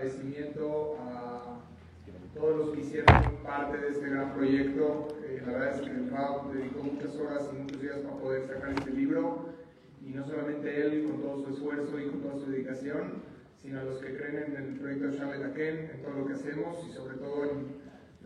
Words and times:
agradecimiento 0.00 0.96
a 1.00 1.58
todos 2.32 2.56
los 2.56 2.70
que 2.70 2.82
hicieron 2.82 3.06
parte 3.42 3.78
de 3.78 3.88
este 3.88 4.08
gran 4.08 4.32
proyecto. 4.32 5.08
Eh, 5.24 5.42
la 5.44 5.52
verdad 5.54 5.74
es 5.74 5.80
que 5.80 5.90
el 5.90 6.08
RAW 6.08 6.52
dedicó 6.52 6.84
muchas 6.84 7.16
horas 7.16 7.50
y 7.52 7.56
muchos 7.56 7.82
días 7.82 7.98
para 7.98 8.14
poder 8.14 8.46
sacar 8.46 8.70
este 8.78 8.92
libro 8.92 9.48
y 10.00 10.10
no 10.10 10.24
solamente 10.24 10.86
él 10.86 11.02
con 11.02 11.20
todo 11.20 11.44
su 11.44 11.52
esfuerzo 11.52 11.98
y 11.98 12.10
con 12.10 12.20
toda 12.20 12.36
su 12.36 12.48
dedicación, 12.48 13.24
sino 13.60 13.80
a 13.80 13.82
los 13.82 13.98
que 13.98 14.16
creen 14.16 14.54
en 14.54 14.56
el 14.56 14.78
proyecto 14.78 15.16
Charles 15.16 15.44
Aken, 15.44 15.90
en 15.92 16.02
todo 16.02 16.12
lo 16.12 16.26
que 16.26 16.34
hacemos 16.34 16.86
y 16.88 16.92
sobre 16.92 17.16
todo 17.16 17.50
en 17.50 17.66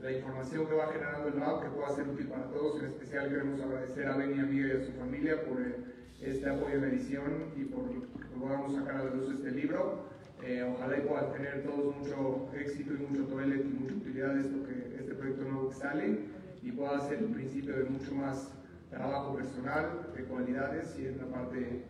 la 0.02 0.12
información 0.12 0.66
que 0.66 0.74
va 0.74 0.88
generando 0.88 1.28
el 1.28 1.40
RAW 1.40 1.62
que 1.62 1.68
pueda 1.68 1.88
ser 1.88 2.06
útil 2.06 2.28
para 2.28 2.50
todos. 2.50 2.82
En 2.82 2.90
especial 2.90 3.30
queremos 3.30 3.58
agradecer 3.62 4.08
a 4.08 4.18
Benny, 4.18 4.40
amiga 4.40 4.74
y 4.74 4.76
a 4.76 4.84
su 4.84 4.92
familia 4.92 5.42
por 5.42 5.58
eh, 5.62 5.74
este 6.20 6.50
apoyo 6.50 6.74
en 6.74 6.80
la 6.82 6.88
edición 6.88 7.54
y 7.56 7.64
por 7.64 7.88
que 7.88 8.38
podamos 8.38 8.74
sacar 8.74 8.96
a 8.96 9.04
la 9.04 9.14
luz 9.14 9.32
este 9.32 9.52
libro. 9.52 10.11
Eh, 10.44 10.74
ojalá 10.74 10.98
y 10.98 11.00
puedan 11.02 11.32
tener 11.32 11.62
todos 11.62 11.96
mucho 11.96 12.50
éxito 12.54 12.94
y 12.94 12.96
mucho 12.96 13.24
toilet 13.26 13.64
y 13.64 13.68
mucha 13.68 13.94
utilidad 13.94 14.34
de 14.34 14.40
esto 14.40 14.66
que 14.66 14.96
este 14.98 15.14
proyecto 15.14 15.44
nuevo 15.44 15.68
que 15.68 15.74
sale 15.76 16.18
y 16.62 16.72
pueda 16.72 17.00
ser 17.00 17.18
el 17.18 17.26
principio 17.26 17.76
de 17.76 17.84
mucho 17.84 18.14
más 18.14 18.52
trabajo 18.90 19.36
personal, 19.36 20.08
de 20.16 20.24
cualidades 20.24 20.98
y 20.98 21.06
en 21.06 21.18
la 21.18 21.26
parte 21.26 21.84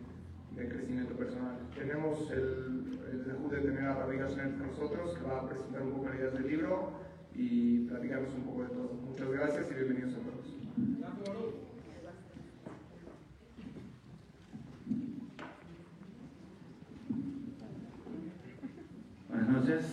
de 0.55 0.69
crecimiento 0.69 1.15
personal. 1.15 1.57
Tenemos 1.75 2.29
el, 2.31 2.99
el 3.11 3.49
de 3.49 3.57
tener 3.59 3.85
a 3.85 3.95
Ravi 3.95 4.17
Gashner 4.17 4.51
con 4.51 4.67
nosotros, 4.67 5.17
que 5.17 5.23
va 5.25 5.39
a 5.39 5.49
presentar 5.49 5.81
un 5.81 5.91
poco 5.91 6.09
las 6.09 6.15
ideas 6.15 6.33
del 6.33 6.47
libro 6.47 6.91
y 7.35 7.79
platicarnos 7.87 8.33
un 8.35 8.43
poco 8.43 8.63
de 8.63 8.69
todo. 8.69 8.93
Muchas 8.93 9.31
gracias 9.31 9.71
y 9.71 9.73
bienvenidos 9.73 10.13
a 10.13 10.19
todos. 10.19 10.57
Buenas 19.29 19.49
noches. 19.63 19.85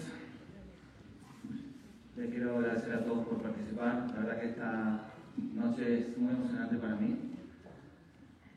Les 2.16 2.30
quiero 2.30 2.58
agradecer 2.58 2.92
a 2.92 3.04
todos 3.04 3.24
por 3.26 3.40
participar. 3.40 4.10
La 4.14 4.20
verdad 4.20 4.40
que 4.40 4.48
esta 4.48 5.12
noche 5.54 5.98
es 6.00 6.18
muy 6.18 6.34
emocionante 6.34 6.76
para 6.76 6.96
mí. 6.96 7.16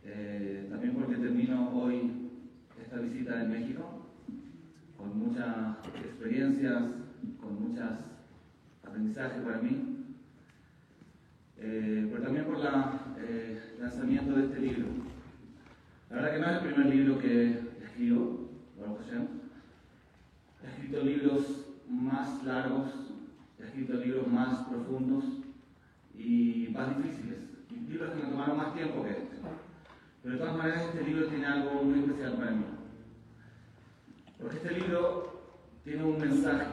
Eh, 0.05 0.67
también 0.71 0.95
porque 0.95 1.17
termino 1.17 1.69
hoy 1.71 2.29
esta 2.81 2.97
visita 2.97 3.37
de 3.37 3.47
México 3.47 4.07
con 4.97 5.19
muchas 5.19 5.77
experiencias, 6.03 6.81
con 7.39 7.61
muchos 7.61 7.91
aprendizajes 8.83 9.43
para 9.43 9.59
mí. 9.59 10.15
Eh, 11.59 12.07
pero 12.11 12.23
también 12.23 12.45
por 12.45 12.57
el 12.57 12.65
eh, 13.19 13.61
lanzamiento 13.79 14.33
de 14.33 14.45
este 14.45 14.59
libro. 14.59 14.87
La 16.09 16.15
verdad 16.15 16.33
que 16.33 16.39
no 16.39 16.47
es 16.47 16.53
el 16.53 16.73
primer 16.73 16.95
libro 16.95 17.19
que 17.19 17.59
escribo, 17.83 18.49
Baruch 18.79 19.05
Hashem. 19.05 19.42
Escrito 20.83 21.05
libros 21.05 21.43
más 21.89 22.43
largos, 22.43 22.91
he 23.57 23.63
escrito 23.63 23.93
libros 23.93 24.27
más 24.27 24.67
profundos 24.67 25.23
y 26.13 26.67
más 26.73 26.97
difíciles, 26.97 27.39
libros 27.87 28.09
que 28.09 28.21
me 28.21 28.29
tomaron 28.29 28.57
más 28.57 28.73
tiempo 28.73 29.01
que 29.01 29.11
este. 29.11 29.37
Pero 30.21 30.33
de 30.35 30.41
todas 30.41 30.57
maneras 30.57 30.87
este 30.87 31.05
libro 31.05 31.27
tiene 31.27 31.45
algo 31.45 31.83
muy 31.83 31.99
especial 31.99 32.33
para 32.33 32.51
mí. 32.51 32.65
Porque 34.37 34.57
este 34.57 34.71
libro 34.71 35.55
tiene 35.85 36.03
un 36.03 36.19
mensaje, 36.19 36.67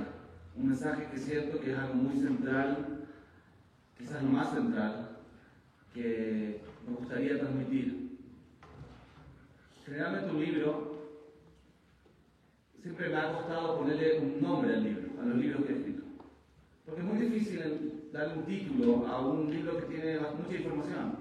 un 0.56 0.66
mensaje 0.66 1.08
que 1.08 1.18
siento 1.18 1.60
que 1.60 1.70
es 1.70 1.78
algo 1.78 1.94
muy 1.94 2.20
central, 2.20 3.06
quizás 3.96 4.24
lo 4.24 4.30
más 4.30 4.50
central, 4.50 5.18
que 5.94 6.64
me 6.84 6.96
gustaría 6.96 7.38
transmitir. 7.38 8.18
Generalmente 9.86 10.30
un 10.32 10.40
libro 10.40 10.89
siempre 12.82 13.08
me 13.10 13.16
ha 13.16 13.32
costado 13.32 13.78
ponerle 13.78 14.18
un 14.20 14.40
nombre 14.40 14.74
al 14.74 14.84
libro, 14.84 15.20
a 15.20 15.24
los 15.26 15.36
libros 15.36 15.64
que 15.64 15.72
he 15.72 15.76
escrito. 15.76 16.02
Porque 16.86 17.00
es 17.02 17.06
muy 17.06 17.18
difícil 17.18 18.08
darle 18.12 18.34
un 18.34 18.44
título 18.44 19.06
a 19.06 19.26
un 19.26 19.50
libro 19.50 19.78
que 19.78 19.86
tiene 19.86 20.18
mucha 20.18 20.56
información. 20.56 21.16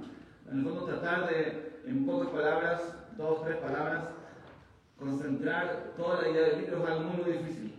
En 0.50 0.60
el 0.60 0.64
fondo 0.64 0.86
tratar 0.86 1.30
de, 1.30 1.82
en 1.86 2.06
pocas 2.06 2.30
palabras, 2.30 2.96
dos, 3.18 3.44
tres 3.44 3.58
palabras, 3.58 4.06
concentrar 4.98 5.94
toda 5.96 6.22
la 6.22 6.30
idea 6.30 6.48
del 6.48 6.62
libro 6.62 6.84
es 6.84 6.90
algo 6.90 7.10
muy, 7.10 7.24
muy 7.24 7.38
difícil. 7.38 7.74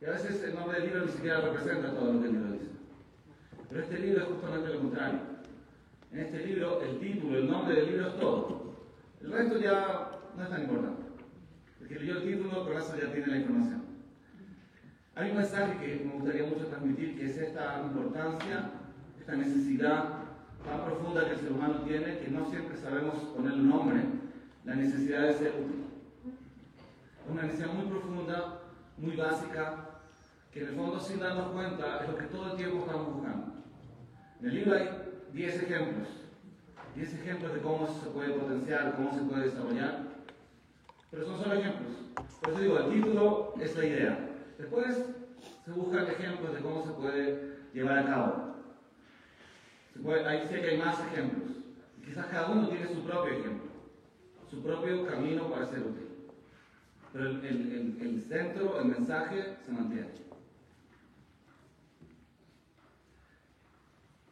Y 0.00 0.04
a 0.04 0.10
veces 0.10 0.42
el 0.44 0.54
nombre 0.54 0.80
del 0.80 0.88
libro 0.88 1.06
ni 1.06 1.12
siquiera 1.12 1.40
representa 1.40 1.94
todo 1.94 2.12
lo 2.12 2.20
que 2.20 2.26
el 2.28 2.32
libro 2.32 2.52
dice. 2.52 2.70
Pero 3.68 3.82
este 3.82 3.98
libro 3.98 4.22
es 4.22 4.28
justamente 4.28 4.72
lo 4.72 4.80
contrario. 4.80 5.20
En 6.10 6.18
este 6.20 6.46
libro, 6.46 6.80
el 6.80 6.98
título, 7.00 7.38
el 7.38 7.50
nombre 7.50 7.74
del 7.74 7.86
libro 7.90 8.06
es 8.06 8.18
todo. 8.18 8.74
El 9.20 9.32
resto 9.32 9.58
ya 9.58 10.10
no 10.36 10.42
es 10.42 10.48
tan 10.48 10.62
importante 10.62 11.07
que 11.88 11.98
leyó 11.98 12.18
el 12.18 12.24
título, 12.24 12.78
eso 12.78 12.96
ya 13.00 13.12
tiene 13.12 13.26
la 13.28 13.36
información. 13.38 13.82
Hay 15.14 15.30
un 15.30 15.36
mensaje 15.38 15.78
que 15.78 16.04
me 16.04 16.12
gustaría 16.12 16.46
mucho 16.46 16.66
transmitir, 16.66 17.16
que 17.18 17.26
es 17.26 17.38
esta 17.38 17.82
importancia, 17.82 18.70
esta 19.18 19.34
necesidad 19.34 20.04
tan 20.64 20.84
profunda 20.84 21.24
que 21.24 21.32
el 21.32 21.38
ser 21.38 21.52
humano 21.52 21.82
tiene, 21.82 22.18
que 22.18 22.28
no 22.28 22.48
siempre 22.48 22.76
sabemos 22.76 23.16
poner 23.34 23.54
un 23.54 23.68
nombre, 23.68 24.02
la 24.64 24.74
necesidad 24.74 25.22
de 25.22 25.34
ser 25.34 25.48
útil. 25.48 25.84
Una 27.28 27.42
necesidad 27.42 27.72
muy 27.72 27.86
profunda, 27.86 28.60
muy 28.98 29.16
básica, 29.16 30.00
que 30.52 30.62
en 30.62 30.68
el 30.68 30.74
fondo 30.74 31.00
sin 31.00 31.20
darnos 31.20 31.52
cuenta 31.52 32.00
es 32.02 32.08
lo 32.10 32.16
que 32.16 32.24
todo 32.26 32.52
el 32.52 32.56
tiempo 32.56 32.78
estamos 32.78 33.14
buscando. 33.14 33.54
En 34.40 34.46
el 34.46 34.54
libro 34.54 34.74
hay 34.74 34.88
10 35.32 35.62
ejemplos, 35.62 36.08
10 36.94 37.14
ejemplos 37.14 37.54
de 37.54 37.60
cómo 37.60 37.86
se 37.86 38.10
puede 38.10 38.34
potenciar, 38.34 38.94
cómo 38.94 39.12
se 39.12 39.22
puede 39.22 39.44
desarrollar. 39.44 40.07
Pero 41.10 41.26
son 41.26 41.42
solo 41.42 41.54
ejemplos. 41.54 41.92
Por 42.40 42.52
eso 42.52 42.60
digo, 42.60 42.78
el 42.78 42.92
título 42.92 43.54
es 43.60 43.76
la 43.76 43.84
idea. 43.84 44.30
Después 44.58 45.04
se 45.64 45.70
buscan 45.72 46.06
ejemplos 46.06 46.54
de 46.54 46.60
cómo 46.60 46.84
se 46.84 46.92
puede 46.92 47.58
llevar 47.72 47.98
a 47.98 48.06
cabo. 48.06 48.54
ahí 50.26 50.46
sí 50.48 50.54
que 50.54 50.68
hay 50.68 50.78
más 50.78 50.98
ejemplos. 51.06 51.56
quizás 52.04 52.26
cada 52.26 52.50
uno 52.50 52.68
tiene 52.68 52.88
su 52.88 53.02
propio 53.04 53.32
ejemplo, 53.32 53.70
su 54.50 54.62
propio 54.62 55.06
camino 55.06 55.50
para 55.50 55.66
ser 55.66 55.80
útil. 55.80 56.08
Pero 57.12 57.26
el, 57.26 57.96
el 58.00 58.22
centro, 58.28 58.80
el 58.80 58.86
mensaje 58.86 59.56
se 59.64 59.72
mantiene. 59.72 60.08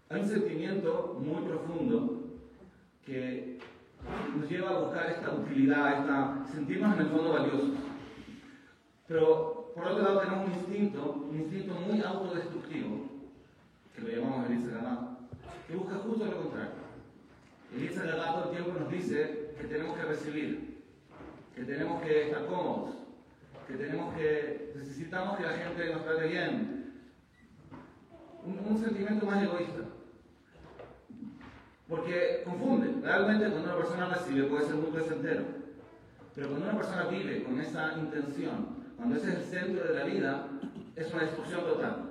Hay 0.08 0.20
un 0.20 0.28
sentimiento 0.28 1.18
muy 1.20 1.42
profundo 1.42 2.22
que 3.04 3.58
nos 4.36 4.50
lleva 4.50 4.70
a 4.70 4.78
buscar 4.80 5.10
esta 5.10 5.30
utilidad, 5.32 6.00
esta, 6.00 6.44
sentirnos 6.52 6.94
en 6.94 7.00
el 7.00 7.08
fondo 7.08 7.32
valiosos. 7.32 7.70
Pero 9.06 9.72
por 9.74 9.86
otro 9.86 10.02
lado 10.02 10.20
tenemos 10.20 10.46
un 10.46 10.52
instinto, 10.54 11.26
un 11.30 11.36
instinto 11.40 11.74
muy 11.74 12.00
autodestructivo, 12.02 13.10
que 13.94 14.02
lo 14.02 14.08
llamamos 14.08 14.50
el 14.50 14.70
Gama, 14.70 15.18
que 15.66 15.76
busca 15.76 15.96
justo 15.96 16.24
lo 16.24 16.42
contrario. 16.42 16.72
El 17.74 17.88
Gama 17.94 18.32
todo 18.32 18.44
el 18.50 18.56
tiempo 18.56 18.80
nos 18.80 18.90
dice 18.90 19.54
que 19.58 19.66
tenemos 19.66 19.96
que 19.96 20.04
recibir, 20.04 20.84
que 21.54 21.64
tenemos 21.64 22.02
que 22.02 22.26
estar 22.26 22.46
cómodos, 22.46 22.96
que 23.66 23.74
tenemos 23.74 24.14
que, 24.14 24.72
necesitamos 24.76 25.36
que 25.36 25.44
la 25.44 25.52
gente 25.52 25.92
nos 25.92 26.04
trate 26.04 26.28
bien. 26.28 26.92
un 28.44 28.78
sentimiento 28.78 29.26
más 29.26 29.42
egoísta. 29.42 29.95
Porque 31.88 32.42
confunde. 32.44 33.00
Realmente 33.02 33.50
cuando 33.50 33.72
una 33.72 33.76
persona 33.76 34.08
recibe 34.08 34.44
puede 34.44 34.66
ser 34.66 34.74
muy 34.74 34.90
placentero. 34.90 35.44
Pero 36.34 36.48
cuando 36.48 36.68
una 36.68 36.78
persona 36.78 37.04
vive 37.04 37.44
con 37.44 37.60
esa 37.60 37.96
intención, 37.96 38.76
cuando 38.96 39.16
ese 39.16 39.28
es 39.30 39.34
el 39.36 39.44
centro 39.44 39.84
de 39.84 39.94
la 39.94 40.04
vida, 40.04 40.48
es 40.96 41.12
una 41.12 41.22
destrucción 41.22 41.60
total. 41.64 42.10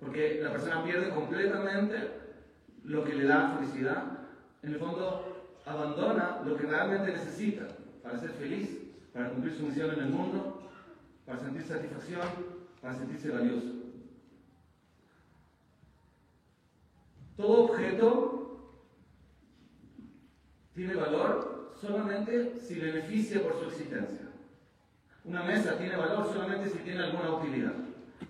Porque 0.00 0.40
la 0.42 0.52
persona 0.52 0.84
pierde 0.84 1.10
completamente 1.10 2.10
lo 2.84 3.04
que 3.04 3.14
le 3.14 3.24
da 3.24 3.56
felicidad. 3.58 4.04
En 4.62 4.72
el 4.72 4.78
fondo, 4.78 5.50
abandona 5.66 6.40
lo 6.44 6.56
que 6.56 6.66
realmente 6.66 7.12
necesita 7.12 7.68
para 8.02 8.18
ser 8.18 8.30
feliz, 8.30 8.78
para 9.12 9.30
cumplir 9.30 9.54
su 9.54 9.64
misión 9.64 9.92
en 9.92 10.00
el 10.00 10.10
mundo, 10.10 10.70
para 11.26 11.38
sentir 11.38 11.62
satisfacción, 11.62 12.22
para 12.80 12.94
sentirse 12.94 13.30
valioso. 13.30 13.68
Todo 17.36 17.64
objeto 17.64 18.41
tiene 20.74 20.94
valor 20.94 21.72
solamente 21.80 22.58
si 22.60 22.78
beneficia 22.78 23.42
por 23.42 23.58
su 23.58 23.66
existencia. 23.66 24.28
Una 25.24 25.42
mesa 25.42 25.76
tiene 25.76 25.96
valor 25.96 26.26
solamente 26.32 26.70
si 26.70 26.78
tiene 26.78 27.04
alguna 27.04 27.34
utilidad. 27.34 27.72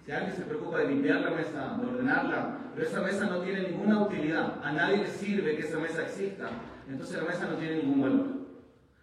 Si 0.05 0.11
alguien 0.11 0.35
se 0.35 0.43
preocupa 0.43 0.79
de 0.79 0.89
limpiar 0.89 1.21
la 1.21 1.31
mesa, 1.31 1.79
de 1.81 1.87
ordenarla, 1.87 2.59
pero 2.75 2.87
esa 2.87 3.01
mesa 3.01 3.27
no 3.27 3.41
tiene 3.41 3.69
ninguna 3.69 4.03
utilidad, 4.03 4.61
a 4.65 4.73
nadie 4.73 4.99
le 4.99 5.07
sirve 5.07 5.57
que 5.57 5.63
esa 5.63 5.79
mesa 5.79 6.03
exista, 6.03 6.51
entonces 6.89 7.17
la 7.17 7.29
mesa 7.29 7.47
no 7.47 7.57
tiene 7.57 7.77
ningún 7.77 8.01
valor. 8.01 8.27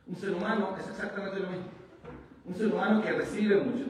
Un 0.07 0.15
ser 0.15 0.31
humano 0.31 0.75
es 0.79 0.89
exactamente 0.89 1.39
lo 1.39 1.49
mismo. 1.49 1.67
Un 2.45 2.55
ser 2.55 2.67
humano 2.67 3.01
que 3.01 3.11
recibe 3.11 3.57
mucho, 3.57 3.85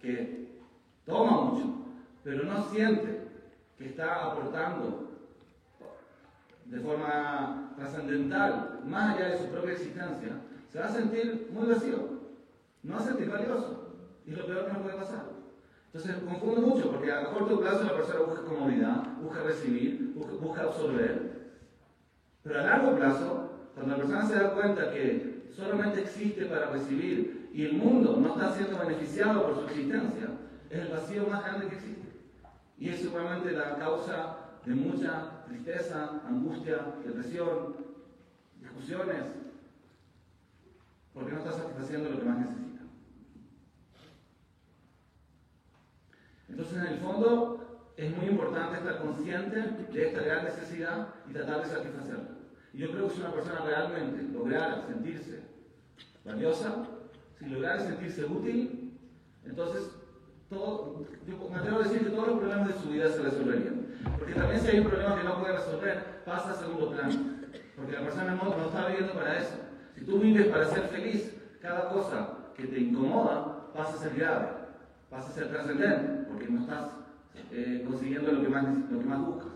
que 0.00 0.60
toma 1.04 1.42
mucho, 1.42 1.74
pero 2.22 2.44
no 2.44 2.64
siente 2.70 3.28
que 3.76 3.86
está 3.86 4.24
aportando 4.24 5.03
de 6.66 6.80
forma 6.80 7.72
trascendental, 7.76 8.80
más 8.86 9.16
allá 9.16 9.28
de 9.28 9.38
su 9.38 9.46
propia 9.46 9.72
existencia, 9.72 10.40
se 10.68 10.78
va 10.78 10.86
a 10.86 10.92
sentir 10.92 11.48
muy 11.52 11.66
vacío, 11.66 12.08
no 12.82 12.94
va 12.94 13.00
a 13.00 13.04
sentir 13.04 13.30
valioso. 13.30 13.84
Y 14.26 14.32
es 14.32 14.38
lo 14.38 14.46
peor 14.46 14.66
que 14.66 14.72
nos 14.72 14.82
puede 14.82 14.96
pasar. 14.96 15.24
Entonces 15.86 16.16
confundo 16.24 16.62
mucho, 16.62 16.90
porque 16.90 17.12
a 17.12 17.30
corto 17.30 17.60
plazo 17.60 17.84
la 17.84 17.94
persona 17.94 18.20
busca 18.20 18.42
comodidad, 18.42 19.16
busca 19.22 19.42
recibir, 19.42 20.12
busca, 20.14 20.62
absorber. 20.62 21.52
Pero 22.42 22.60
a 22.60 22.62
largo 22.64 22.96
plazo, 22.96 23.50
cuando 23.74 23.92
la 23.92 23.98
persona 23.98 24.26
se 24.26 24.34
da 24.34 24.54
cuenta 24.54 24.90
que 24.92 25.44
solamente 25.54 26.00
existe 26.00 26.46
para 26.46 26.70
recibir 26.70 27.48
y 27.52 27.66
el 27.66 27.74
mundo 27.74 28.16
no 28.20 28.34
está 28.34 28.52
siendo 28.52 28.78
beneficiado 28.78 29.44
por 29.44 29.54
su 29.54 29.66
existencia, 29.66 30.30
es 30.68 30.80
el 30.80 30.88
vacío 30.88 31.26
más 31.28 31.44
grande 31.44 31.68
que 31.68 31.76
existe. 31.76 32.08
Y 32.76 32.88
es 32.88 33.00
seguramente 33.00 33.52
la 33.52 33.76
causa 33.76 34.36
de 34.66 34.74
mucha 34.74 35.33
tristeza, 35.46 36.22
angustia, 36.26 36.94
depresión, 37.04 37.76
discusiones, 38.60 39.24
porque 41.12 41.32
no 41.32 41.38
está 41.38 41.52
satisfaciendo 41.52 42.10
lo 42.10 42.18
que 42.18 42.24
más 42.24 42.38
necesita. 42.38 42.80
Entonces, 46.48 46.76
en 46.76 46.86
el 46.86 46.98
fondo, 46.98 47.92
es 47.96 48.16
muy 48.16 48.26
importante 48.26 48.78
estar 48.78 49.00
consciente 49.00 49.56
de 49.92 50.06
esta 50.06 50.22
gran 50.22 50.44
necesidad 50.44 51.08
y 51.28 51.32
tratar 51.32 51.62
de 51.62 51.68
satisfacerla. 51.68 52.30
Y 52.72 52.78
yo 52.78 52.90
creo 52.90 53.08
que 53.08 53.14
si 53.14 53.20
una 53.20 53.32
persona 53.32 53.60
realmente 53.64 54.22
lograra 54.32 54.86
sentirse 54.86 55.42
valiosa, 56.24 56.86
si 57.38 57.46
lograra 57.46 57.80
sentirse 57.80 58.24
útil, 58.24 58.98
entonces 59.44 59.90
todo, 60.50 61.06
yo 61.26 61.48
me 61.50 61.56
atrevo 61.56 61.80
a 61.80 61.82
decir 61.84 62.00
que 62.00 62.10
todos 62.10 62.28
los 62.28 62.38
problemas 62.38 62.68
de 62.68 62.80
su 62.80 62.88
vida 62.88 63.10
se 63.10 63.22
resolverían. 63.22 63.83
Porque 64.18 64.34
también 64.34 64.60
si 64.60 64.68
hay 64.68 64.78
un 64.80 64.86
problema 64.88 65.16
que 65.16 65.24
no 65.24 65.40
puede 65.40 65.56
resolver, 65.56 66.22
pasa 66.24 66.50
a 66.50 66.54
segundo 66.54 66.90
plano. 66.90 67.14
Porque 67.76 67.92
la 67.92 68.00
persona 68.00 68.34
no, 68.34 68.56
no 68.56 68.66
está 68.66 68.88
viviendo 68.88 69.14
para 69.14 69.38
eso. 69.38 69.56
Si 69.94 70.04
tú 70.04 70.18
vives 70.18 70.46
para 70.48 70.66
ser 70.66 70.82
feliz, 70.88 71.34
cada 71.60 71.88
cosa 71.88 72.28
que 72.56 72.64
te 72.66 72.78
incomoda 72.78 73.72
pasa 73.72 73.94
a 73.94 73.98
ser 73.98 74.14
grave 74.14 74.64
vas 75.14 75.28
a 75.28 75.32
ser 75.32 75.48
trascendente, 75.48 76.24
porque 76.28 76.48
no 76.48 76.60
estás 76.60 76.90
eh, 77.52 77.84
consiguiendo 77.86 78.32
lo 78.32 78.42
que, 78.42 78.48
más, 78.48 78.64
lo 78.90 78.98
que 78.98 79.04
más 79.04 79.20
buscas. 79.24 79.52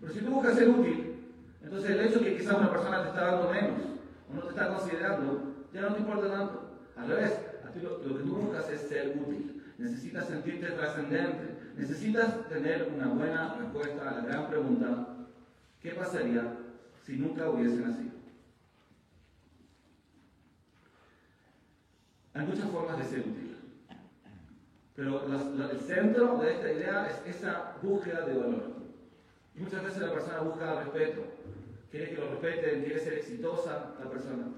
Pero 0.00 0.12
si 0.12 0.20
tú 0.20 0.30
buscas 0.30 0.56
ser 0.56 0.68
útil, 0.68 1.24
entonces 1.62 1.90
el 1.90 2.00
hecho 2.00 2.20
que 2.20 2.36
quizás 2.36 2.58
una 2.58 2.70
persona 2.70 3.02
te 3.02 3.08
está 3.08 3.24
dando 3.24 3.50
menos 3.50 3.80
o 4.30 4.34
no 4.34 4.42
te 4.42 4.48
está 4.50 4.68
considerando, 4.68 5.54
ya 5.72 5.80
no 5.82 5.94
te 5.94 6.00
importa 6.00 6.30
tanto. 6.30 6.70
Al 6.96 7.08
revés, 7.08 7.40
lo, 7.82 7.98
lo 7.98 8.18
que 8.18 8.24
tú 8.24 8.36
buscas 8.36 8.70
es 8.70 8.80
ser 8.82 9.16
útil. 9.16 9.62
Necesitas 9.78 10.26
sentirte 10.26 10.66
trascendente. 10.66 11.49
Necesitas 11.80 12.46
tener 12.46 12.92
una 12.94 13.06
buena 13.06 13.54
respuesta 13.54 14.10
a 14.10 14.16
la 14.16 14.26
gran 14.26 14.48
pregunta, 14.48 15.16
¿qué 15.80 15.92
pasaría 15.92 16.58
si 17.06 17.16
nunca 17.16 17.48
hubiese 17.48 17.80
nacido? 17.80 18.10
Hay 22.34 22.46
muchas 22.46 22.70
formas 22.70 22.98
de 22.98 23.04
ser 23.04 23.20
útil. 23.20 23.56
Pero 24.94 25.24
el 25.24 25.80
centro 25.80 26.36
de 26.36 26.52
esta 26.52 26.70
idea 26.70 27.08
es 27.08 27.36
esa 27.36 27.76
búsqueda 27.82 28.26
de 28.26 28.34
valor. 28.34 28.74
muchas 29.54 29.82
veces 29.82 30.02
la 30.02 30.12
persona 30.12 30.40
busca 30.40 30.82
respeto, 30.82 31.22
quiere 31.90 32.10
que 32.10 32.20
lo 32.20 32.28
respeten, 32.28 32.84
quiere 32.84 33.00
ser 33.00 33.14
exitosa 33.14 33.94
la 33.98 34.10
persona. 34.10 34.48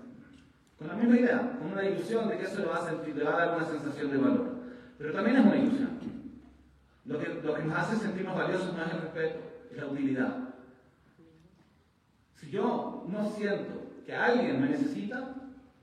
Con 0.76 0.88
la 0.88 0.94
misma 0.94 1.20
idea, 1.20 1.56
con 1.56 1.70
una 1.70 1.84
ilusión 1.84 2.28
de 2.28 2.38
que 2.38 2.46
eso 2.46 2.58
le 2.58 2.66
va 2.66 2.78
a, 2.78 2.90
sentir, 2.90 3.14
le 3.14 3.22
va 3.22 3.34
a 3.34 3.46
dar 3.46 3.56
una 3.56 3.64
sensación 3.64 4.10
de 4.10 4.16
valor. 4.16 4.54
Pero 4.98 5.12
también 5.12 5.36
es 5.36 5.46
una 5.46 5.56
ilusión. 5.56 6.11
Lo 7.04 7.18
que, 7.18 7.28
lo 7.28 7.54
que 7.54 7.62
nos 7.62 7.78
hace 7.78 7.96
sentirnos 7.96 8.36
valiosos 8.36 8.74
no 8.74 8.84
es 8.84 8.92
el 8.92 9.00
respeto, 9.00 9.38
es 9.70 9.76
la 9.76 9.86
utilidad. 9.86 10.36
Si 12.36 12.50
yo 12.50 13.04
no 13.08 13.30
siento 13.30 13.82
que 14.06 14.14
alguien 14.14 14.60
me 14.60 14.68
necesita, 14.68 15.34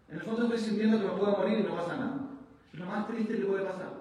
en 0.07 0.15
el 0.15 0.21
fondo 0.21 0.43
estoy 0.43 0.59
sintiendo 0.59 0.99
que 0.99 1.05
me 1.05 1.19
puedo 1.19 1.37
morir 1.37 1.59
y 1.59 1.63
no 1.63 1.75
pasa 1.75 1.97
nada. 1.97 2.19
Es 2.73 2.79
lo 2.79 2.85
más 2.85 3.07
triste 3.07 3.37
que 3.37 3.45
puede 3.45 3.63
pasar. 3.63 3.99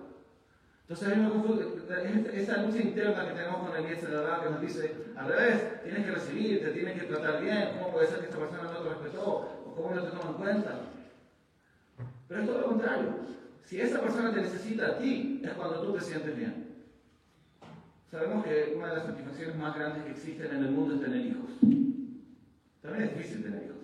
Entonces 0.82 1.09
a 1.09 1.17
mí 1.17 1.23
me 1.23 1.31
confunde, 1.31 2.41
esa 2.41 2.62
lucha 2.62 2.79
interna 2.79 3.26
que 3.26 3.35
tenemos 3.35 3.69
con 3.69 3.76
el 3.76 3.85
verdad 3.85 4.43
que 4.43 4.50
nos 4.50 4.61
dice, 4.62 4.94
al 5.17 5.29
revés, 5.29 5.82
tienes 5.82 6.06
que 6.06 6.12
recibir, 6.12 6.62
te 6.62 6.70
tienes 6.70 6.99
que 6.99 7.06
tratar 7.09 7.43
bien, 7.43 7.76
¿cómo 7.79 7.93
puede 7.93 8.06
ser 8.06 8.20
que 8.20 8.26
esta 8.26 8.38
persona 8.38 8.62
no 8.62 8.79
te 8.79 8.88
respetó? 8.88 9.23
¿O 9.67 9.75
cómo 9.75 9.94
no 9.94 10.03
te 10.03 10.11
toma 10.11 10.31
en 10.31 10.35
cuenta? 10.35 10.81
Pero 12.26 12.41
es 12.41 12.47
todo 12.47 12.61
lo 12.61 12.67
contrario. 12.69 13.15
Si 13.65 13.81
esa 13.81 14.00
persona 14.00 14.32
te 14.32 14.41
necesita 14.41 14.87
a 14.87 14.99
ti, 14.99 15.43
es 15.44 15.53
cuando 15.53 15.82
tú 15.82 15.93
te 15.93 16.00
sientes 16.00 16.35
bien. 16.35 16.68
Sabemos 18.10 18.44
que 18.44 18.75
una 18.76 18.88
de 18.88 18.96
las 18.96 19.06
satisfacciones 19.06 19.56
más 19.56 19.75
grandes 19.75 20.05
que 20.05 20.10
existen 20.12 20.55
en 20.55 20.64
el 20.64 20.70
mundo 20.70 20.94
es 20.94 21.00
tener 21.02 21.26
hijos. 21.26 21.50
También 22.81 23.05
es 23.05 23.16
difícil 23.16 23.43
tener 23.43 23.64
hijos. 23.64 23.76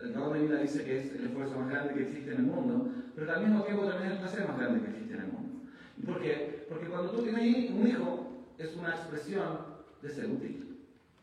El 0.00 0.12
Cabo 0.12 0.32
de 0.32 0.40
Vida 0.40 0.60
dice 0.60 0.84
que 0.84 0.98
es 1.00 1.12
el 1.14 1.26
esfuerzo 1.26 1.58
más 1.58 1.70
grande 1.70 1.94
que 1.94 2.02
existe 2.02 2.32
en 2.32 2.38
el 2.38 2.42
mundo, 2.44 2.88
pero 3.16 3.32
al 3.32 3.40
mismo 3.40 3.64
tiempo 3.64 3.84
también 3.84 4.12
es 4.12 4.12
el 4.12 4.18
placer 4.20 4.46
más 4.46 4.58
grande 4.58 4.80
que 4.80 4.90
existe 4.90 5.14
en 5.14 5.20
el 5.20 5.32
mundo. 5.32 5.60
¿Por 6.06 6.22
qué? 6.22 6.66
Porque 6.68 6.86
cuando 6.86 7.10
tú 7.10 7.22
tienes 7.22 7.70
un 7.70 7.86
hijo, 7.86 8.30
es 8.58 8.76
una 8.76 8.90
expresión 8.90 9.58
de 10.02 10.08
ser 10.08 10.26
útil. 10.30 10.78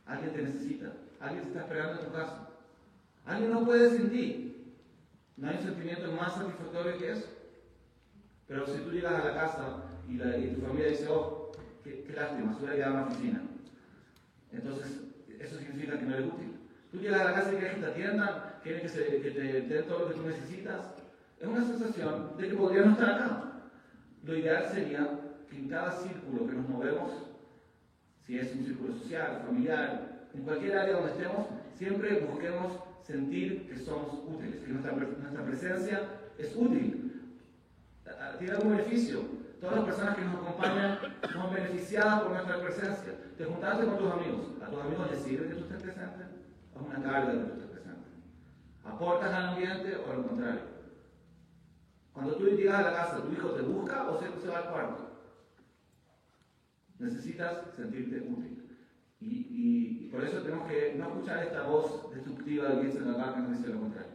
Alguien 0.05 0.33
te 0.33 0.41
necesita, 0.41 0.93
alguien 1.19 1.43
te 1.43 1.49
está 1.49 1.61
esperando 1.61 2.01
en 2.01 2.07
tu 2.07 2.13
casa. 2.13 2.49
Alguien 3.25 3.51
no 3.51 3.65
puede 3.65 3.89
sin 3.91 4.09
ti. 4.09 4.75
No 5.37 5.47
hay 5.47 5.57
un 5.57 5.63
sentimiento 5.63 6.11
más 6.11 6.33
satisfactorio 6.33 6.97
que 6.97 7.11
eso. 7.11 7.27
Pero 8.47 8.65
si 8.65 8.79
tú 8.79 8.91
llegas 8.91 9.13
a 9.13 9.25
la 9.25 9.33
casa 9.33 9.83
y, 10.09 10.17
tu 10.17 10.61
familia 10.61 10.89
dice, 10.89 11.07
oh, 11.09 11.36
qué, 12.05 12.13
lástima, 12.13 12.53
se 12.53 12.59
hubiera 12.59 12.75
quedado 12.75 12.93
en 12.93 13.01
la 13.01 13.07
oficina. 13.07 13.41
Entonces, 14.51 15.01
eso 15.39 15.57
significa 15.57 15.99
que 15.99 16.05
no 16.05 16.15
eres 16.15 16.27
útil. 16.27 16.53
Tú 16.91 16.99
llegas 16.99 17.21
a 17.21 17.25
la 17.25 17.33
casa 17.33 17.53
y 17.53 17.57
quieres 17.57 17.75
que 17.75 17.81
te 17.81 17.87
atiendan, 17.87 18.29
quieres 18.63 18.81
que, 18.81 18.89
se, 18.89 19.21
que 19.21 19.31
te 19.31 19.61
den 19.61 19.87
todo 19.87 19.99
lo 19.99 20.07
que 20.09 20.15
tú 20.15 20.27
necesitas. 20.27 20.93
Es 21.39 21.47
una 21.47 21.63
sensación 21.63 22.37
de 22.37 22.49
que 22.49 22.55
podrías 22.55 22.85
no 22.85 22.91
estar 22.93 23.09
acá. 23.09 23.43
Lo 24.23 24.37
ideal 24.37 24.69
sería 24.71 25.19
que 25.49 25.57
en 25.57 25.69
cada 25.69 25.91
círculo 25.91 26.47
que 26.47 26.53
nos 26.53 26.69
movemos, 26.69 27.11
si 28.25 28.39
es 28.39 28.53
un 28.55 28.65
círculo 28.65 28.93
social, 28.93 29.43
familiar, 29.45 30.27
en 30.33 30.41
cualquier 30.41 30.77
área 30.77 30.95
donde 30.95 31.11
estemos, 31.11 31.47
siempre 31.75 32.19
busquemos 32.21 32.73
sentir 33.01 33.67
que 33.69 33.77
somos 33.77 34.15
útiles, 34.27 34.61
que 34.61 34.71
nuestra, 34.71 34.91
nuestra 34.93 35.45
presencia 35.45 36.01
es 36.37 36.55
útil, 36.55 37.07
tiene 38.37 38.53
algún 38.53 38.77
beneficio. 38.77 39.36
Todas 39.59 39.77
las 39.77 39.85
personas 39.85 40.15
que 40.15 40.25
nos 40.25 40.35
acompañan 40.35 40.99
son 41.33 41.53
beneficiadas 41.53 42.21
por 42.21 42.31
nuestra 42.31 42.61
presencia. 42.61 43.13
Te 43.37 43.45
juntaste 43.45 43.85
con 43.85 43.97
tus 43.97 44.11
amigos, 44.11 44.45
a 44.61 44.69
tus 44.69 44.81
amigos 44.81 45.11
les 45.11 45.21
sirve 45.21 45.47
que 45.47 45.55
tú 45.55 45.63
estés 45.63 45.81
presente, 45.81 46.25
es 46.75 46.81
una 46.81 47.01
carga 47.01 47.31
que 47.31 47.37
tú 47.37 47.53
estés 47.53 47.69
presente. 47.69 48.09
¿Aportas 48.83 49.33
al 49.33 49.45
ambiente 49.47 49.95
o 49.95 50.13
lo 50.13 50.27
contrario? 50.27 50.61
Cuando 52.13 52.35
tú 52.35 52.45
llegas 52.45 52.79
a 52.79 52.91
la 52.91 52.93
casa, 52.93 53.23
¿tu 53.23 53.31
hijo 53.31 53.49
te 53.51 53.61
busca 53.61 54.09
o 54.09 54.19
se, 54.19 54.47
va 54.47 54.57
al 54.57 54.69
cuarto? 54.69 55.07
Necesitas 56.99 57.75
sentirte 57.75 58.27
útil. 58.27 58.63
Y, 59.19 60.09
por 60.11 60.23
eso 60.23 60.41
tenemos 60.41 60.67
que 60.67 60.95
no 60.97 61.09
escuchar 61.09 61.43
esta 61.43 61.63
voz 61.63 62.09
destructiva 62.11 62.69
de 62.69 62.79
quien 62.79 62.91
se 62.93 62.99
nos 63.01 63.33
que 63.33 63.39
nos 63.39 63.57
dice 63.57 63.69
lo 63.69 63.81
contrario. 63.81 64.11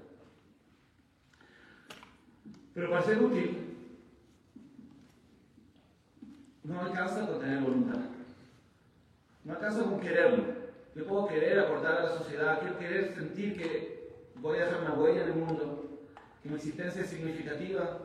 Pero 2.75 2.91
para 2.91 3.03
ser 3.03 3.23
útil, 3.23 3.72
no 6.65 6.81
alcanza 6.81 7.27
con 7.27 7.41
tener 7.41 7.61
voluntad. 7.61 7.99
No 9.45 9.53
alcanza 9.53 9.83
con 9.85 10.01
quererlo. 10.01 10.45
Yo 10.95 11.07
puedo 11.07 11.27
querer 11.27 11.59
aportar 11.59 11.97
a 11.97 12.03
la 12.05 12.19
sociedad, 12.19 12.61
quiero 12.61 12.79
querer 12.79 13.15
sentir 13.15 13.57
que 13.57 14.13
voy 14.37 14.59
a 14.59 14.67
dejar 14.67 14.83
una 14.83 14.95
huella 14.95 15.25
en 15.25 15.31
el 15.31 15.37
mundo, 15.37 16.01
que 16.43 16.49
mi 16.49 16.57
existencia 16.57 17.03
es 17.03 17.09
significativa, 17.09 17.99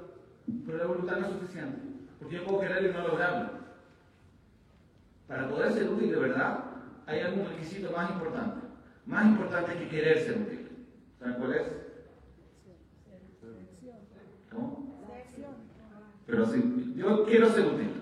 pero 0.66 0.78
la 0.78 0.86
voluntad 0.86 1.18
no 1.18 1.28
es 1.28 1.34
suficiente, 1.34 1.78
porque 2.20 2.36
yo 2.36 2.46
puedo 2.46 2.62
querer 2.62 2.86
y 2.86 2.94
no 2.94 3.08
lograrlo. 3.08 3.50
Para 5.28 5.50
poder 5.50 5.74
ser 5.74 5.90
útil 5.90 6.12
de 6.12 6.20
verdad, 6.20 6.64
hay 7.06 7.20
algún 7.20 7.48
requisito 7.50 7.92
más 7.92 8.10
importante, 8.12 8.66
más 9.06 9.26
importante 9.26 9.78
que 9.78 9.90
querer 9.90 10.20
ser 10.20 10.42
útil. 10.42 10.70
¿Saben 11.20 11.36
cuál 11.36 11.54
es? 11.54 11.64
¿Cómo? 14.50 15.04
Pero 16.26 16.46
si 16.46 16.94
yo 16.96 17.26
quiero 17.26 17.50
ser 17.50 17.66
útil, 17.66 17.97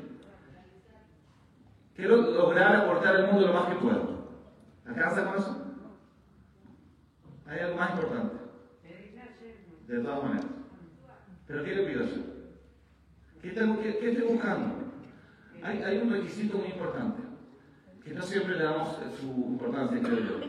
quiero 1.96 2.18
lograr 2.18 2.76
aportar 2.76 3.16
al 3.16 3.32
mundo 3.32 3.48
lo 3.48 3.54
más 3.54 3.70
que 3.70 3.76
puedo. 3.76 4.16
¿Alcanza 4.86 5.26
con 5.26 5.38
eso? 5.38 5.66
Hay 7.48 7.60
algo 7.60 7.78
más 7.78 7.92
importante. 7.92 8.36
De 9.88 10.00
todas 10.00 10.24
maneras. 10.24 10.46
Pero 11.48 11.64
¿qué 11.64 11.76
le 11.76 11.84
pido 11.84 12.06
yo? 12.06 12.22
¿Qué, 13.42 13.54
qué, 13.54 14.10
estoy 14.10 14.28
buscando? 14.28 14.92
Hay, 15.62 15.84
hay, 15.84 15.98
un 16.00 16.12
requisito 16.12 16.58
muy 16.58 16.68
importante, 16.68 17.22
que 18.04 18.14
no 18.14 18.22
siempre 18.24 18.56
le 18.56 18.64
damos 18.64 18.98
su 19.20 19.28
importancia, 19.28 20.00
creo 20.02 20.20
yo. 20.20 20.40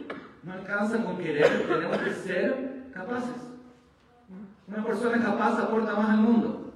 No 0.43 0.53
alcanza 0.53 1.03
con 1.05 1.19
querer, 1.19 1.67
tenemos 1.67 1.99
que 1.99 2.11
ser 2.13 2.91
capaces. 2.93 3.47
Una 4.67 4.85
persona 4.85 5.23
capaz 5.23 5.59
aporta 5.63 5.95
más 5.95 6.11
al 6.11 6.19
mundo. 6.19 6.73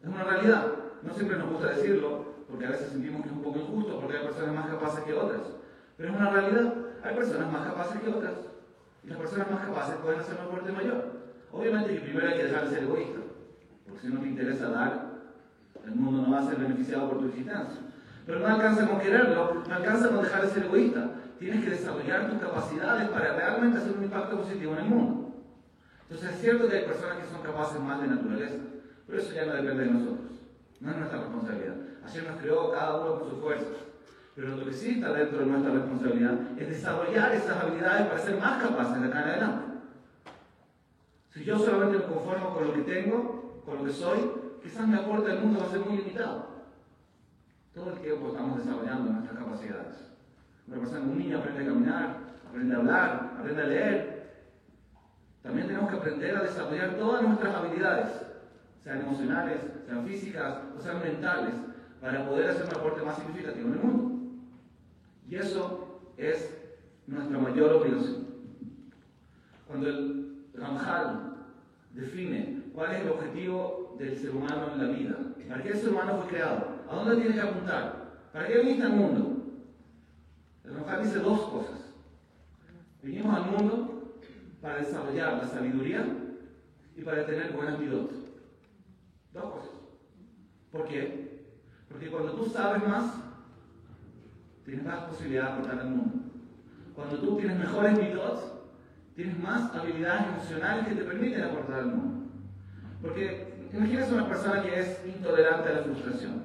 Es 0.00 0.08
una 0.08 0.24
realidad. 0.24 0.72
No 1.02 1.12
siempre 1.12 1.38
nos 1.38 1.50
gusta 1.50 1.70
decirlo, 1.70 2.25
porque 2.48 2.66
a 2.66 2.70
veces 2.70 2.90
sentimos 2.90 3.22
que 3.22 3.28
es 3.28 3.34
un 3.34 3.42
poco 3.42 3.58
injusto, 3.58 4.00
porque 4.00 4.16
hay 4.16 4.24
personas 4.24 4.54
más 4.54 4.66
capaces 4.68 5.04
que 5.04 5.14
otras. 5.14 5.42
Pero 5.96 6.10
es 6.10 6.16
una 6.16 6.30
realidad. 6.30 6.74
Hay 7.02 7.14
personas 7.14 7.52
más 7.52 7.66
capaces 7.66 8.00
que 8.00 8.08
otras. 8.08 8.34
Y 9.04 9.08
las 9.08 9.18
personas 9.18 9.50
más 9.50 9.66
capaces 9.66 9.96
pueden 9.96 10.20
hacer 10.20 10.36
un 10.40 10.46
aporte 10.46 10.72
mayor. 10.72 11.16
Obviamente 11.52 11.94
que 11.94 12.00
primero 12.00 12.28
hay 12.28 12.36
que 12.36 12.44
dejar 12.44 12.68
de 12.68 12.74
ser 12.74 12.82
egoísta, 12.84 13.20
porque 13.86 14.00
si 14.00 14.08
no 14.08 14.20
te 14.20 14.28
interesa 14.28 14.68
dar, 14.70 15.16
El 15.84 15.94
mundo 15.94 16.22
no 16.22 16.32
va 16.32 16.40
a 16.40 16.48
ser 16.48 16.56
beneficiado 16.56 17.08
por 17.08 17.20
tu 17.20 17.26
existencia. 17.26 17.80
Pero 18.26 18.40
no 18.40 18.46
alcanza 18.48 18.88
con 18.88 18.98
quererlo, 18.98 19.62
no 19.68 19.74
alcanza 19.74 20.08
con 20.08 20.24
dejar 20.24 20.42
de 20.42 20.48
ser 20.48 20.64
egoísta. 20.64 21.10
Tienes 21.38 21.62
que 21.62 21.70
desarrollar 21.70 22.28
tus 22.28 22.40
capacidades 22.40 23.08
para 23.10 23.36
realmente 23.36 23.78
hacer 23.78 23.92
un 23.96 24.02
impacto 24.02 24.38
positivo 24.38 24.72
en 24.72 24.78
el 24.78 24.84
mundo. 24.86 25.44
Entonces 26.02 26.34
es 26.34 26.40
cierto 26.40 26.68
que 26.68 26.76
hay 26.76 26.84
personas 26.84 27.18
que 27.18 27.30
son 27.30 27.42
capaces 27.42 27.80
más 27.80 28.00
de 28.00 28.08
naturaleza, 28.08 28.56
pero 29.06 29.18
eso 29.20 29.32
ya 29.32 29.46
no 29.46 29.54
depende 29.54 29.84
de 29.84 29.90
nosotros. 29.92 30.25
No 30.80 30.90
es 30.90 30.96
nuestra 30.96 31.20
responsabilidad. 31.20 31.74
Ayer 32.04 32.24
nos 32.24 32.40
creó 32.40 32.70
cada 32.70 33.00
uno 33.00 33.20
con 33.20 33.30
sus 33.30 33.40
fuerzas. 33.40 33.76
Pero 34.34 34.56
lo 34.56 34.64
que 34.66 34.72
sí 34.72 34.90
está 34.90 35.12
dentro 35.12 35.38
de 35.38 35.46
nuestra 35.46 35.72
responsabilidad 35.72 36.38
es 36.58 36.68
desarrollar 36.68 37.32
esas 37.34 37.62
habilidades 37.62 38.06
para 38.06 38.18
ser 38.18 38.38
más 38.38 38.62
capaces 38.62 39.00
de 39.00 39.08
acá 39.08 39.22
en 39.22 39.28
adelante. 39.28 39.66
Si 41.30 41.44
yo 41.44 41.58
solamente 41.58 41.98
me 41.98 42.14
conformo 42.14 42.54
con 42.54 42.66
lo 42.66 42.74
que 42.74 42.82
tengo, 42.82 43.62
con 43.64 43.78
lo 43.78 43.84
que 43.84 43.92
soy, 43.92 44.30
quizás 44.62 44.86
mi 44.86 44.94
aporte 44.94 45.30
al 45.30 45.40
mundo 45.40 45.60
va 45.60 45.66
a 45.66 45.70
ser 45.70 45.80
muy 45.80 45.98
limitado. 45.98 46.46
Todo 47.74 47.92
el 47.92 48.00
tiempo 48.00 48.28
estamos 48.28 48.58
desarrollando 48.58 49.12
nuestras 49.12 49.38
capacidades. 49.38 49.96
Una 50.66 50.78
persona, 50.78 51.00
un 51.00 51.18
niño 51.18 51.38
aprende 51.38 51.62
a 51.62 51.66
caminar, 51.66 52.16
aprende 52.48 52.74
a 52.74 52.78
hablar, 52.78 53.36
aprende 53.38 53.62
a 53.62 53.66
leer. 53.66 54.16
También 55.42 55.66
tenemos 55.66 55.90
que 55.90 55.96
aprender 55.96 56.36
a 56.36 56.42
desarrollar 56.42 56.94
todas 56.96 57.22
nuestras 57.22 57.54
habilidades, 57.54 58.25
sean 58.86 59.00
emocionales, 59.00 59.62
sean 59.84 60.06
físicas 60.06 60.58
o 60.78 60.80
sean 60.80 61.00
mentales, 61.00 61.54
para 62.00 62.24
poder 62.24 62.50
hacer 62.50 62.66
un 62.66 62.76
aporte 62.76 63.02
más 63.02 63.16
significativo 63.16 63.66
en 63.66 63.72
el 63.72 63.80
mundo. 63.80 64.36
Y 65.28 65.34
eso 65.34 66.02
es 66.16 66.56
nuestra 67.08 67.36
mayor 67.36 67.72
obligación. 67.72 68.28
Cuando 69.66 69.88
el 69.88 70.44
Ramjal 70.54 71.34
define 71.94 72.62
cuál 72.72 72.92
es 72.92 73.00
el 73.00 73.08
objetivo 73.08 73.96
del 73.98 74.16
ser 74.16 74.30
humano 74.30 74.68
en 74.74 74.78
la 74.78 74.96
vida, 74.96 75.16
para 75.48 75.62
qué 75.64 75.70
el 75.70 75.78
ser 75.78 75.88
humano 75.88 76.18
fue 76.18 76.28
creado, 76.28 76.68
a 76.88 76.94
dónde 76.94 77.16
tiene 77.16 77.34
que 77.34 77.40
apuntar, 77.40 78.20
para 78.32 78.46
qué 78.46 78.58
viniste 78.58 78.84
al 78.84 78.92
mundo, 78.92 79.42
el 80.62 80.74
Ramjal 80.74 81.02
dice 81.02 81.18
dos 81.18 81.40
cosas. 81.40 81.92
Vinimos 83.02 83.34
al 83.34 83.50
mundo 83.50 84.14
para 84.62 84.76
desarrollar 84.76 85.38
la 85.38 85.48
sabiduría 85.48 86.06
y 86.96 87.02
para 87.02 87.26
tener 87.26 87.50
buenas 87.52 87.80
vidas. 87.80 88.25
Dos. 89.36 89.70
¿Por 90.72 90.86
qué? 90.86 91.46
Porque 91.88 92.10
cuando 92.10 92.32
tú 92.32 92.46
sabes 92.46 92.82
más, 92.88 93.14
tienes 94.64 94.84
más 94.84 95.04
posibilidad 95.04 95.44
de 95.44 95.52
aportar 95.52 95.78
al 95.80 95.90
mundo. 95.90 96.14
Cuando 96.94 97.18
tú 97.18 97.36
tienes 97.36 97.58
mejores 97.58 97.98
mitos, 97.98 98.52
tienes 99.14 99.38
más 99.38 99.74
habilidades 99.74 100.28
emocionales 100.28 100.88
que 100.88 100.94
te 100.94 101.04
permiten 101.04 101.44
aportar 101.44 101.80
al 101.80 101.86
mundo. 101.86 102.30
Porque 103.02 103.68
imagínate 103.72 104.14
una 104.14 104.28
persona 104.28 104.62
que 104.62 104.80
es 104.80 105.02
intolerante 105.06 105.68
a 105.68 105.72
la 105.72 105.82
frustración. 105.82 106.42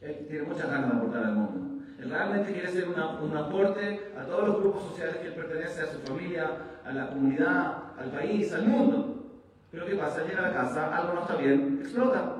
Él 0.00 0.26
tiene 0.28 0.46
muchas 0.46 0.70
ganas 0.70 0.90
de 0.90 0.96
aportar 0.98 1.24
al 1.24 1.34
mundo. 1.34 1.84
Él 1.98 2.10
realmente 2.10 2.52
quiere 2.52 2.70
ser 2.70 2.88
un 2.88 3.36
aporte 3.36 4.12
a 4.16 4.24
todos 4.24 4.46
los 4.46 4.60
grupos 4.60 4.84
sociales 4.90 5.16
que 5.16 5.28
él 5.28 5.34
pertenece, 5.34 5.82
a 5.82 5.86
su 5.86 5.98
familia, 6.00 6.80
a 6.84 6.92
la 6.92 7.08
comunidad, 7.08 7.98
al 7.98 8.10
país, 8.12 8.52
al 8.52 8.68
mundo. 8.68 9.17
Pero 9.70 9.86
¿qué 9.86 9.94
pasa? 9.96 10.24
Llega 10.24 10.38
a 10.40 10.48
la 10.48 10.54
casa, 10.54 10.96
algo 10.96 11.14
no 11.14 11.20
está 11.22 11.36
bien, 11.36 11.78
explota, 11.80 12.36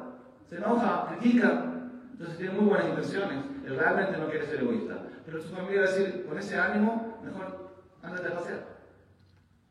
se 0.48 0.56
enoja, 0.56 1.06
critica. 1.08 1.64
Entonces 2.12 2.38
tiene 2.38 2.52
muy 2.54 2.68
buenas 2.68 2.88
intenciones. 2.88 3.38
Él 3.66 3.76
realmente 3.76 4.18
no 4.18 4.28
quiere 4.28 4.46
ser 4.46 4.62
egoísta. 4.62 4.98
Pero 5.24 5.40
su 5.40 5.54
familia 5.54 5.82
va 5.82 5.88
a 5.88 5.90
decir, 5.90 6.24
con 6.26 6.38
ese 6.38 6.58
ánimo, 6.58 7.20
mejor 7.22 7.70
ándate 8.02 8.28
a 8.28 8.34
pasear. 8.34 8.66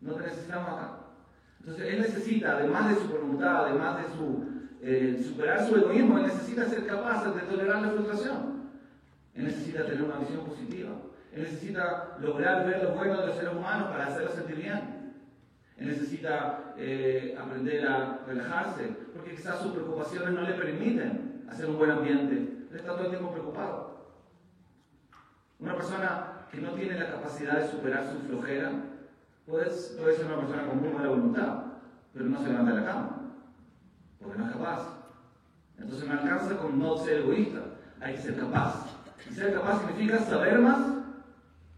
No 0.01 0.13
te 0.13 0.23
necesitamos 0.23 0.69
acá. 0.69 0.97
Entonces 1.59 1.93
él 1.93 2.01
necesita, 2.01 2.51
además 2.51 2.89
de 2.89 3.01
su 3.01 3.07
voluntad, 3.09 3.65
además 3.65 3.97
de 3.97 4.15
su, 4.15 4.45
eh, 4.81 5.23
superar 5.27 5.65
su 5.65 5.75
egoísmo, 5.75 6.19
él 6.19 6.27
necesita 6.27 6.65
ser 6.65 6.85
capaz 6.85 7.25
de 7.25 7.41
tolerar 7.41 7.81
la 7.81 7.89
frustración. 7.89 8.69
Él 9.33 9.45
necesita 9.45 9.85
tener 9.85 10.03
una 10.03 10.19
visión 10.19 10.45
positiva. 10.45 10.91
Él 11.33 11.41
necesita 11.41 12.17
lograr 12.19 12.65
ver 12.65 12.83
lo 12.83 12.91
bueno 12.91 13.19
de 13.19 13.27
los 13.27 13.35
seres 13.35 13.53
humanos 13.53 13.89
para 13.89 14.07
hacerlos 14.07 14.33
sentir 14.33 14.55
bien. 14.55 14.96
Necesita 15.79 16.73
eh, 16.75 17.37
aprender 17.39 17.87
a 17.87 18.23
relajarse, 18.25 18.95
porque 19.13 19.35
quizás 19.35 19.59
sus 19.59 19.73
preocupaciones 19.73 20.31
no 20.31 20.41
le 20.41 20.53
permiten 20.53 21.45
hacer 21.49 21.67
un 21.67 21.77
buen 21.77 21.91
ambiente. 21.91 22.35
Él 22.35 22.75
está 22.75 22.93
todo 22.93 23.05
el 23.05 23.09
tiempo 23.09 23.31
preocupado. 23.31 24.07
Una 25.59 25.75
persona 25.75 26.45
que 26.51 26.61
no 26.61 26.71
tiene 26.71 26.99
la 26.99 27.11
capacidad 27.11 27.59
de 27.59 27.67
superar 27.67 28.05
su 28.11 28.19
flojera 28.27 28.71
puede, 29.45 29.65
puede 29.65 30.15
ser 30.15 30.25
una 30.25 30.37
persona 30.37 30.67
con 30.67 30.79
muy 30.79 30.89
buena 30.89 31.09
voluntad, 31.09 31.63
pero 32.13 32.25
no 32.25 32.41
se 32.41 32.49
levanta 32.49 32.73
de 32.73 32.81
la 32.81 32.87
cama, 32.87 33.21
porque 34.19 34.37
no 34.39 34.45
es 34.45 34.51
capaz. 34.51 34.97
Entonces 35.77 36.07
no 36.07 36.13
alcanza 36.13 36.57
con 36.57 36.79
no 36.79 36.97
ser 36.97 37.21
egoísta, 37.21 37.59
hay 38.01 38.15
que 38.15 38.21
ser 38.21 38.39
capaz. 38.39 38.85
Y 39.29 39.33
ser 39.33 39.53
capaz 39.53 39.79
significa 39.81 40.19
saber 40.19 40.59
más, 40.59 40.79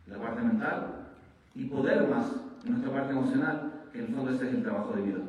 la 0.08 0.18
parte 0.18 0.42
mental, 0.42 1.08
y 1.56 1.66
poder 1.66 2.08
más, 2.08 2.28
nuestra 2.64 2.92
parte 2.92 3.12
emocional, 3.12 3.72
que 3.92 4.00
en 4.00 4.06
el 4.06 4.16
fondo 4.16 4.32
ese 4.32 4.48
es 4.48 4.54
el 4.56 4.64
trabajo 4.64 4.94
de 4.94 5.02
vida. 5.02 5.20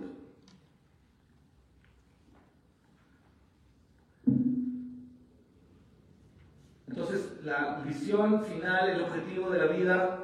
Entonces, 6.88 7.44
la 7.44 7.82
visión 7.86 8.44
final, 8.44 8.90
el 8.90 9.02
objetivo 9.02 9.50
de 9.50 9.58
la 9.58 9.66
vida, 9.66 10.18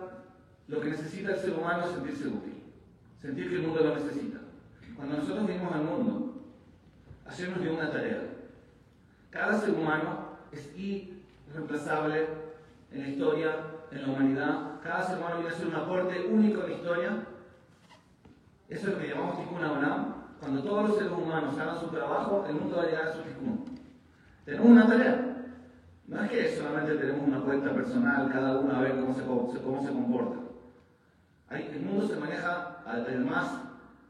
lo 0.68 0.80
que 0.80 0.90
necesita 0.90 1.32
el 1.32 1.38
ser 1.38 1.54
humano 1.54 1.84
es 1.84 1.92
sentirse 1.92 2.28
útil, 2.28 2.62
sentir 3.20 3.48
que 3.48 3.56
el 3.56 3.62
mundo 3.62 3.82
lo 3.82 3.94
necesita. 3.94 4.40
Cuando 4.96 5.18
nosotros 5.18 5.46
venimos 5.46 5.72
al 5.72 5.84
mundo, 5.84 6.42
hacernos 7.24 7.60
de 7.60 7.70
una 7.70 7.90
tarea. 7.90 8.22
Cada 9.30 9.60
ser 9.60 9.70
humano 9.70 10.38
es 10.52 10.70
irreemplazable 10.76 12.26
en 12.92 13.00
la 13.00 13.08
historia, 13.08 13.56
en 13.90 14.02
la 14.02 14.08
humanidad. 14.08 14.80
Cada 14.82 15.06
ser 15.06 15.18
humano 15.18 15.36
viene 15.36 15.50
a 15.50 15.58
ser 15.58 15.66
un 15.68 15.74
aporte 15.74 16.26
único 16.26 16.62
en 16.62 16.70
la 16.70 16.76
historia. 16.76 17.26
Eso 18.68 18.88
es 18.88 18.94
lo 18.94 18.98
que 18.98 19.08
llamamos 19.08 19.38
tikkun 19.38 19.64
olam. 19.64 20.14
Cuando 20.40 20.62
todos 20.62 20.88
los 20.88 20.98
seres 20.98 21.12
humanos 21.12 21.58
hagan 21.58 21.80
su 21.80 21.86
trabajo, 21.88 22.44
el 22.48 22.54
mundo 22.54 22.76
va 22.76 22.82
a 22.82 22.86
llegar 22.86 23.08
a 23.08 23.12
su 23.12 23.22
tikkun. 23.22 23.64
Tenemos 24.44 24.66
una 24.66 24.86
tarea. 24.86 25.36
No 26.06 26.22
es 26.22 26.30
que 26.30 26.56
solamente 26.56 26.94
tenemos 26.96 27.26
una 27.26 27.40
cuenta 27.40 27.72
personal, 27.74 28.30
cada 28.30 28.58
uno 28.58 28.76
a 28.76 28.80
ver 28.80 29.00
cómo 29.00 29.12
se, 29.14 29.24
cómo 29.24 29.82
se 29.82 29.88
comporta. 29.88 30.38
el 31.50 31.80
mundo 31.80 32.06
se 32.06 32.16
maneja 32.16 32.78
además 32.86 33.62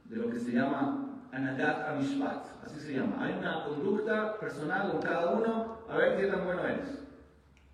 de 0.05 0.17
lo 0.17 0.31
que 0.31 0.39
se 0.39 0.53
llama 0.53 1.07
anadat 1.33 1.89
amishpat, 1.89 2.45
así 2.65 2.81
se 2.81 2.95
llama. 2.95 3.17
Hay 3.25 3.35
una 3.39 3.65
conducta 3.65 4.39
personal 4.39 4.93
con 4.93 5.01
cada 5.01 5.33
uno 5.33 5.79
a 5.89 5.97
ver 5.97 6.17
qué 6.17 6.27
tan 6.27 6.45
bueno 6.45 6.65
eres. 6.65 7.03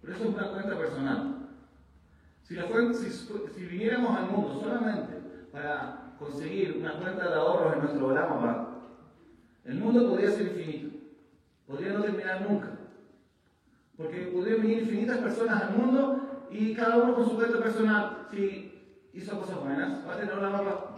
Pero 0.00 0.14
eso 0.14 0.24
es 0.24 0.34
una 0.34 0.50
cuenta 0.50 0.76
personal. 0.76 1.48
Si, 2.42 2.54
la 2.54 2.64
si, 2.92 3.10
si 3.10 3.64
viniéramos 3.64 4.16
al 4.16 4.26
mundo 4.26 4.60
solamente 4.60 5.14
para 5.52 6.01
conseguir 6.24 6.78
una 6.80 6.98
cuenta 6.98 7.28
de 7.28 7.34
ahorros 7.34 7.74
en 7.74 7.78
nuestro 7.80 8.06
Olamapad, 8.08 8.66
el 9.64 9.78
mundo 9.78 10.08
podría 10.08 10.30
ser 10.30 10.46
infinito. 10.48 10.96
Podría 11.66 11.92
no 11.92 12.02
terminar 12.02 12.42
nunca. 12.48 12.68
Porque 13.96 14.30
podrían 14.34 14.62
venir 14.62 14.80
infinitas 14.80 15.18
personas 15.18 15.62
al 15.62 15.76
mundo 15.76 16.48
y 16.50 16.74
cada 16.74 16.96
uno 16.98 17.14
con 17.14 17.28
su 17.28 17.36
cuenta 17.36 17.58
personal. 17.58 18.26
Si 18.30 19.08
hizo 19.12 19.38
cosas 19.38 19.60
buenas, 19.60 20.06
va 20.06 20.14
a 20.14 20.18
tener 20.18 20.36
una 20.36 20.50
mapa. 20.50 20.96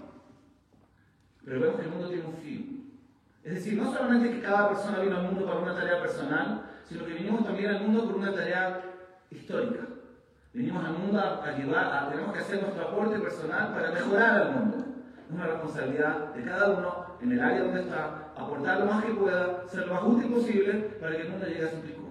Pero 1.44 1.60
vemos 1.60 1.76
que 1.76 1.82
el 1.82 1.90
mundo 1.90 2.08
tiene 2.08 2.24
un 2.24 2.36
fin. 2.36 3.00
Es 3.42 3.54
decir, 3.54 3.74
no 3.74 3.92
solamente 3.92 4.30
que 4.30 4.40
cada 4.40 4.68
persona 4.70 5.00
vino 5.00 5.16
al 5.16 5.24
mundo 5.24 5.44
para 5.44 5.60
una 5.60 5.74
tarea 5.74 6.00
personal, 6.00 6.70
sino 6.88 7.04
que 7.04 7.12
vinimos 7.12 7.44
también 7.44 7.70
al 7.70 7.82
mundo 7.82 8.06
por 8.06 8.16
una 8.16 8.32
tarea 8.32 8.80
histórica. 9.30 9.86
Venimos 10.54 10.84
al 10.84 10.92
mundo 10.92 11.18
a 11.18 11.44
ayudar, 11.44 11.92
a, 11.92 12.08
tenemos 12.10 12.32
que 12.32 12.38
hacer 12.38 12.62
nuestro 12.62 12.88
aporte 12.88 13.18
personal 13.18 13.74
para 13.74 13.90
mejorar 13.90 14.42
al 14.42 14.54
mundo. 14.54 14.83
Una 15.30 15.46
responsabilidad 15.46 16.34
de 16.34 16.44
cada 16.44 16.70
uno 16.70 17.06
en 17.20 17.32
el 17.32 17.40
área 17.40 17.62
donde 17.62 17.80
está, 17.80 18.32
aportar 18.36 18.80
lo 18.80 18.86
más 18.86 19.04
que 19.04 19.12
pueda, 19.12 19.66
ser 19.66 19.86
lo 19.86 19.94
más 19.94 20.02
útil 20.04 20.32
posible 20.32 20.72
para 21.00 21.16
que 21.16 21.22
el 21.22 21.30
mundo 21.30 21.46
llegue 21.46 21.64
a 21.64 21.70
su 21.70 21.80
pico. 21.80 22.02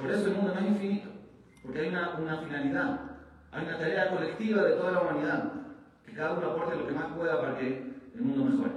Por 0.00 0.10
eso 0.10 0.26
el 0.26 0.34
mundo 0.34 0.54
no 0.54 0.60
es 0.60 0.66
infinito, 0.66 1.10
porque 1.62 1.80
hay 1.80 1.88
una, 1.88 2.10
una 2.18 2.38
finalidad, 2.38 3.00
hay 3.52 3.64
una 3.66 3.78
tarea 3.78 4.10
colectiva 4.10 4.62
de 4.62 4.72
toda 4.72 4.92
la 4.92 5.00
humanidad, 5.02 5.52
que 6.04 6.12
cada 6.12 6.32
uno 6.32 6.50
aporte 6.50 6.76
lo 6.76 6.86
que 6.86 6.94
más 6.94 7.12
pueda 7.16 7.40
para 7.40 7.56
que 7.56 7.92
el 8.14 8.20
mundo 8.20 8.44
mejore. 8.44 8.72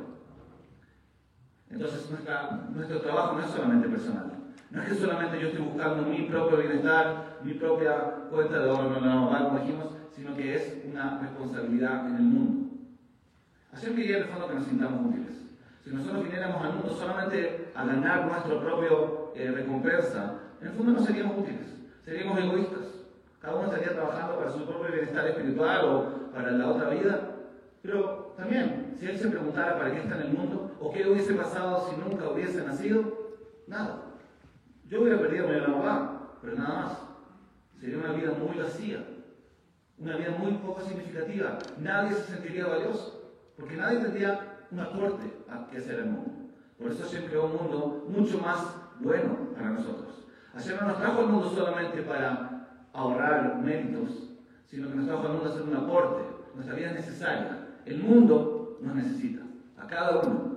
Entonces 1.70 2.10
nuestro 2.74 3.02
trabajo 3.02 3.34
no 3.36 3.44
es 3.44 3.50
solamente 3.50 3.90
personal. 3.90 4.32
No 4.70 4.82
es 4.82 4.90
que 4.90 4.96
solamente 4.96 5.40
yo 5.40 5.48
estoy 5.48 5.66
buscando 5.66 6.04
mi 6.04 6.24
propio 6.24 6.58
bienestar, 6.58 7.40
mi 7.44 7.54
propia 7.54 8.28
cuenta 8.30 8.60
de 8.60 8.70
oro, 8.70 8.94
como 8.94 9.60
dijimos, 9.60 9.88
sino 10.12 10.36
que 10.36 10.56
es 10.56 10.84
una 10.90 11.20
responsabilidad 11.20 12.08
en 12.08 12.16
el 12.16 12.22
mundo. 12.24 12.65
Así 13.76 13.88
quería 13.88 14.18
en 14.18 14.24
el 14.24 14.30
fondo 14.30 14.48
que 14.48 14.56
nos 14.56 14.66
sintamos 14.66 15.06
útiles. 15.06 15.34
Si 15.84 15.90
nosotros 15.90 16.24
viniéramos 16.24 16.64
al 16.64 16.74
mundo 16.76 16.96
solamente 16.98 17.72
a 17.76 17.86
ganar 17.86 18.26
nuestra 18.26 18.60
propia 18.60 18.90
eh, 19.36 19.52
recompensa, 19.52 20.40
en 20.62 20.68
el 20.68 20.74
fondo 20.74 20.94
no 20.94 21.02
seríamos 21.02 21.40
útiles, 21.40 21.68
seríamos 22.06 22.40
egoístas. 22.40 22.86
Cada 23.42 23.58
uno 23.58 23.66
estaría 23.66 23.94
trabajando 23.94 24.38
para 24.38 24.50
su 24.50 24.66
propio 24.66 24.94
bienestar 24.94 25.28
espiritual 25.28 25.86
o 25.86 26.32
para 26.34 26.52
la 26.52 26.70
otra 26.70 26.90
vida. 26.90 27.20
Pero 27.82 28.34
también, 28.38 28.96
si 28.98 29.08
él 29.08 29.20
se 29.20 29.28
preguntara 29.28 29.78
para 29.78 29.92
qué 29.92 30.00
está 30.00 30.16
en 30.16 30.22
el 30.22 30.34
mundo 30.34 30.78
o 30.80 30.92
qué 30.92 31.08
hubiese 31.08 31.34
pasado 31.34 31.90
si 31.90 31.98
nunca 31.98 32.30
hubiese 32.30 32.64
nacido, 32.64 33.36
nada. 33.68 34.04
Yo 34.88 35.02
hubiera 35.02 35.20
perdido 35.20 35.50
a 35.50 35.52
mi 35.52 35.60
mamá, 35.60 36.38
pero 36.42 36.56
nada 36.56 36.74
más. 36.76 36.98
Sería 37.80 37.98
una 37.98 38.14
vida 38.14 38.32
muy 38.32 38.58
vacía, 38.58 39.04
una 40.00 40.16
vida 40.16 40.32
muy 40.32 40.54
poco 40.54 40.82
significativa. 40.82 41.60
Nadie 41.80 42.16
se 42.16 42.24
sentiría 42.24 42.68
valioso, 42.68 43.15
porque 43.58 43.78
nadie 43.78 44.00
tendría 44.00 44.68
un 44.72 44.80
aporte 44.80 45.32
a 45.50 45.68
que 45.68 45.78
hacer 45.78 46.00
el 46.00 46.06
mundo. 46.06 46.32
Por 46.78 46.92
eso 46.92 47.06
siempre 47.06 47.32
creó 47.32 47.46
un 47.46 47.54
mundo 47.56 48.06
mucho 48.10 48.40
más 48.40 48.76
bueno 49.00 49.52
para 49.54 49.70
nosotros. 49.70 50.28
Hashem 50.54 50.78
no 50.80 50.88
nos 50.88 50.98
trajo 51.00 51.22
al 51.22 51.28
mundo 51.28 51.50
solamente 51.50 52.02
para 52.02 52.68
ahorrar 52.94 53.58
méritos, 53.62 54.30
sino 54.66 54.90
que 54.90 54.96
nos 54.96 55.08
trajo 55.08 55.26
al 55.26 55.34
mundo 55.34 55.46
a 55.46 55.50
hacer 55.50 55.62
un 55.64 55.76
aporte. 55.76 56.24
Nuestra 56.54 56.76
vida 56.76 56.90
es 56.90 56.96
necesaria. 56.96 57.68
El 57.86 58.04
mundo 58.04 58.78
nos 58.82 58.96
necesita, 58.96 59.44
a 59.78 59.88
cada 59.88 60.20
uno. 60.22 60.56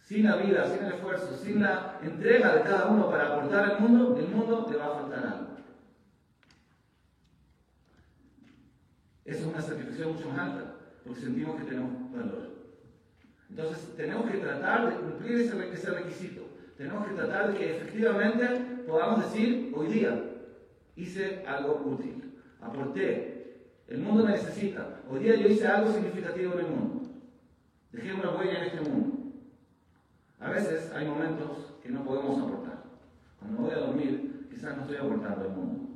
Sin 0.00 0.24
la 0.24 0.36
vida, 0.36 0.66
sin 0.66 0.84
el 0.84 0.92
esfuerzo, 0.92 1.34
sin 1.36 1.62
la 1.62 1.98
entrega 2.02 2.54
de 2.56 2.62
cada 2.62 2.88
uno 2.88 3.08
para 3.08 3.28
aportar 3.28 3.64
al 3.64 3.80
mundo, 3.80 4.16
el 4.18 4.28
mundo 4.28 4.66
te 4.66 4.76
va 4.76 4.86
a 4.86 4.94
faltar 5.00 5.26
algo. 5.26 5.54
Esa 9.24 9.40
es 9.40 9.46
una 9.46 9.62
satisfacción 9.62 10.12
mucho 10.12 10.28
más 10.28 10.38
alta, 10.40 10.74
porque 11.04 11.20
sentimos 11.20 11.56
que 11.56 11.64
tenemos 11.64 12.12
valor. 12.12 12.54
Entonces, 13.50 13.94
tenemos 13.96 14.30
que 14.30 14.38
tratar 14.38 14.90
de 14.90 14.96
cumplir 14.96 15.40
ese, 15.40 15.90
requisito. 15.90 16.48
Tenemos 16.76 17.06
que 17.06 17.14
tratar 17.14 17.52
de 17.52 17.58
que 17.58 17.76
efectivamente 17.76 18.46
podamos 18.86 19.22
decir, 19.22 19.72
hoy 19.76 19.88
día 19.88 20.24
hice 20.96 21.44
algo 21.46 21.82
útil, 21.84 22.32
aporté, 22.60 23.70
el 23.86 24.00
mundo 24.00 24.24
me 24.24 24.32
necesita, 24.32 25.02
hoy 25.08 25.20
día 25.20 25.36
yo 25.36 25.48
hice 25.48 25.66
algo 25.68 25.92
significativo 25.92 26.54
en 26.54 26.58
el 26.60 26.66
mundo, 26.66 27.10
dejé 27.92 28.14
una 28.14 28.30
huella 28.30 28.58
en 28.58 28.64
este 28.64 28.90
mundo. 28.90 29.18
A 30.40 30.50
veces 30.50 30.90
hay 30.92 31.06
momentos 31.06 31.74
que 31.82 31.90
no 31.90 32.04
podemos 32.04 32.38
aportar. 32.38 32.84
Cuando 33.38 33.62
voy 33.62 33.72
a 33.72 33.78
dormir, 33.78 34.48
quizás 34.50 34.76
no 34.76 34.82
estoy 34.82 34.96
aportando 34.96 35.44
al 35.44 35.50
mundo, 35.50 35.88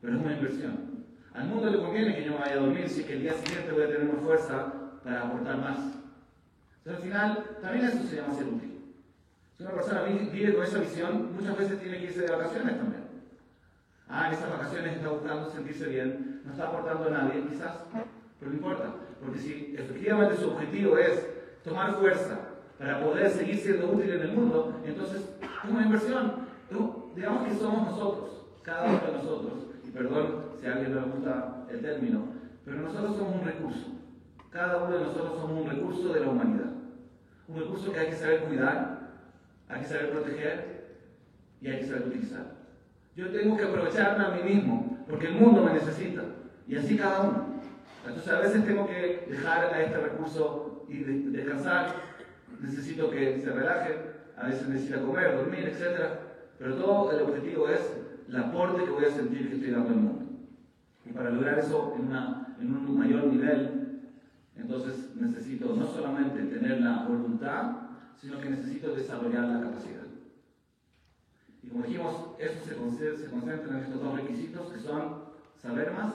pero 0.00 0.16
es 0.16 0.22
una 0.22 0.32
inversión. 0.32 0.89
Al 1.34 1.46
mundo 1.46 1.70
le 1.70 1.78
conviene 1.78 2.16
que 2.16 2.24
yo 2.24 2.38
vaya 2.38 2.54
a 2.54 2.56
dormir 2.56 2.88
si 2.88 3.04
que 3.04 3.12
el 3.14 3.22
día 3.22 3.34
siguiente 3.34 3.72
voy 3.72 3.84
a 3.84 3.86
tener 3.86 4.04
más 4.04 4.22
fuerza 4.22 4.72
para 5.04 5.22
aportar 5.22 5.58
más. 5.58 5.78
Entonces 6.78 6.96
al 6.96 7.02
final, 7.02 7.56
también 7.62 7.86
eso 7.86 8.02
se 8.02 8.16
llama 8.16 8.34
ser 8.34 8.46
útil. 8.46 8.94
Si 9.56 9.62
una 9.62 9.72
persona 9.72 10.02
vive 10.02 10.54
con 10.54 10.64
esa 10.64 10.78
visión, 10.78 11.34
muchas 11.34 11.56
veces 11.56 11.80
tiene 11.80 11.98
que 11.98 12.04
irse 12.04 12.22
de 12.22 12.32
vacaciones 12.32 12.76
también. 12.76 13.04
Ah, 14.08 14.26
en 14.26 14.34
esas 14.34 14.50
vacaciones 14.50 14.96
está 14.96 15.08
buscando 15.08 15.50
sentirse 15.50 15.86
bien, 15.86 16.42
no 16.44 16.50
está 16.50 16.66
aportando 16.66 17.06
a 17.08 17.10
nadie, 17.10 17.46
quizás, 17.48 17.76
pero 18.38 18.50
no 18.50 18.56
importa, 18.56 18.94
porque 19.20 19.38
si 19.38 19.74
efectivamente 19.78 20.36
su 20.36 20.50
objetivo 20.50 20.98
es 20.98 21.24
tomar 21.62 21.94
fuerza 21.94 22.38
para 22.76 23.04
poder 23.04 23.30
seguir 23.30 23.56
siendo 23.56 23.92
útil 23.92 24.10
en 24.10 24.22
el 24.22 24.32
mundo, 24.32 24.80
entonces 24.84 25.28
es 25.40 25.70
una 25.70 25.84
inversión. 25.84 26.50
Digamos 27.14 27.48
que 27.48 27.54
somos 27.54 27.90
nosotros, 27.90 28.46
cada 28.62 28.84
uno 28.84 29.00
de 29.00 29.12
nosotros, 29.12 29.52
perdón 29.92 30.44
si 30.60 30.66
a 30.66 30.72
alguien 30.72 30.94
no 30.94 31.00
le 31.00 31.12
gusta 31.12 31.66
el 31.70 31.80
término, 31.80 32.24
pero 32.64 32.78
nosotros 32.78 33.16
somos 33.16 33.36
un 33.36 33.44
recurso. 33.44 33.86
Cada 34.50 34.84
uno 34.84 34.98
de 34.98 35.04
nosotros 35.04 35.40
somos 35.40 35.62
un 35.62 35.70
recurso 35.70 36.12
de 36.12 36.20
la 36.20 36.28
humanidad. 36.28 36.70
Un 37.48 37.58
recurso 37.58 37.92
que 37.92 37.98
hay 38.00 38.06
que 38.08 38.16
saber 38.16 38.44
cuidar, 38.44 39.10
hay 39.68 39.80
que 39.80 39.86
saber 39.86 40.10
proteger 40.10 40.80
y 41.60 41.68
hay 41.68 41.80
que 41.80 41.86
saber 41.86 42.08
utilizar. 42.08 42.60
Yo 43.16 43.30
tengo 43.30 43.56
que 43.56 43.64
aprovecharme 43.64 44.24
a 44.24 44.30
mí 44.30 44.54
mismo, 44.54 45.04
porque 45.08 45.28
el 45.28 45.34
mundo 45.34 45.64
me 45.64 45.72
necesita, 45.72 46.22
y 46.66 46.76
así 46.76 46.96
cada 46.96 47.20
uno. 47.22 47.60
Entonces 48.06 48.32
a 48.32 48.40
veces 48.40 48.64
tengo 48.64 48.86
que 48.86 49.26
dejar 49.28 49.66
a 49.66 49.82
este 49.82 49.98
recurso 49.98 50.86
y 50.88 50.98
descansar, 50.98 51.94
necesito 52.60 53.10
que 53.10 53.38
se 53.38 53.50
relaje, 53.50 53.96
a 54.36 54.46
veces 54.46 54.68
necesita 54.68 55.00
comer, 55.02 55.36
dormir, 55.36 55.68
etc. 55.68 56.00
Pero 56.58 56.76
todo 56.76 57.12
el 57.12 57.22
objetivo 57.22 57.68
es 57.68 57.80
el 58.30 58.36
aporte 58.36 58.84
que 58.84 58.90
voy 58.90 59.04
a 59.04 59.10
sentir 59.10 59.48
que 59.48 59.56
estoy 59.56 59.70
dando 59.72 59.88
al 59.88 59.96
mundo. 59.96 60.24
Y 61.04 61.12
para 61.12 61.30
lograr 61.30 61.58
eso 61.58 61.96
en, 61.96 62.74
un 62.76 62.98
mayor 62.98 63.24
nivel, 63.24 64.02
entonces 64.56 65.16
necesito 65.16 65.74
no 65.74 65.86
solamente 65.86 66.44
tener 66.44 66.80
la 66.80 67.06
voluntad, 67.06 67.72
sino 68.16 68.38
que 68.38 68.50
necesito 68.50 68.94
desarrollar 68.94 69.44
la 69.44 69.60
capacidad. 69.60 70.04
Y 71.62 71.68
como 71.68 71.84
dijimos, 71.84 72.36
eso 72.38 72.64
se, 72.64 72.76
concentra 72.76 73.78
en 73.78 73.84
estos 73.84 74.00
dos 74.00 74.14
requisitos 74.14 74.72
que 74.72 74.78
son 74.78 75.24
saber 75.56 75.92
más, 75.92 76.14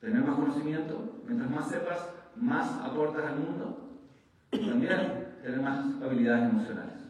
tener 0.00 0.22
más 0.22 0.36
conocimiento, 0.36 1.22
mientras 1.26 1.50
más 1.50 1.70
sepas, 1.70 2.10
más 2.36 2.70
aportas 2.82 3.24
al 3.24 3.38
mundo, 3.38 3.98
y 4.52 4.58
también 4.68 5.38
tener 5.42 5.60
más 5.62 6.02
habilidades 6.02 6.50
emocionales. 6.50 7.03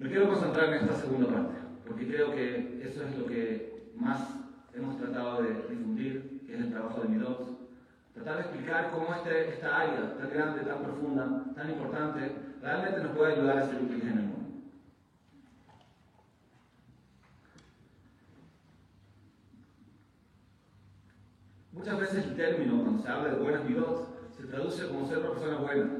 Me 0.00 0.08
quiero 0.08 0.28
concentrar 0.28 0.70
en 0.70 0.74
esta 0.76 0.96
segunda 0.96 1.28
parte 1.28 1.56
porque 1.86 2.08
creo 2.08 2.32
que 2.32 2.80
eso 2.82 3.02
es 3.04 3.18
lo 3.18 3.26
que 3.26 3.90
más 3.94 4.18
hemos 4.72 4.96
tratado 4.96 5.42
de 5.42 5.50
difundir, 5.68 6.42
que 6.46 6.54
es 6.54 6.60
el 6.60 6.70
trabajo 6.70 7.02
de 7.02 7.08
Midot. 7.08 7.68
Tratar 8.14 8.36
de 8.36 8.40
explicar 8.40 8.90
cómo 8.92 9.14
este, 9.14 9.50
esta 9.50 9.78
área 9.78 10.16
tan 10.16 10.30
grande, 10.30 10.62
tan 10.62 10.82
profunda, 10.82 11.44
tan 11.54 11.68
importante, 11.68 12.32
realmente 12.62 13.02
nos 13.02 13.14
puede 13.14 13.34
ayudar 13.34 13.58
a 13.58 13.66
ser 13.66 13.82
útiles 13.82 14.04
en 14.04 14.18
el 14.18 14.24
mundo. 14.24 14.50
Muchas 21.72 22.00
veces 22.00 22.24
el 22.24 22.36
término, 22.36 22.80
cuando 22.80 23.02
se 23.02 23.08
habla 23.08 23.34
de 23.34 23.42
buenas 23.42 23.64
midot, 23.66 24.30
se 24.34 24.44
traduce 24.44 24.88
como 24.88 25.06
ser 25.06 25.18
una 25.18 25.32
persona 25.32 25.58
buena, 25.58 25.90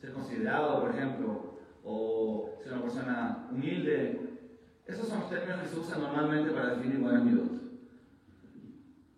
ser 0.00 0.14
considerado, 0.14 0.80
por 0.80 0.94
ejemplo, 0.94 1.53
o 1.84 2.58
ser 2.62 2.72
una 2.72 2.82
persona 2.82 3.48
humilde, 3.50 4.38
esos 4.86 5.08
son 5.08 5.20
los 5.20 5.30
términos 5.30 5.60
que 5.60 5.68
se 5.68 5.78
usan 5.78 6.00
normalmente 6.00 6.50
para 6.50 6.74
definir 6.74 6.98
buenas 6.98 7.24
midot. 7.24 7.50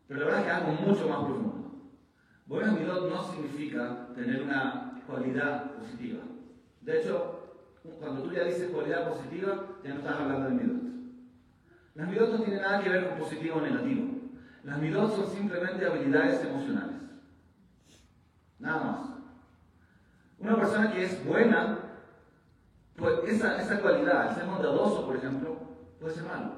Pero 0.09 0.21
la 0.21 0.27
verdad 0.27 0.41
es 0.41 0.47
que 0.47 0.53
algo 0.53 0.73
mucho 0.73 1.09
más 1.09 1.25
profundo. 1.25 1.93
Buenas 2.47 2.79
midot 2.79 3.11
no 3.11 3.23
significa 3.23 4.09
tener 4.15 4.43
una 4.43 5.03
cualidad 5.07 5.73
positiva. 5.75 6.23
De 6.81 7.01
hecho, 7.01 7.63
cuando 8.01 8.23
tú 8.23 8.33
ya 8.33 8.45
dices 8.45 8.71
cualidad 8.71 9.09
positiva, 9.09 9.79
ya 9.83 9.91
no 9.91 10.01
estás 10.01 10.17
hablando 10.17 10.49
de 10.49 10.55
midot. 10.55 10.83
Las 11.95 12.09
midot 12.09 12.31
no 12.31 12.45
tienen 12.45 12.63
nada 12.63 12.83
que 12.83 12.91
ver 12.91 13.09
con 13.09 13.19
positivo 13.19 13.57
o 13.57 13.61
negativo. 13.61 14.17
Las 14.65 14.79
midot 14.79 15.15
son 15.15 15.27
simplemente 15.27 15.87
habilidades 15.87 16.45
emocionales. 16.45 16.97
Nada 18.59 18.85
más. 18.85 19.11
Una 20.39 20.57
persona 20.57 20.93
que 20.93 21.05
es 21.05 21.25
buena 21.25 21.86
pues 22.97 23.19
esa, 23.27 23.61
esa 23.61 23.81
cualidad, 23.81 24.35
ser 24.35 24.47
bondadoso, 24.47 25.07
por 25.07 25.17
ejemplo, 25.17 25.57
puede 26.01 26.15
ser 26.15 26.25
malo. 26.25 26.53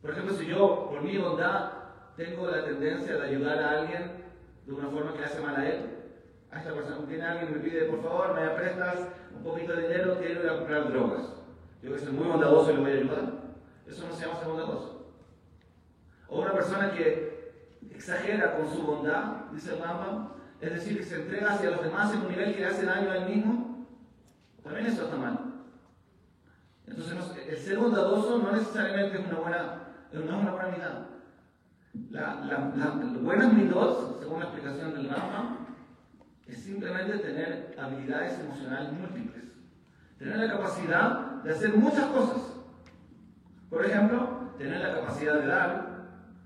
Por 0.00 0.10
ejemplo, 0.10 0.34
si 0.34 0.46
yo, 0.46 0.88
por 0.90 1.02
mi 1.02 1.18
bondad, 1.18 1.72
tengo 2.16 2.46
la 2.46 2.64
tendencia 2.64 3.16
de 3.16 3.26
ayudar 3.28 3.58
a 3.58 3.70
alguien 3.80 4.24
de 4.64 4.72
una 4.72 4.88
forma 4.88 5.12
que 5.12 5.18
le 5.18 5.24
hace 5.26 5.40
mal 5.40 5.56
a 5.56 5.68
él, 5.68 5.96
a 6.50 6.58
esta 6.58 6.72
persona, 6.72 7.06
tiene 7.06 7.24
alguien 7.24 7.52
me 7.52 7.58
pide, 7.58 7.84
por 7.84 8.02
favor, 8.02 8.34
me 8.34 8.48
prestas 8.50 9.08
un 9.34 9.42
poquito 9.42 9.74
de 9.74 9.82
dinero, 9.82 10.16
quiero 10.18 10.42
ir 10.42 10.50
a 10.50 10.56
comprar 10.56 10.92
drogas. 10.92 11.34
Yo 11.82 11.92
que 11.92 11.98
soy 11.98 12.12
muy 12.12 12.26
bondadoso 12.26 12.70
y 12.70 12.74
le 12.76 12.80
voy 12.80 12.90
a 12.90 12.94
ayudar. 12.94 13.32
Eso 13.86 14.06
no 14.08 14.14
se 14.14 14.26
llama 14.26 14.38
ser 14.38 14.48
bondadoso. 14.48 15.12
O 16.28 16.40
una 16.40 16.52
persona 16.52 16.92
que 16.92 17.52
exagera 17.90 18.56
con 18.56 18.68
su 18.68 18.82
bondad, 18.82 19.50
dice 19.52 19.74
el 19.74 19.82
Rambam, 19.82 20.30
es 20.60 20.70
decir, 20.72 20.96
que 20.96 21.04
se 21.04 21.16
entrega 21.16 21.52
hacia 21.52 21.70
los 21.70 21.82
demás 21.82 22.12
en 22.14 22.22
un 22.22 22.28
nivel 22.28 22.54
que 22.54 22.60
le 22.60 22.66
hace 22.66 22.86
daño 22.86 23.10
a 23.10 23.16
él 23.18 23.34
mismo, 23.36 23.86
también 24.62 24.86
eso 24.86 25.04
está 25.04 25.16
mal. 25.16 25.38
Entonces, 26.86 27.14
el 27.48 27.56
ser 27.56 27.78
bondadoso 27.78 28.38
no 28.38 28.52
necesariamente 28.52 29.18
es 29.20 29.26
una 29.26 29.38
buena, 29.38 29.82
no 30.12 30.20
es 30.20 30.26
una 30.26 30.50
buena 30.52 30.68
mitad. 30.68 30.92
La, 32.10 32.34
la, 32.44 32.90
buenas 33.22 33.52
midot, 33.52 34.20
según 34.20 34.40
la 34.40 34.46
explicación 34.46 34.94
del 34.94 35.08
Rama, 35.08 35.66
es 36.46 36.58
simplemente 36.62 37.18
tener 37.18 37.76
habilidades 37.78 38.38
emocionales 38.40 38.92
múltiples. 38.92 39.44
Tener 40.18 40.36
la 40.36 40.48
capacidad 40.48 41.42
de 41.42 41.52
hacer 41.52 41.74
muchas 41.76 42.06
cosas. 42.06 42.42
Por 43.68 43.84
ejemplo, 43.84 44.52
tener 44.58 44.80
la 44.80 44.94
capacidad 45.00 45.34
de 45.34 45.46
dar, 45.46 45.96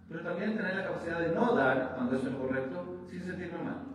pero 0.08 0.22
también 0.22 0.56
tener 0.56 0.76
la 0.76 0.84
capacidad 0.84 1.20
de 1.20 1.34
no 1.34 1.54
dar 1.54 1.94
cuando 1.94 2.16
eso 2.16 2.28
es 2.28 2.34
correcto, 2.34 3.06
sin 3.08 3.22
sentirme 3.22 3.58
mal. 3.58 3.86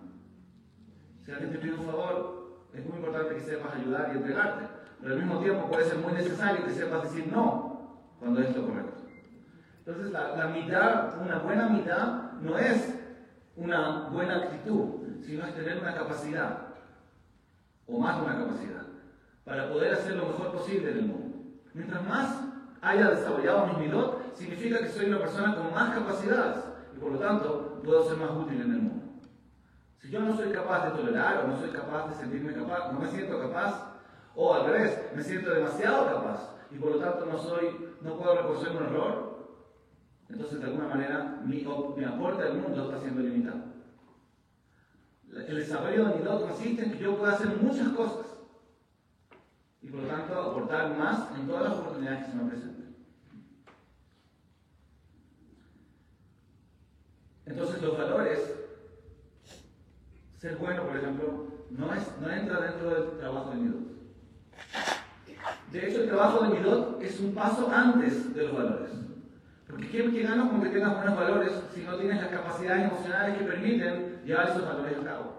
Si 1.24 1.32
alguien 1.32 1.52
te 1.52 1.58
pide 1.58 1.74
un 1.74 1.86
favor, 1.86 2.68
es 2.74 2.86
muy 2.86 2.98
importante 2.98 3.36
que 3.36 3.42
sepas 3.42 3.76
ayudar 3.76 4.12
y 4.14 4.18
entregarte, 4.18 4.65
pero 5.02 5.14
al 5.14 5.20
mismo 5.20 5.40
tiempo 5.40 5.68
puede 5.68 5.86
ser 5.86 5.98
muy 5.98 6.14
necesario 6.14 6.66
que 6.66 6.74
sepas 6.74 7.04
decir 7.04 7.32
no 7.32 8.00
cuando 8.20 8.42
es 8.42 8.56
lo 8.56 8.66
correcto. 8.66 9.02
Entonces, 9.86 10.12
la, 10.12 10.48
mitad, 10.48 11.22
una 11.22 11.38
buena 11.40 11.70
mitad, 11.70 12.32
no 12.42 12.58
es 12.58 12.96
una 13.56 14.10
buena 14.10 14.38
actitud, 14.38 15.22
sino 15.24 15.46
es 15.46 15.54
tener 15.54 15.78
una 15.78 15.94
capacidad, 15.94 16.70
o 17.86 18.00
más 18.00 18.20
una 18.20 18.36
capacidad, 18.36 18.82
para 19.44 19.70
poder 19.70 19.94
hacer 19.94 20.16
lo 20.16 20.26
mejor 20.26 20.54
posible 20.54 20.92
en 20.92 20.98
el 20.98 21.06
mundo. 21.06 21.38
Mientras 21.76 22.04
más 22.04 22.36
haya 22.82 23.12
desarrollado 23.12 23.68
mi 23.68 23.86
midot, 23.86 24.36
significa 24.36 24.80
que 24.80 24.90
soy 24.90 25.06
una 25.06 25.20
persona 25.20 25.56
con 25.56 25.72
más 25.72 25.94
capacidades 25.94 26.64
y 26.96 27.00
por 27.00 27.12
lo 27.12 27.20
tanto 27.20 27.82
puedo 27.84 28.08
ser 28.08 28.18
más 28.18 28.32
útil 28.32 28.62
en 28.62 28.72
el 28.72 28.82
mundo. 28.82 29.06
Si 30.00 30.10
yo 30.10 30.20
no 30.20 30.36
soy 30.36 30.52
capaz 30.52 30.86
de 30.86 30.92
tolerar 30.92 31.44
o 31.44 31.48
no 31.48 31.58
soy 31.58 31.70
capaz 31.70 32.08
de 32.10 32.16
sentirme 32.16 32.54
capaz, 32.54 32.92
no 32.92 33.00
me 33.00 33.10
siento 33.10 33.40
capaz, 33.40 33.95
O 34.36 34.54
al 34.54 34.66
revés, 34.66 35.00
me 35.16 35.24
siento 35.24 35.52
demasiado 35.52 36.06
capaz 36.06 36.56
y 36.72 36.78
por 36.78 36.92
lo 36.92 37.00
tanto 37.00 37.26
no, 37.26 37.38
soy, 37.38 37.96
no 38.02 38.18
puedo 38.18 38.36
reconocer 38.36 38.72
un 38.76 38.84
error. 38.84 39.36
Entonces, 40.30 40.60
de 40.60 40.66
alguna 40.66 40.88
manera, 40.88 41.42
mi, 41.46 41.66
mi 41.96 42.04
aporte 42.04 42.44
al 42.44 42.58
mundo 42.58 42.84
está 42.84 43.00
siendo 43.00 43.22
limitado. 43.22 43.76
El 45.48 45.58
desarrollo 45.58 46.06
de 46.06 46.16
mi 46.16 46.24
lado 46.24 46.48
consiste 46.48 46.84
en 46.84 46.92
que 46.94 47.00
yo 47.00 47.18
pueda 47.18 47.34
hacer 47.34 47.48
muchas 47.62 47.90
cosas 47.90 48.26
y 49.82 49.88
por 49.90 50.02
lo 50.02 50.08
tanto 50.08 50.34
aportar 50.34 50.98
más 50.98 51.30
en 51.38 51.48
todas 51.48 51.64
las 51.70 51.74
oportunidades 51.80 52.26
que 52.26 52.32
se 52.32 52.38
me 52.38 52.50
presenten. 52.50 52.96
Entonces, 57.46 57.82
los 57.82 57.98
valores, 57.98 58.56
ser 60.38 60.56
bueno, 60.58 60.84
por 60.84 60.98
ejemplo, 60.98 61.48
no, 61.70 61.94
es, 61.94 62.04
no 62.20 62.32
entra 62.32 62.62
dentro 62.62 62.90
del 62.90 63.18
trabajo 63.20 63.52
de 63.52 63.56
Midot. 63.58 63.95
De 65.72 65.88
hecho, 65.88 66.04
el 66.04 66.08
trabajo 66.08 66.44
de 66.44 66.58
Midot 66.58 67.02
es 67.02 67.20
un 67.20 67.34
paso 67.34 67.70
antes 67.70 68.34
de 68.34 68.44
los 68.44 68.56
valores. 68.56 68.92
Porque 69.68 69.90
¿qué, 69.90 70.12
qué 70.12 70.24
ganas 70.24 70.50
con 70.50 70.62
que 70.62 70.70
tengas 70.70 70.96
buenos 70.96 71.16
valores 71.16 71.52
si 71.74 71.82
no 71.82 71.98
tienes 71.98 72.22
las 72.22 72.30
capacidades 72.30 72.86
emocionales 72.86 73.38
que 73.38 73.46
permiten 73.46 74.22
llevar 74.24 74.50
esos 74.50 74.66
valores 74.66 74.98
a 74.98 75.04
cabo? 75.04 75.34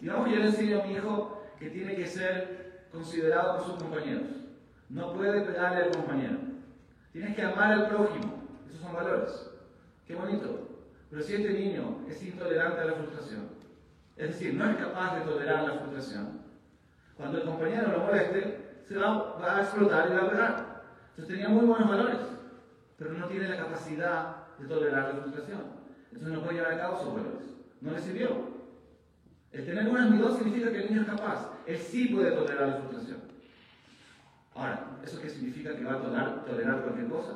Digamos 0.00 0.26
que 0.26 0.34
yo 0.34 0.38
le 0.38 0.46
enseño 0.46 0.80
a 0.80 0.86
mi 0.86 0.94
hijo 0.94 1.42
que 1.58 1.70
tiene 1.70 1.96
que 1.96 2.06
ser 2.06 2.86
considerado 2.92 3.56
por 3.56 3.66
sus 3.66 3.82
compañeros. 3.82 4.28
No 4.88 5.12
puede 5.12 5.42
pegarle 5.42 5.84
al 5.84 5.90
compañero. 5.90 6.38
Tienes 7.12 7.34
que 7.34 7.42
amar 7.42 7.72
al 7.72 7.88
prójimo. 7.88 8.44
Esos 8.68 8.80
son 8.80 8.94
valores. 8.94 9.50
Qué 10.06 10.14
bonito. 10.14 10.68
Pero 11.10 11.22
si 11.22 11.34
este 11.34 11.52
niño 11.52 11.98
es 12.08 12.22
intolerante 12.22 12.80
a 12.80 12.84
la 12.86 12.92
frustración, 12.94 13.48
es 14.16 14.28
decir, 14.28 14.54
no 14.54 14.70
es 14.70 14.76
capaz 14.76 15.18
de 15.18 15.24
tolerar 15.24 15.64
la 15.64 15.80
frustración, 15.80 16.37
cuando 17.18 17.38
el 17.38 17.44
compañero 17.44 17.92
lo 17.92 17.98
moleste, 17.98 18.80
se 18.86 18.96
va, 18.96 19.36
a 19.42 19.60
explotar 19.60 20.08
y 20.08 20.14
va 20.14 20.22
a 20.22 20.30
pegar. 20.30 20.82
Entonces 21.10 21.34
tenía 21.34 21.48
muy 21.48 21.66
buenos 21.66 21.88
valores, 21.88 22.18
pero 22.96 23.12
no 23.12 23.26
tiene 23.26 23.48
la 23.48 23.56
capacidad 23.56 24.36
de 24.56 24.68
tolerar 24.68 25.14
la 25.14 25.20
frustración. 25.22 25.60
Entonces 26.12 26.38
no 26.38 26.42
puede 26.42 26.58
llevar 26.58 26.72
a 26.72 26.78
cabo 26.78 27.02
sus 27.02 27.14
valores. 27.14 27.44
No 27.80 27.90
le 27.90 28.00
sirvió. 28.00 28.58
El 29.50 29.66
tener 29.66 29.88
buenas 29.88 30.10
midos 30.10 30.36
significa 30.36 30.70
que 30.70 30.84
el 30.84 30.90
niño 30.90 31.02
es 31.02 31.08
capaz. 31.08 31.50
Él 31.66 31.78
sí 31.78 32.06
puede 32.06 32.30
tolerar 32.30 32.68
la 32.68 32.76
frustración. 32.76 33.18
Ahora, 34.54 34.98
¿eso 35.04 35.20
qué 35.20 35.28
significa 35.28 35.74
que 35.74 35.84
va 35.84 35.94
a 35.94 36.00
tolerar, 36.00 36.44
tolerar 36.44 36.82
cualquier 36.82 37.08
cosa? 37.08 37.34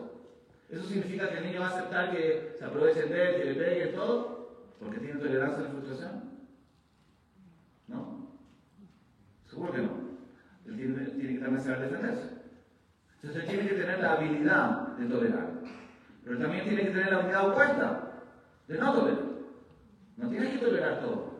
¿Eso 0.69 0.85
significa 0.85 1.29
que 1.29 1.39
el 1.39 1.45
niño 1.47 1.61
va 1.61 1.67
a 1.67 1.71
aceptar 1.71 2.13
que 2.13 2.55
se 2.57 2.65
aprovechen 2.65 3.11
de 3.11 3.29
él, 3.29 3.37
que 3.37 3.45
le 3.45 3.55
pegue 3.55 3.87
todo? 3.89 4.49
Porque 4.79 5.01
tiene 5.01 5.21
tolerancia 5.21 5.59
a 5.59 5.63
la 5.63 5.71
frustración. 5.71 6.23
¿No? 7.89 8.23
Seguro 9.53 9.73
que 9.73 9.83
no. 9.83 9.91
Él 10.65 10.77
tiene, 10.77 11.05
tiene 11.11 11.35
que 11.35 11.41
también 11.41 11.63
saber 11.63 11.81
defenderse. 11.81 12.29
Entonces 13.17 13.43
él 13.43 13.49
tiene 13.51 13.69
que 13.69 13.75
tener 13.75 14.01
la 14.01 14.13
habilidad 14.13 14.89
de 14.97 15.07
tolerar. 15.07 15.49
Pero 16.25 16.39
también 16.39 16.65
tiene 16.65 16.83
que 16.85 16.91
tener 16.91 17.13
la 17.13 17.19
habilidad 17.19 17.51
opuesta 17.51 18.01
de 18.67 18.79
no 18.79 18.95
tolerar. 18.95 19.25
No 20.17 20.29
tienes 20.31 20.53
que 20.53 20.59
tolerar 20.59 21.01
todo. 21.01 21.33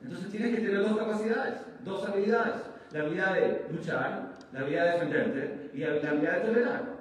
Entonces 0.00 0.30
tienes 0.30 0.54
que 0.54 0.60
tener 0.60 0.80
dos 0.80 0.96
capacidades, 0.96 1.54
dos 1.84 2.08
habilidades. 2.08 2.54
La 2.92 3.00
habilidad 3.00 3.34
de 3.34 3.66
luchar, 3.72 4.36
la 4.52 4.60
habilidad 4.60 4.84
de 4.84 4.92
defenderte 4.92 5.70
y 5.74 5.78
la 5.80 5.88
habilidad 5.88 6.32
de 6.34 6.46
tolerar. 6.46 6.96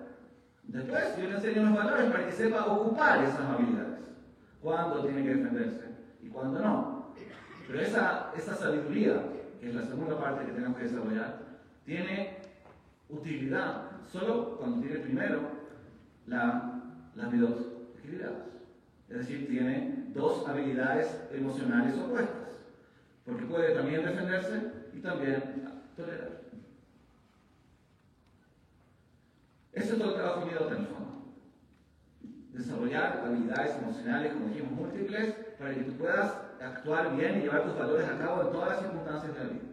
Después 0.63 1.17
yo 1.17 1.30
le 1.30 1.36
enseño 1.36 1.62
los 1.62 1.75
valores 1.75 2.12
para 2.12 2.25
que 2.25 2.32
sepa 2.32 2.65
ocupar 2.65 3.23
esas 3.23 3.39
habilidades. 3.39 3.99
Cuándo 4.63 5.04
tiene 5.04 5.21
que 5.21 5.36
defenderse 5.36 5.86
y 6.23 6.28
cuándo 6.30 6.60
no. 6.60 7.13
Pero 7.67 7.80
esa, 7.80 8.32
esa 8.36 8.56
sabiduría, 8.56 9.21
que 9.65 9.71
es 9.71 9.75
la 9.78 9.86
segunda 9.88 10.19
parte 10.19 10.45
que 10.45 10.51
tenemos 10.51 10.78
que 10.78 10.84
desarrollar, 10.84 11.39
tiene 11.86 12.38
utilidad 13.10 13.93
solo 14.12 14.58
cuando 14.60 14.80
tiene 14.80 14.99
primero 14.99 15.41
la, 16.28 16.84
las 17.15 17.32
dos 17.39 17.71
equilibradas. 17.97 18.45
Es 19.10 19.17
decir, 19.17 19.47
tiene 19.47 20.12
dos 20.13 20.47
habilidades 20.47 21.19
emocionales 21.32 21.97
opuestas. 21.97 22.62
Porque 23.25 23.45
puede 23.45 23.73
también 23.73 24.06
defenderse 24.06 24.71
y 24.93 24.99
también 24.99 25.67
tolerar. 25.97 26.41
Ese 29.73 29.93
es 29.93 29.97
todo 29.97 30.10
el 30.10 30.15
trabajo 30.15 30.41
fondo. 30.86 31.34
Desarrollar 32.51 33.23
habilidades 33.25 33.78
emocionales, 33.82 34.34
como 34.34 34.47
dijimos, 34.49 34.73
múltiples, 34.73 35.34
para 35.58 35.73
que 35.73 35.82
tú 35.82 35.93
puedas 35.93 36.44
actuar 36.62 37.15
bien 37.15 37.38
y 37.38 37.41
llevar 37.41 37.63
tus 37.63 37.78
valores 37.78 38.08
a 38.08 38.18
cabo 38.18 38.41
en 38.44 38.52
todas 38.52 38.70
las 38.70 38.80
circunstancias 38.80 39.34
de 39.34 39.39
la 39.39 39.50
vida. 39.50 39.63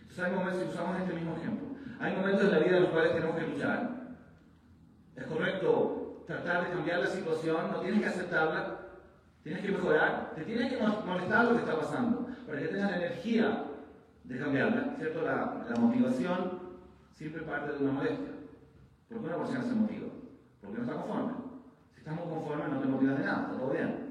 Entonces 0.00 0.24
hay 0.24 0.32
momentos, 0.32 0.62
si 0.62 0.68
usamos 0.68 1.00
este 1.00 1.14
mismo 1.14 1.36
ejemplo, 1.36 1.68
hay 2.00 2.16
momentos 2.16 2.44
en 2.44 2.50
la 2.50 2.58
vida 2.58 2.76
en 2.76 2.82
los 2.82 2.90
cuales 2.92 3.12
tenemos 3.14 3.36
que 3.36 3.46
luchar. 3.46 3.90
Es 5.16 5.26
correcto 5.26 6.24
tratar 6.26 6.66
de 6.66 6.72
cambiar 6.72 7.00
la 7.00 7.06
situación, 7.06 7.70
no 7.72 7.80
tienes 7.80 8.00
que 8.00 8.08
aceptarla, 8.08 8.78
tienes 9.42 9.62
que 9.62 9.72
mejorar, 9.72 10.32
te 10.34 10.44
tienes 10.44 10.72
que 10.72 10.82
molestar 10.82 11.44
lo 11.46 11.52
que 11.52 11.60
está 11.60 11.78
pasando, 11.78 12.28
para 12.46 12.60
que 12.60 12.68
tengas 12.68 12.90
la 12.90 12.96
energía 12.96 13.64
de 14.24 14.38
cambiarla, 14.38 14.94
¿cierto? 14.98 15.22
La, 15.22 15.66
la 15.68 15.76
motivación 15.80 16.68
siempre 17.14 17.42
parte 17.42 17.72
de 17.72 17.84
una 17.84 17.92
molestia. 17.92 18.32
¿Por 19.08 19.20
qué 19.20 19.26
una 19.26 19.38
persona 19.38 19.62
se 19.62 19.74
motiva? 19.74 20.08
Porque 20.60 20.78
no 20.78 20.84
está 20.84 21.02
conforme. 21.02 21.32
Si 21.94 21.98
estamos 22.00 22.28
conformes 22.28 22.68
no 22.68 22.80
te 22.80 22.86
motivas 22.86 23.18
de 23.18 23.24
nada, 23.24 23.42
está 23.42 23.58
todo 23.58 23.70
bien. 23.70 24.07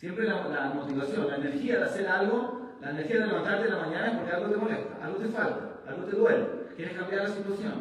Siempre 0.00 0.26
la, 0.26 0.72
motivación, 0.74 1.28
la 1.28 1.36
energía 1.36 1.76
de 1.76 1.84
hacer 1.84 2.08
algo, 2.08 2.70
la 2.80 2.88
energía 2.88 3.20
de 3.20 3.26
levantarte 3.26 3.66
en 3.66 3.74
la 3.74 3.82
mañana 3.82 4.06
es 4.06 4.16
porque 4.16 4.32
algo 4.32 4.48
te 4.48 4.56
molesta, 4.56 5.04
algo 5.04 5.18
te 5.18 5.28
falta, 5.28 5.80
algo 5.86 6.04
te 6.04 6.16
duele, 6.16 6.46
quieres 6.74 6.96
cambiar 6.96 7.24
la 7.24 7.28
situación. 7.28 7.74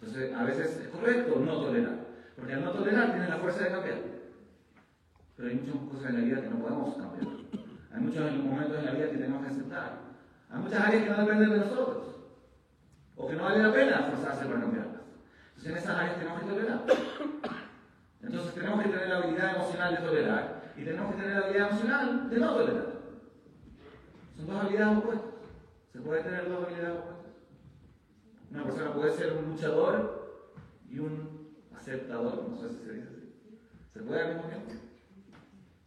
Entonces, 0.00 0.34
a 0.34 0.44
veces 0.44 0.80
es 0.80 0.88
correcto 0.88 1.38
no 1.38 1.60
tolerar, 1.60 2.06
porque 2.36 2.54
al 2.54 2.64
no 2.64 2.70
tolerar 2.70 3.10
tienes 3.10 3.28
la 3.28 3.36
fuerza 3.36 3.64
de 3.64 3.70
cambiar. 3.70 3.98
Pero 5.36 5.48
hay 5.50 5.54
muchas 5.56 5.76
cosas 5.92 6.08
en 6.08 6.16
la 6.16 6.24
vida 6.24 6.40
que 6.40 6.48
no 6.48 6.58
podemos 6.58 6.96
cambiar. 6.96 7.36
Hay 7.92 8.00
muchos 8.00 8.32
momentos 8.32 8.78
en 8.78 8.84
la 8.86 8.92
vida 8.92 9.10
que 9.10 9.18
tenemos 9.18 9.42
que 9.42 9.48
aceptar. 9.50 9.92
Hay 10.48 10.58
muchas 10.58 10.80
áreas 10.86 11.02
que 11.04 11.10
no 11.10 11.18
dependen 11.18 11.50
de 11.50 11.58
nosotros 11.58 12.16
o 13.14 13.28
que 13.28 13.36
no 13.36 13.44
vale 13.44 13.62
la 13.62 13.72
pena 13.74 14.08
forzarse 14.10 14.46
para 14.46 14.60
cambiarlas. 14.60 15.02
Entonces 15.48 15.70
en 15.70 15.76
esas 15.76 15.98
áreas 15.98 16.16
tenemos 16.16 16.40
que 16.40 16.46
tolerar. 16.46 16.80
Entonces 18.22 18.54
tenemos 18.54 18.82
que 18.82 18.88
tener 18.88 19.08
la 19.10 19.16
habilidad 19.18 19.56
emocional 19.56 19.96
de 19.96 20.00
tolerar 20.00 20.55
y 20.76 20.84
tenemos 20.84 21.14
que 21.14 21.22
tener 21.22 21.36
la 21.36 21.44
habilidad 21.44 21.68
emocional 21.68 22.30
de 22.30 22.38
no 22.38 22.54
tolerar. 22.54 22.86
Son 24.36 24.46
dos 24.46 24.56
habilidades 24.56 24.98
opuestas. 24.98 25.30
Se 25.92 26.00
puede 26.00 26.22
tener 26.22 26.48
dos 26.48 26.64
habilidades 26.64 26.98
opuestas. 26.98 27.32
Una 28.50 28.64
persona 28.64 28.94
puede 28.94 29.12
ser 29.12 29.32
un 29.32 29.50
luchador 29.50 30.52
y 30.88 30.98
un 30.98 31.56
aceptador, 31.76 32.48
no 32.48 32.56
sé 32.56 32.68
si 32.70 32.84
se 32.84 32.92
dice 32.92 33.08
así. 33.08 33.58
¿Se 33.92 34.00
puede 34.02 34.22
al 34.22 34.34
mismo 34.34 34.48
tiempo? 34.48 34.70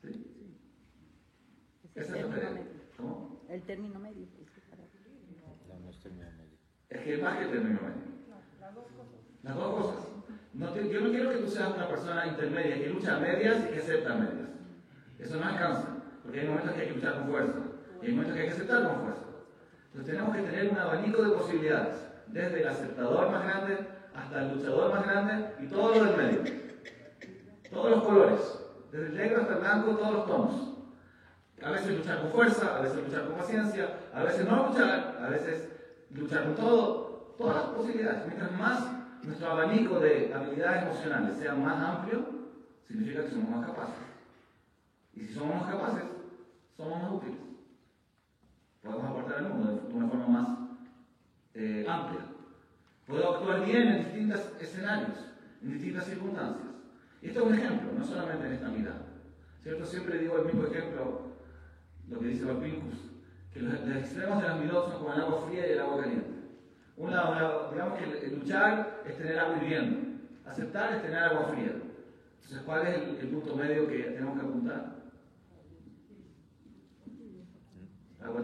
¿Sí? 0.02 0.56
Esa 1.96 2.16
es 2.16 2.22
la 2.22 2.28
diferencia. 2.28 2.66
¿Cómo? 2.98 3.46
El 3.50 3.62
término 3.64 4.00
medio. 4.00 4.28
Es 6.90 7.02
que 7.02 7.14
es 7.14 7.22
más 7.22 7.38
que 7.38 7.44
el 7.46 7.52
término 7.52 7.80
medio. 7.82 8.04
las 8.60 8.74
dos 8.74 8.86
cosas. 8.86 9.20
Las 9.44 9.56
dos 9.56 9.76
cosas. 9.76 10.06
No 10.54 10.76
yo 10.76 11.02
no 11.02 11.10
quiero 11.10 11.30
que 11.30 11.38
tú 11.38 11.48
seas 11.48 11.76
una 11.76 11.88
persona 11.88 12.28
intermedia 12.28 12.80
que 12.80 12.90
lucha 12.90 13.16
a 13.16 13.20
medias 13.20 13.66
y 13.66 13.74
que 13.74 13.80
acepta 13.80 14.14
a 14.14 14.18
medias. 14.18 14.50
Eso 15.20 15.38
no 15.38 15.46
alcanza, 15.46 15.88
porque 16.24 16.40
hay 16.42 16.48
momentos 16.48 16.74
que 16.74 16.82
hay 16.82 16.88
que 16.88 16.94
luchar 16.96 17.16
con 17.16 17.28
fuerza 17.28 17.60
y 18.02 18.06
hay 18.06 18.12
momentos 18.12 18.36
que 18.36 18.42
hay 18.42 18.48
que 18.48 18.54
aceptar 18.54 18.84
con 18.88 19.02
fuerza. 19.02 19.22
Entonces 19.88 20.14
tenemos 20.14 20.36
que 20.36 20.42
tener 20.44 20.70
un 20.72 20.78
abanico 20.78 21.24
de 21.24 21.30
posibilidades, 21.32 21.96
desde 22.28 22.62
el 22.62 22.68
aceptador 22.68 23.32
más 23.32 23.44
grande 23.44 23.78
hasta 24.16 24.42
el 24.44 24.56
luchador 24.56 24.94
más 24.94 25.06
grande 25.06 25.56
y 25.60 25.68
todo 25.68 25.96
lo 25.96 26.04
del 26.06 26.18
medio. 26.18 26.44
Todos 27.72 27.92
los 27.92 28.04
colores, 28.04 28.60
desde 28.92 29.08
el 29.08 29.18
negro 29.18 29.42
hasta 29.42 29.54
el 29.54 29.60
blanco, 29.60 29.96
todos 29.96 30.14
los 30.14 30.26
tonos. 30.26 30.70
A 31.62 31.72
veces 31.72 31.98
luchar 31.98 32.22
con 32.22 32.32
fuerza, 32.32 32.78
a 32.78 32.82
veces 32.82 33.04
luchar 33.04 33.26
con 33.28 33.36
paciencia, 33.36 34.00
a 34.14 34.24
veces 34.24 34.48
no 34.48 34.68
luchar, 34.68 35.20
a 35.22 35.30
veces 35.30 35.70
luchar 36.12 36.44
con 36.46 36.56
todo, 36.56 37.36
todas 37.38 37.56
las 37.56 37.66
posibilidades. 37.66 38.26
Mientras 38.26 38.52
más 38.54 38.92
nuestro 39.24 39.52
abanico 39.52 40.00
de 40.00 40.34
habilidades 40.34 40.84
emocionales 40.84 41.38
sea 41.38 41.54
más 41.56 41.82
amplio, 41.84 42.26
significa 42.88 43.26
que 43.26 43.32
somos 43.32 43.50
más 43.50 43.66
capaces. 43.68 44.09
Y 45.20 45.26
si 45.28 45.34
somos 45.34 45.56
más 45.56 45.70
capaces, 45.70 46.04
somos 46.78 47.04
más 47.04 47.12
útiles. 47.12 47.40
Podemos 48.82 49.06
aportar 49.06 49.38
al 49.40 49.50
mundo 49.50 49.88
de 49.88 49.94
una 49.94 50.08
forma 50.08 50.28
más 50.28 50.58
eh, 51.54 51.86
amplia. 51.88 52.22
Puedo 53.06 53.36
actuar 53.36 53.66
bien 53.66 53.88
en 53.88 53.98
distintos 54.06 54.54
escenarios, 54.62 55.18
en 55.62 55.74
distintas 55.74 56.06
circunstancias. 56.06 56.68
Y 57.22 57.28
esto 57.28 57.42
es 57.42 57.46
un 57.48 57.54
ejemplo, 57.54 57.92
no 57.98 58.06
solamente 58.06 58.48
en 58.48 58.54
esta 58.54 58.70
mirada. 58.70 59.02
¿Cierto? 59.62 59.86
Siempre 59.86 60.20
digo 60.20 60.38
el 60.38 60.46
mismo 60.46 60.64
ejemplo, 60.66 61.22
lo 62.08 62.20
que 62.20 62.28
dice 62.28 62.46
Balpincus, 62.46 63.00
que 63.54 63.60
los, 63.60 63.74
extremos 63.74 64.42
de 64.42 64.48
las 64.48 64.60
midot 64.60 64.90
son 64.90 65.00
como 65.00 65.14
el 65.14 65.22
agua 65.22 65.46
fría 65.48 65.68
y 65.68 65.72
el 65.72 65.80
agua 65.80 66.02
caliente. 66.02 66.30
Un 66.96 67.12
lado, 67.12 67.72
digamos 67.72 68.00
que 68.00 68.26
el, 68.26 68.40
luchar 68.40 69.02
es 69.06 69.18
tener 69.18 69.38
agua 69.38 69.58
hirviendo, 69.58 70.00
aceptar 70.46 70.94
es 70.94 71.02
tener 71.02 71.20
agua 71.20 71.50
fría. 71.50 71.74
Entonces, 72.36 72.62
¿cuál 72.66 72.88
es 72.88 72.96
el, 73.20 73.28
punto 73.28 73.56
medio 73.56 73.88
que 73.88 73.98
tenemos 73.98 74.40
que 74.40 74.46
apuntar? 74.46 74.99
¿Agua? 78.30 78.42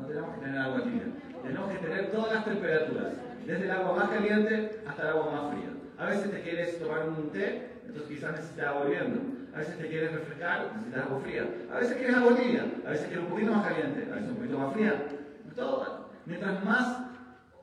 No 0.00 0.06
tenemos 0.06 0.34
que 0.34 0.40
que 0.40 0.46
tener 0.46 0.58
agua 0.58 0.82
tibia. 0.82 1.02
Tenemos 1.42 1.70
que 1.70 1.78
tener 1.78 2.10
todas 2.12 2.34
las 2.34 2.44
temperaturas, 2.44 3.12
desde 3.46 3.64
el 3.64 3.70
agua 3.70 3.96
más 3.96 4.08
caliente 4.10 4.80
hasta 4.86 5.02
el 5.02 5.08
agua 5.08 5.32
más 5.32 5.54
fría. 5.54 5.70
A 5.98 6.06
veces 6.06 6.30
te 6.30 6.40
quieres 6.40 6.78
tomar 6.78 7.08
un 7.08 7.30
té, 7.30 7.72
entonces 7.86 8.08
quizás 8.08 8.32
necesitas 8.32 8.66
agua 8.68 8.86
hirviendo. 8.86 9.20
A 9.54 9.58
veces 9.58 9.76
te 9.76 9.88
quieres 9.88 10.12
refrescar, 10.12 10.72
necesitas 10.76 11.06
agua 11.06 11.20
fría. 11.20 11.48
A 11.70 11.78
veces 11.78 11.96
quieres 11.96 12.16
agua 12.16 12.36
tibia, 12.36 12.64
a 12.86 12.90
veces 12.90 13.06
quieres 13.06 13.24
un 13.24 13.30
poquito 13.30 13.52
más 13.52 13.66
caliente, 13.68 14.08
a 14.10 14.14
veces 14.14 14.30
un 14.30 14.36
poquito 14.36 14.58
más 14.58 14.72
fría. 14.72 15.06
Todo, 15.54 16.08
mientras 16.24 16.64
más 16.64 16.98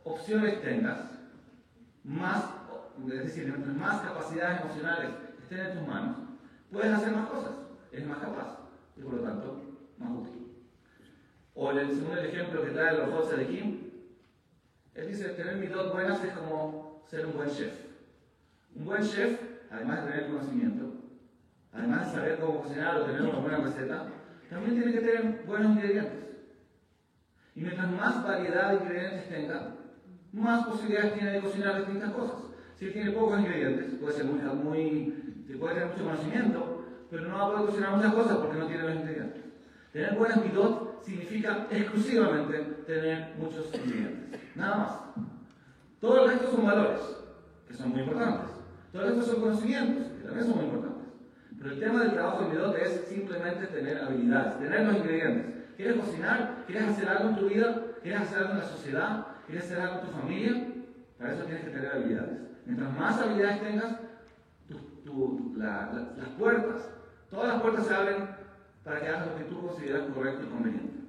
opciones 0.03 0.61
tengas, 0.61 0.99
más, 2.03 2.43
es 3.11 3.23
decir, 3.23 3.47
mientras 3.47 3.75
más 3.75 4.01
capacidades 4.01 4.61
emocionales 4.61 5.09
estén 5.41 5.59
en 5.59 5.79
tus 5.79 5.87
manos, 5.87 6.17
puedes 6.71 6.93
hacer 6.93 7.11
más 7.11 7.27
cosas, 7.29 7.51
eres 7.91 8.07
más 8.07 8.19
capaz 8.19 8.59
y 8.95 9.01
por 9.01 9.13
lo 9.15 9.21
tanto 9.21 9.61
más 9.97 10.11
útil. 10.11 10.38
O 11.61 11.71
el, 11.71 11.89
según 11.93 12.17
el 12.17 12.25
ejemplo 12.25 12.63
que 12.63 12.71
trae 12.71 12.97
los 12.97 13.09
José 13.09 13.35
de 13.35 13.47
Kim, 13.47 13.79
él 14.95 15.07
dice, 15.09 15.27
tener 15.31 15.57
midot 15.57 15.91
buenas 15.91 16.23
es 16.23 16.31
como 16.31 17.03
ser 17.05 17.25
un 17.25 17.33
buen 17.33 17.49
chef. 17.49 17.73
Un 18.75 18.85
buen 18.85 19.03
chef, 19.03 19.41
además 19.69 20.05
de 20.05 20.11
tener 20.11 20.27
conocimiento, 20.29 20.93
además 21.73 22.05
de 22.05 22.17
saber 22.17 22.39
cómo 22.39 22.61
cocinar 22.61 22.95
o 22.95 23.05
tener 23.05 23.23
una 23.23 23.39
buena 23.39 23.57
receta, 23.57 24.07
también 24.49 24.75
tiene 24.75 24.93
que 24.93 24.99
tener 25.01 25.43
buenos 25.45 25.71
ingredientes. 25.73 26.23
Y 27.55 27.59
mientras 27.59 27.91
más 27.91 28.23
variedad 28.23 28.69
de 28.69 28.75
ingredientes 28.77 29.27
tenga, 29.27 29.75
más 30.31 30.65
posibilidades 30.65 31.15
tiene 31.15 31.31
de 31.31 31.41
cocinar 31.41 31.75
distintas 31.79 32.13
cosas. 32.13 32.37
Si 32.77 32.89
tiene 32.89 33.11
pocos 33.11 33.37
ingredientes, 33.37 33.99
puede 33.99 34.13
ser 34.13 34.25
muy, 34.25 34.39
muy 34.39 35.45
puede 35.59 35.73
tener 35.73 35.89
mucho 35.89 36.05
conocimiento, 36.05 36.85
pero 37.09 37.23
no 37.23 37.35
va 37.35 37.43
a 37.43 37.51
poder 37.51 37.65
cocinar 37.65 37.97
muchas 37.97 38.13
cosas 38.13 38.37
porque 38.37 38.59
no 38.59 38.67
tiene 38.67 38.83
los 38.83 38.95
ingredientes. 38.95 39.48
Tener 39.91 40.15
buenas 40.15 40.43
midot 40.43 41.03
significa 41.03 41.67
exclusivamente 41.71 42.57
tener 42.85 43.35
muchos 43.37 43.73
ingredientes. 43.73 44.39
Nada 44.55 44.77
más. 44.77 44.91
Todo 45.99 46.23
el 46.23 46.31
resto 46.31 46.51
son 46.51 46.65
valores, 46.65 47.01
que 47.67 47.73
son 47.73 47.89
muy 47.89 48.01
importantes. 48.01 48.51
Todo 48.91 49.03
el 49.03 49.15
resto 49.15 49.31
son 49.31 49.41
conocimientos, 49.41 50.07
que 50.13 50.23
también 50.23 50.45
son 50.45 50.55
muy 50.57 50.65
importantes. 50.65 51.07
Pero 51.57 51.71
el 51.71 51.79
tema 51.79 52.03
del 52.03 52.13
trabajo 52.13 52.43
de 52.43 52.49
midot 52.49 52.75
es 52.77 53.05
simplemente 53.09 53.67
tener 53.67 53.97
habilidades, 53.97 54.59
tener 54.59 54.85
los 54.85 54.95
ingredientes. 54.97 55.55
¿Quieres 55.75 55.95
cocinar? 55.97 56.63
¿Quieres 56.67 56.89
hacer 56.89 57.09
algo 57.09 57.29
en 57.29 57.35
tu 57.35 57.49
vida? 57.49 57.81
¿Quieres 58.01 58.21
hacer 58.21 58.37
algo 58.39 58.51
en 58.51 58.59
la 58.59 58.65
sociedad? 58.65 59.27
¿Quieres 59.45 59.65
hacer 59.65 59.79
algo 59.79 59.95
en 59.95 60.05
tu 60.05 60.11
familia? 60.11 60.67
Para 61.17 61.33
eso 61.33 61.43
tienes 61.43 61.65
que 61.65 61.71
tener 61.71 61.91
habilidades. 61.91 62.39
Mientras 62.65 62.97
más 62.97 63.19
habilidades 63.19 63.61
tengas, 63.61 63.95
las 65.57 66.29
puertas, 66.37 66.89
todas 67.29 67.47
las 67.47 67.61
puertas 67.61 67.85
se 67.85 67.93
abren 67.93 68.38
para 68.89 69.01
que 69.01 69.07
hagas 69.07 69.27
lo 69.27 69.35
que 69.35 69.43
tú 69.43 69.61
consideras 69.61 70.09
correcto 70.11 70.47
y 70.47 70.49
conveniente. 70.49 70.99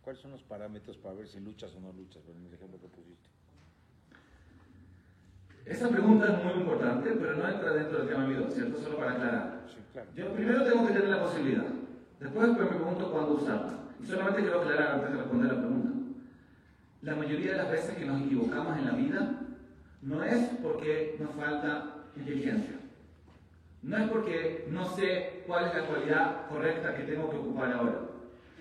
¿Cuáles 0.00 0.22
son 0.22 0.30
los 0.30 0.42
parámetros 0.44 0.96
para 0.96 1.16
ver 1.16 1.26
si 1.26 1.40
luchas 1.40 1.74
o 1.74 1.80
no 1.80 1.92
luchas? 1.92 2.22
En 2.28 2.46
el 2.46 2.54
ejemplo 2.54 2.78
que 2.80 2.86
pusiste. 2.86 3.28
Esa 5.66 5.88
pregunta 5.88 6.32
es 6.32 6.44
muy 6.44 6.62
importante, 6.62 7.10
pero 7.18 7.34
no 7.34 7.48
entra 7.48 7.72
dentro 7.72 7.98
del 7.98 8.08
tema 8.08 8.26
mío, 8.28 8.46
¿cierto? 8.48 8.80
Solo 8.80 8.98
para 8.98 9.12
aclarar. 9.12 9.66
Sí, 9.66 9.80
claro. 9.92 10.08
Yo 10.14 10.32
primero 10.32 10.62
tengo 10.62 10.86
que 10.86 10.92
tener 10.92 11.08
la 11.08 11.24
posibilidad. 11.24 11.66
Después 12.20 12.48
me 12.48 12.66
pregunto 12.66 13.10
cuándo 13.10 13.34
usarla. 13.34 13.78
Y 14.00 14.06
solamente 14.06 14.42
quiero 14.42 14.60
aclarar 14.60 14.94
antes 14.94 15.10
de 15.10 15.16
responder 15.16 15.52
la 15.52 15.58
pregunta. 15.58 15.90
La 17.02 17.16
mayoría 17.16 17.52
de 17.52 17.58
las 17.58 17.70
veces 17.72 17.96
que 17.96 18.06
nos 18.06 18.22
equivocamos 18.22 18.78
en 18.78 18.86
la 18.86 18.92
vida 18.92 19.40
no 20.02 20.22
es 20.22 20.48
porque 20.62 21.16
nos 21.18 21.34
falta 21.34 22.04
inteligencia. 22.14 22.79
No 23.82 23.96
es 23.96 24.08
porque 24.10 24.68
no 24.70 24.88
sé 24.94 25.42
cuál 25.46 25.66
es 25.66 25.74
la 25.74 25.86
cualidad 25.86 26.48
correcta 26.48 26.94
que 26.94 27.04
tengo 27.04 27.30
que 27.30 27.36
ocupar 27.38 27.72
ahora. 27.72 28.00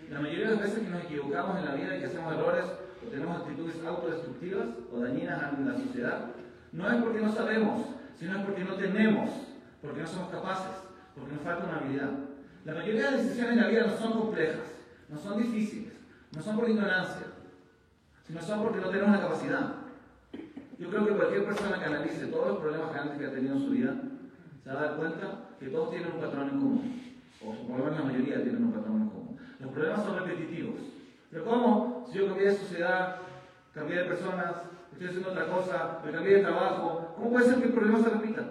La 0.10 0.22
mayoría 0.22 0.50
de 0.50 0.56
las 0.56 0.64
veces 0.64 0.80
que 0.80 0.90
nos 0.90 1.04
equivocamos 1.04 1.60
en 1.60 1.66
la 1.66 1.76
vida 1.76 1.96
y 1.96 2.00
que 2.00 2.06
hacemos 2.06 2.34
errores 2.34 2.66
o 3.06 3.10
tenemos 3.10 3.42
actitudes 3.42 3.76
autodestructivas 3.86 4.68
o 4.92 5.00
dañinas 5.00 5.54
en 5.58 5.68
la 5.68 5.78
sociedad, 5.78 6.32
no 6.72 6.90
es 6.90 7.04
porque 7.04 7.22
no 7.22 7.32
sabemos, 7.32 7.86
sino 8.18 8.38
es 8.38 8.46
porque 8.46 8.64
no 8.64 8.76
tenemos, 8.76 9.30
porque 9.82 10.02
no 10.02 10.08
somos 10.08 10.30
capaces, 10.30 10.84
porque 11.16 11.34
nos 11.34 11.44
falta 11.44 11.66
una 11.66 11.78
habilidad. 11.78 12.12
La 12.66 12.74
mayoría 12.74 13.06
de 13.06 13.12
las 13.12 13.24
decisiones 13.24 13.54
en 13.54 13.62
la 13.62 13.68
vida 13.68 13.88
no 13.88 13.98
son 13.98 14.14
complejas, 14.14 14.68
no 15.10 15.18
son 15.18 15.38
difíciles, 15.38 15.94
no 16.32 16.42
son 16.42 16.58
por 16.58 16.70
ignorancia, 16.70 17.28
sino 18.26 18.42
son 18.42 18.64
porque 18.64 18.80
no 18.80 18.90
tenemos 18.90 19.12
la 19.12 19.22
capacidad. 19.22 19.76
Yo 20.78 20.90
creo 20.90 21.06
que 21.06 21.14
cualquier 21.14 21.46
persona 21.46 21.78
que 21.78 21.86
analice 21.86 22.28
todos 22.28 22.48
los 22.48 22.58
problemas 22.60 22.94
grandes 22.94 23.18
que 23.18 23.26
ha 23.26 23.32
tenido 23.32 23.56
en 23.56 23.62
su 23.62 23.70
vida, 23.70 23.96
se 24.70 24.76
va 24.76 24.82
a 24.82 24.86
dar 24.86 24.98
cuenta 24.98 25.50
que 25.60 25.66
todos 25.70 25.90
tienen 25.90 26.12
un 26.14 26.22
patrón 26.22 26.50
en 26.50 26.60
común, 26.60 27.02
o 27.42 27.68
por 27.68 27.80
lo 27.80 27.86
menos 27.86 28.00
la 28.02 28.06
mayoría 28.06 28.44
tienen 28.44 28.66
un 28.66 28.72
patrón 28.72 29.02
en 29.02 29.10
común. 29.10 29.38
Los 29.60 29.72
problemas 29.72 30.04
son 30.04 30.20
repetitivos. 30.20 30.76
Pero 31.32 31.44
¿cómo? 31.44 32.06
Si 32.08 32.20
yo 32.20 32.28
cambié 32.28 32.50
de 32.50 32.56
sociedad, 32.56 33.16
cambié 33.74 33.98
de 33.98 34.04
personas, 34.04 34.54
estoy 34.92 35.08
haciendo 35.08 35.32
otra 35.32 35.48
cosa, 35.48 36.00
me 36.06 36.12
cambié 36.12 36.36
de 36.36 36.44
trabajo, 36.44 37.16
¿cómo 37.16 37.32
puede 37.32 37.46
ser 37.46 37.56
que 37.56 37.66
el 37.66 37.74
problema 37.74 38.00
se 38.00 38.10
repita? 38.12 38.44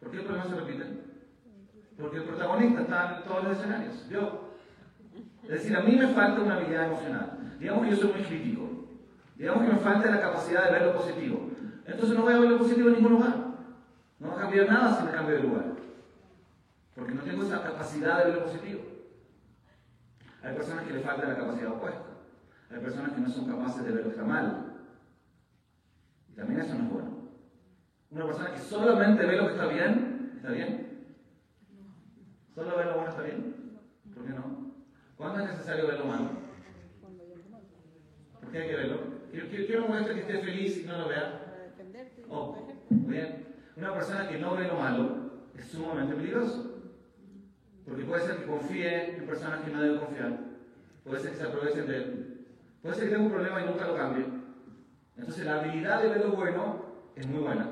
¿Por 0.00 0.10
qué 0.10 0.16
el 0.16 0.24
problema 0.24 0.48
se 0.48 0.54
repite? 0.54 0.84
Porque 1.98 2.16
el 2.16 2.24
protagonista 2.24 2.80
está 2.80 3.18
en 3.18 3.24
todos 3.24 3.44
los 3.44 3.56
escenarios, 3.58 4.08
yo. 4.08 4.54
Es 5.42 5.50
decir, 5.50 5.76
a 5.76 5.82
mí 5.82 5.96
me 5.96 6.08
falta 6.14 6.40
una 6.40 6.54
habilidad 6.54 6.86
emocional. 6.86 7.56
Digamos 7.58 7.84
que 7.84 7.90
yo 7.90 7.96
soy 7.96 8.12
muy 8.12 8.22
crítico. 8.22 8.62
Digamos 9.36 9.66
que 9.66 9.72
me 9.74 9.78
falta 9.80 10.10
la 10.10 10.20
capacidad 10.20 10.64
de 10.64 10.72
ver 10.72 10.82
lo 10.86 10.94
positivo. 10.94 11.50
Entonces 11.84 12.16
no 12.16 12.22
voy 12.22 12.32
a 12.32 12.38
ver 12.38 12.50
lo 12.50 12.58
positivo 12.58 12.88
en 12.88 12.94
ningún 12.94 13.12
lugar. 13.12 13.39
No 14.20 14.28
va 14.28 14.34
a 14.34 14.40
cambiar 14.40 14.68
nada 14.68 14.96
si 14.96 15.04
me 15.04 15.12
cambio 15.12 15.36
de 15.36 15.42
lugar. 15.42 15.64
Porque 16.94 17.14
no 17.14 17.22
tengo 17.22 17.42
esa 17.42 17.62
capacidad 17.62 18.18
de 18.18 18.24
ver 18.24 18.34
lo 18.34 18.44
positivo. 18.44 18.80
Hay 20.42 20.54
personas 20.54 20.86
que 20.86 20.92
le 20.92 21.00
falta 21.00 21.28
la 21.28 21.36
capacidad 21.36 21.72
opuesta. 21.72 22.04
Hay 22.70 22.80
personas 22.80 23.12
que 23.12 23.20
no 23.20 23.28
son 23.30 23.46
capaces 23.46 23.84
de 23.84 23.92
ver 23.92 24.04
lo 24.04 24.10
que 24.10 24.16
está 24.16 24.24
mal. 24.24 24.66
Y 26.28 26.32
también 26.34 26.60
eso 26.60 26.74
no 26.74 26.84
es 26.84 26.90
bueno. 26.90 27.10
Una 28.10 28.26
persona 28.26 28.52
que 28.52 28.58
solamente 28.58 29.24
ve 29.24 29.36
lo 29.36 29.46
que 29.46 29.52
está 29.52 29.66
bien, 29.66 30.32
¿está 30.36 30.50
bien? 30.50 31.16
¿Solo 32.54 32.76
ver 32.76 32.86
lo 32.86 32.94
bueno 32.94 33.10
está 33.10 33.22
bien? 33.22 33.78
¿Por 34.14 34.24
qué 34.26 34.32
no? 34.32 34.74
¿Cuándo 35.16 35.40
es 35.40 35.50
necesario 35.50 35.86
ver 35.86 35.98
lo 35.98 36.04
malo? 36.06 36.30
¿Por 38.40 38.50
qué 38.50 38.58
hay 38.58 38.68
que 38.68 38.76
verlo? 38.76 39.00
Quiero, 39.30 39.84
un 39.84 39.90
muestra 39.90 40.14
que 40.14 40.20
esté 40.20 40.38
feliz 40.40 40.78
y 40.78 40.86
no 40.86 40.98
lo 40.98 41.08
vea. 41.08 41.40
Oh, 42.28 42.68
bien. 42.90 43.49
Una 43.80 43.94
persona 43.94 44.28
que 44.28 44.38
no 44.38 44.56
ve 44.56 44.68
lo 44.68 44.74
malo 44.74 45.30
es 45.56 45.64
sumamente 45.64 46.14
peligroso. 46.14 46.82
Porque 47.86 48.04
puede 48.04 48.26
ser 48.26 48.36
que 48.36 48.44
confíe 48.44 49.16
en 49.16 49.26
personas 49.26 49.60
que 49.60 49.70
no 49.70 49.80
debe 49.80 49.98
confiar. 49.98 50.38
Puede 51.02 51.20
ser 51.20 51.30
que 51.30 51.36
se 51.38 51.44
aprovechen 51.44 51.86
de 51.86 51.96
él. 51.96 52.46
Puede 52.82 52.94
ser 52.94 53.04
que 53.04 53.10
tenga 53.12 53.24
un 53.24 53.32
problema 53.32 53.62
y 53.62 53.64
nunca 53.64 53.86
lo 53.86 53.96
cambie. 53.96 54.26
Entonces 55.16 55.46
la 55.46 55.60
habilidad 55.60 56.02
de 56.02 56.08
ver 56.10 56.20
lo 56.20 56.32
bueno 56.32 56.84
es 57.16 57.26
muy 57.26 57.40
buena. 57.40 57.70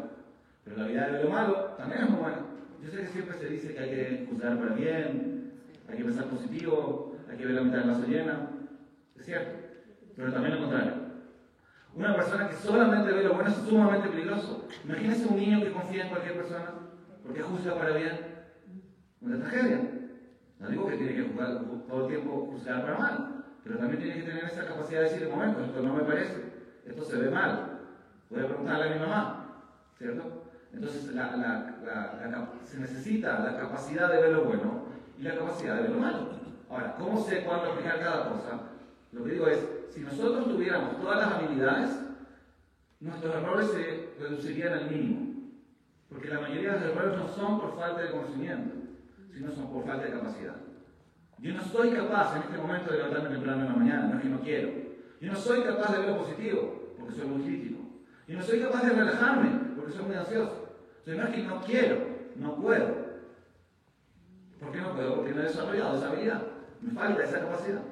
Pero 0.64 0.78
la 0.78 0.84
habilidad 0.84 1.06
de 1.08 1.12
ver 1.12 1.24
lo 1.26 1.30
malo 1.30 1.54
también 1.76 2.02
es 2.02 2.10
muy 2.10 2.20
buena. 2.20 2.38
Yo 2.82 2.90
sé 2.90 2.96
que 3.02 3.08
siempre 3.08 3.38
se 3.38 3.48
dice 3.48 3.74
que 3.74 3.78
hay 3.78 3.90
que 3.90 4.26
juzgar 4.30 4.58
para 4.58 4.74
bien, 4.74 5.52
hay 5.90 5.98
que 5.98 6.04
pensar 6.04 6.24
positivo, 6.24 7.16
hay 7.30 7.36
que 7.36 7.44
ver 7.44 7.54
la 7.54 7.62
mitad 7.62 7.78
del 7.80 7.90
vaso 7.90 8.06
llena. 8.06 8.48
Es 9.14 9.26
cierto. 9.26 9.58
Pero 10.16 10.32
también 10.32 10.54
lo 10.54 10.60
contrario. 10.62 10.97
Una 11.94 12.14
persona 12.14 12.48
que 12.48 12.54
solamente 12.56 13.12
ve 13.12 13.24
lo 13.24 13.34
bueno 13.34 13.50
es 13.50 13.56
sumamente 13.56 14.08
peligroso. 14.08 14.68
Imagínese 14.84 15.26
un 15.26 15.36
niño 15.36 15.60
que 15.60 15.72
confía 15.72 16.04
en 16.04 16.10
cualquier 16.10 16.36
persona 16.36 16.72
porque 17.24 17.42
juzga 17.42 17.74
para 17.74 17.96
bien. 17.96 18.18
Una 19.20 19.38
tragedia. 19.38 19.80
No 20.58 20.68
digo 20.68 20.86
que 20.86 20.96
tiene 20.96 21.14
que 21.14 21.22
juzgar 21.22 21.60
todo 21.88 22.02
el 22.02 22.08
tiempo 22.08 22.48
juzgar 22.52 22.82
para 22.82 22.98
mal, 22.98 23.44
pero 23.62 23.78
también 23.78 24.02
tiene 24.02 24.20
que 24.20 24.28
tener 24.28 24.44
esa 24.44 24.66
capacidad 24.66 25.02
de 25.02 25.10
decir, 25.10 25.28
momento, 25.28 25.62
esto 25.62 25.82
no 25.82 25.94
me 25.94 26.02
parece, 26.02 26.42
esto 26.84 27.04
se 27.04 27.16
ve 27.16 27.30
mal. 27.30 27.80
Voy 28.30 28.40
a 28.40 28.46
preguntarle 28.46 28.90
a 28.90 28.94
mi 28.94 29.00
mamá, 29.00 29.62
¿cierto? 29.96 30.48
Entonces 30.72 31.14
la, 31.14 31.36
la, 31.36 32.52
se 32.64 32.78
necesita 32.78 33.38
la 33.38 33.58
capacidad 33.58 34.10
de 34.10 34.20
ver 34.20 34.32
lo 34.32 34.44
bueno 34.44 34.84
y 35.18 35.22
la 35.22 35.36
capacidad 35.36 35.76
de 35.76 35.82
ver 35.82 35.90
lo 35.92 36.00
malo. 36.00 36.28
Ahora, 36.68 36.94
¿cómo 36.98 37.22
sé 37.24 37.44
cuándo 37.44 37.72
aplicar 37.72 38.00
cada 38.00 38.28
cosa? 38.30 38.60
Lo 39.12 39.24
que 39.24 39.30
digo 39.32 39.46
es, 39.46 39.66
si 39.90 40.00
nosotros 40.00 40.48
tuviéramos 40.48 41.00
todas 41.00 41.18
las 41.18 41.32
habilidades, 41.32 41.90
nuestros 43.00 43.34
errores 43.34 43.70
se 43.70 44.14
reducirían 44.18 44.72
al 44.72 44.90
mínimo. 44.90 45.28
Porque 46.08 46.28
la 46.28 46.40
mayoría 46.40 46.74
de 46.74 46.80
los 46.80 46.96
errores 46.96 47.18
no 47.18 47.28
son 47.28 47.60
por 47.60 47.76
falta 47.76 48.02
de 48.02 48.10
conocimiento, 48.10 48.74
sino 49.32 49.52
son 49.52 49.72
por 49.72 49.84
falta 49.84 50.04
de 50.04 50.12
capacidad. 50.12 50.56
Yo 51.38 51.54
no 51.54 51.62
soy 51.62 51.90
capaz 51.90 52.36
en 52.36 52.42
este 52.42 52.58
momento 52.58 52.90
de 52.90 52.98
levantarme 52.98 53.30
temprano 53.30 53.62
en 53.62 53.68
la 53.68 53.76
mañana, 53.76 54.06
no 54.08 54.16
es 54.16 54.22
que 54.22 54.28
no 54.28 54.40
quiero. 54.40 54.70
Yo 55.20 55.32
no 55.32 55.38
soy 55.38 55.62
capaz 55.62 55.92
de 55.92 55.98
ver 55.98 56.08
lo 56.08 56.18
positivo, 56.18 56.94
porque 56.98 57.14
soy 57.14 57.26
muy 57.26 57.42
crítico. 57.42 57.80
Yo 58.26 58.36
no 58.36 58.42
soy 58.42 58.60
capaz 58.60 58.82
de 58.82 58.90
relajarme, 58.90 59.74
porque 59.76 59.92
soy 59.92 60.04
muy 60.04 60.16
ansioso. 60.16 60.68
No 61.06 61.22
es 61.24 61.30
que 61.30 61.42
no 61.42 61.60
quiero, 61.62 61.96
no 62.36 62.56
puedo. 62.56 63.08
¿Por 64.60 64.72
qué 64.72 64.80
no 64.80 64.94
puedo? 64.94 65.16
Porque 65.16 65.32
no 65.32 65.40
he 65.40 65.44
desarrollado 65.44 65.96
esa 65.96 66.08
habilidad. 66.10 66.42
Me 66.80 66.92
falta 66.92 67.22
esa 67.22 67.40
capacidad. 67.40 67.82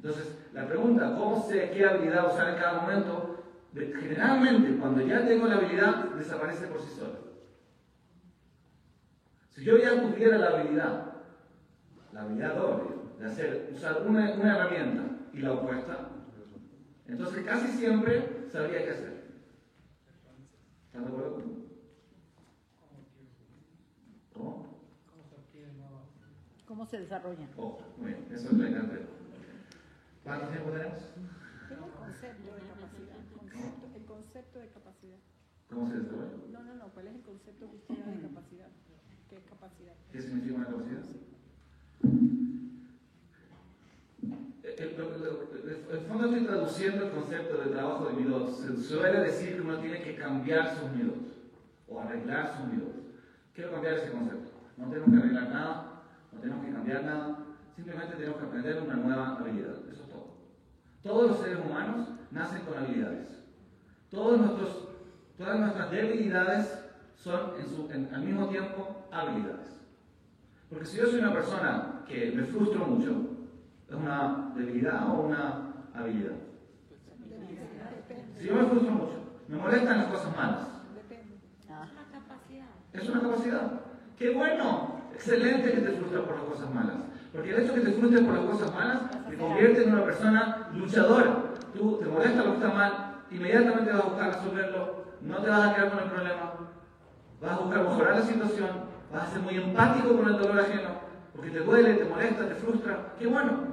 Entonces, 0.00 0.38
la 0.52 0.66
pregunta, 0.66 1.14
¿cómo 1.16 1.42
sé 1.42 1.70
qué 1.70 1.84
habilidad 1.84 2.32
usar 2.32 2.50
en 2.50 2.60
cada 2.60 2.80
momento? 2.82 3.44
Generalmente, 3.74 4.78
cuando 4.78 5.00
ya 5.02 5.26
tengo 5.26 5.46
la 5.46 5.56
habilidad, 5.56 6.14
desaparece 6.14 6.66
por 6.68 6.80
sí 6.80 6.94
sola. 6.96 7.18
Si 9.50 9.64
yo 9.64 9.76
ya 9.76 10.00
tuviera 10.00 10.38
la 10.38 10.48
habilidad, 10.50 11.12
la 12.12 12.20
habilidad 12.22 12.54
doble, 12.54 12.90
de 13.18 13.26
hacer, 13.26 13.70
usar 13.74 14.04
una, 14.06 14.32
una 14.34 14.56
herramienta 14.56 15.02
y 15.32 15.40
la 15.40 15.52
opuesta, 15.52 16.10
entonces 17.08 17.44
casi 17.44 17.66
siempre 17.68 18.46
sabría 18.52 18.84
qué 18.84 18.90
hacer. 18.90 19.24
¿Están 20.86 21.02
de 21.02 21.08
acuerdo 21.08 21.34
conmigo? 21.34 21.60
¿Cómo? 24.32 24.78
¿Cómo 26.66 26.86
se 26.86 27.00
desarrolla? 27.00 27.48
Oh, 27.56 27.78
muy 27.96 28.10
bien, 28.10 28.26
eso 28.30 28.48
es 28.48 28.52
lo 28.52 28.64
que 28.64 29.17
¿Cuánto 30.28 30.48
tiempo 30.48 30.70
tenemos? 30.72 30.98
Tengo 31.70 31.86
el 31.86 31.92
concepto 31.96 32.52
de 32.52 32.60
capacidad. 32.68 33.16
Concepto, 33.32 33.88
el 33.96 34.04
concepto 34.04 34.58
de 34.58 34.68
capacidad. 34.68 35.18
¿Cómo 35.70 35.88
se 35.88 35.96
desarrolla? 36.00 36.36
No, 36.52 36.62
no, 36.64 36.74
no. 36.74 36.88
¿Cuál 36.92 37.06
es 37.08 37.14
el 37.14 37.22
concepto 37.22 37.70
que 37.70 37.76
usted 37.76 38.04
da 38.04 38.10
de 38.12 38.20
capacidad? 38.20 38.68
¿Qué 39.30 39.36
es 39.36 39.44
capacidad? 39.44 39.94
¿Qué 40.12 40.20
significa 40.20 40.54
una 40.56 40.66
capacidad? 40.66 41.02
En 44.62 44.84
el 44.84 46.00
fondo 46.06 46.24
estoy 46.26 46.44
traduciendo 46.44 47.06
el 47.06 47.10
concepto 47.10 47.56
de 47.64 47.70
trabajo 47.70 48.04
de 48.10 48.12
midot. 48.12 48.50
Se 48.50 48.76
suele 48.76 49.20
decir 49.20 49.54
que 49.54 49.60
uno 49.62 49.78
tiene 49.78 50.02
que 50.02 50.14
cambiar 50.14 50.76
sus 50.76 50.90
midot 50.92 51.16
o 51.88 52.00
arreglar 52.00 52.54
sus 52.54 52.66
midot. 52.66 52.94
Quiero 53.54 53.72
cambiar 53.72 53.94
ese 53.94 54.12
concepto. 54.12 54.50
No 54.76 54.90
tenemos 54.90 55.10
que 55.10 55.16
arreglar 55.16 55.48
nada, 55.48 56.02
no 56.32 56.40
tenemos 56.40 56.66
que 56.66 56.72
cambiar 56.72 57.04
nada, 57.04 57.38
simplemente 57.74 58.16
tenemos 58.16 58.38
que 58.38 58.46
aprender 58.46 58.82
una 58.82 58.96
nueva 58.96 59.38
habilidad. 59.38 59.74
Eso. 59.90 60.07
Todos 61.08 61.30
los 61.30 61.38
seres 61.38 61.58
humanos 61.64 62.06
nacen 62.30 62.66
con 62.66 62.76
habilidades. 62.76 63.42
Todos 64.10 64.38
nuestros, 64.40 64.88
todas 65.38 65.58
nuestras 65.58 65.90
debilidades 65.90 66.84
son 67.16 67.52
en 67.58 67.66
su, 67.66 67.90
en, 67.90 68.14
al 68.14 68.20
mismo 68.20 68.46
tiempo 68.50 69.06
habilidades. 69.10 69.80
Porque 70.68 70.84
si 70.84 70.98
yo 70.98 71.06
soy 71.06 71.20
una 71.20 71.32
persona 71.32 72.04
que 72.06 72.30
me 72.32 72.44
frustro 72.44 72.84
mucho, 72.84 73.22
es 73.88 73.94
una 73.94 74.52
debilidad 74.54 75.08
o 75.08 75.22
una 75.22 75.72
habilidad. 75.94 76.36
Si 78.38 78.46
yo 78.46 78.54
me 78.56 78.66
frustro 78.66 78.90
mucho, 78.90 79.14
me 79.48 79.56
molestan 79.56 79.96
las 80.00 80.06
cosas 80.08 80.36
malas. 80.36 80.68
Es 82.92 83.08
una 83.08 83.20
capacidad. 83.22 83.80
¡Qué 84.18 84.34
bueno! 84.34 85.00
Excelente 85.14 85.72
que 85.72 85.80
te 85.80 85.92
frustres 85.92 86.20
por 86.20 86.36
las 86.36 86.44
cosas 86.44 86.74
malas. 86.74 86.96
Porque 87.32 87.50
el 87.50 87.62
hecho 87.62 87.74
de 87.74 87.80
que 87.80 87.86
te 87.86 87.92
frustres 87.92 88.22
por 88.22 88.34
las 88.34 88.44
cosas 88.46 88.74
malas 88.74 89.28
te 89.28 89.36
convierte 89.36 89.82
en 89.84 89.92
una 89.92 90.04
persona 90.04 90.68
luchadora. 90.74 91.36
Tú 91.74 91.98
te 91.98 92.06
molesta 92.06 92.42
lo 92.42 92.50
que 92.52 92.56
está 92.56 92.70
mal, 92.70 93.22
inmediatamente 93.30 93.92
vas 93.92 94.00
a 94.00 94.08
buscar 94.08 94.34
resolverlo, 94.34 95.04
no 95.20 95.36
te 95.36 95.50
vas 95.50 95.68
a 95.68 95.74
quedar 95.74 95.90
con 95.90 96.02
el 96.02 96.10
problema, 96.10 96.52
vas 97.40 97.52
a 97.52 97.58
buscar 97.58 97.82
mejorar 97.84 98.16
la 98.16 98.22
situación, 98.22 98.70
vas 99.12 99.22
a 99.22 99.32
ser 99.32 99.42
muy 99.42 99.56
empático 99.56 100.16
con 100.16 100.28
el 100.28 100.38
dolor 100.38 100.60
ajeno, 100.60 100.88
porque 101.34 101.50
te 101.50 101.60
duele, 101.60 101.94
te 101.94 102.04
molesta, 102.04 102.48
te 102.48 102.54
frustra. 102.54 103.14
¡Qué 103.18 103.26
bueno! 103.26 103.68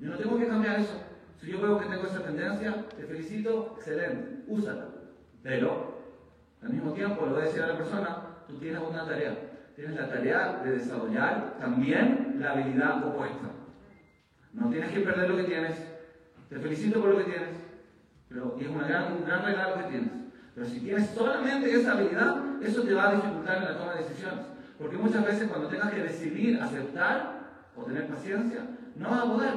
Yo 0.00 0.10
no 0.10 0.16
tengo 0.16 0.38
que 0.38 0.48
cambiar 0.48 0.80
eso. 0.80 1.00
Si 1.40 1.52
yo 1.52 1.60
veo 1.60 1.78
que 1.78 1.86
tengo 1.86 2.04
esa 2.04 2.22
tendencia, 2.22 2.84
te 2.96 3.04
felicito, 3.04 3.74
excelente, 3.76 4.44
úsala. 4.48 4.86
Pero, 5.42 5.98
al 6.62 6.70
mismo 6.70 6.92
tiempo, 6.92 7.24
le 7.26 7.32
voy 7.32 7.42
a 7.42 7.44
decir 7.44 7.62
a 7.62 7.68
la 7.68 7.76
persona, 7.76 8.16
tú 8.48 8.58
tienes 8.58 8.82
una 8.82 9.06
tarea. 9.06 9.36
Tienes 9.76 9.96
la 9.96 10.08
tarea 10.08 10.60
de 10.64 10.72
desarrollar 10.72 11.56
también 11.60 12.27
la 12.38 12.52
habilidad 12.52 13.04
opuesta. 13.04 13.48
No 14.52 14.70
tienes 14.70 14.90
que 14.90 15.00
perder 15.00 15.30
lo 15.30 15.36
que 15.36 15.44
tienes. 15.44 15.78
Te 16.48 16.58
felicito 16.58 17.00
por 17.00 17.10
lo 17.10 17.18
que 17.18 17.24
tienes. 17.24 17.56
Pero, 18.28 18.56
y 18.58 18.64
es 18.64 18.70
un 18.70 18.78
gran 18.78 19.44
regalo 19.44 19.76
que 19.76 19.90
tienes. 19.90 20.10
Pero 20.54 20.66
si 20.66 20.80
tienes 20.80 21.10
solamente 21.10 21.72
esa 21.72 21.92
habilidad, 21.92 22.42
eso 22.60 22.82
te 22.82 22.94
va 22.94 23.10
a 23.10 23.14
dificultar 23.14 23.58
en 23.58 23.64
la 23.64 23.78
toma 23.78 23.94
de 23.94 24.02
decisiones. 24.02 24.40
Porque 24.78 24.96
muchas 24.96 25.24
veces 25.24 25.48
cuando 25.48 25.68
tengas 25.68 25.92
que 25.92 26.02
decidir 26.02 26.60
aceptar 26.60 27.38
o 27.76 27.84
tener 27.84 28.08
paciencia, 28.08 28.66
no 28.96 29.10
vas 29.10 29.20
a 29.20 29.32
poder, 29.32 29.52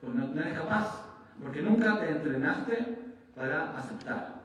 porque 0.00 0.18
no 0.18 0.40
eres 0.40 0.58
capaz. 0.58 1.04
Porque 1.40 1.62
nunca 1.62 2.00
te 2.00 2.10
entrenaste 2.10 2.98
para 3.34 3.78
aceptar. 3.78 4.40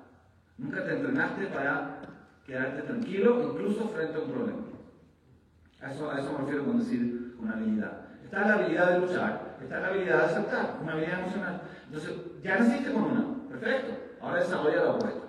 Nunca 0.57 0.85
te 0.85 0.93
entrenaste 0.93 1.47
para 1.47 2.01
quedarte 2.45 2.83
tranquilo, 2.83 3.51
incluso 3.51 3.89
frente 3.89 4.15
a 4.15 4.21
un 4.21 4.31
problema. 4.31 4.59
A 5.81 5.91
eso, 5.91 6.11
a 6.11 6.19
eso 6.19 6.31
me 6.33 6.39
refiero 6.39 6.65
con 6.65 6.79
decir 6.79 7.24
una 7.45 7.55
habilidad. 7.55 7.91
Está 8.23 8.47
la 8.47 8.53
habilidad 8.55 8.91
de 8.91 8.99
luchar, 8.99 9.57
está 9.61 9.79
la 9.79 9.87
habilidad 9.87 10.17
de 10.17 10.25
aceptar, 10.25 10.79
una 10.81 10.93
habilidad 10.93 11.19
emocional. 11.21 11.61
Entonces, 11.85 12.11
ya 12.43 12.59
naciste 12.59 12.91
con 12.91 13.03
una, 13.03 13.47
perfecto. 13.47 13.93
Ahora 14.21 14.39
desarrolla 14.41 14.83
la 14.83 14.91
opuesta. 14.91 15.21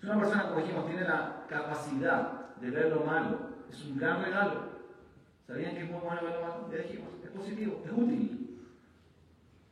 Si 0.00 0.06
una 0.06 0.18
persona, 0.18 0.48
como 0.48 0.60
dijimos, 0.60 0.86
tiene 0.86 1.02
la 1.02 1.44
capacidad 1.48 2.56
de 2.60 2.70
ver 2.70 2.90
lo 2.90 3.00
malo, 3.04 3.38
es 3.68 3.84
un 3.84 3.98
gran 3.98 4.24
regalo. 4.24 4.70
¿Sabían 5.46 5.74
que 5.74 5.82
es 5.82 5.90
muy 5.90 6.00
bueno 6.00 6.22
ver 6.22 6.34
lo 6.34 6.40
malo? 6.40 6.68
Ya 6.70 6.78
dijimos, 6.78 7.08
es 7.24 7.30
positivo, 7.30 7.82
es 7.84 7.92
útil. 7.92 8.60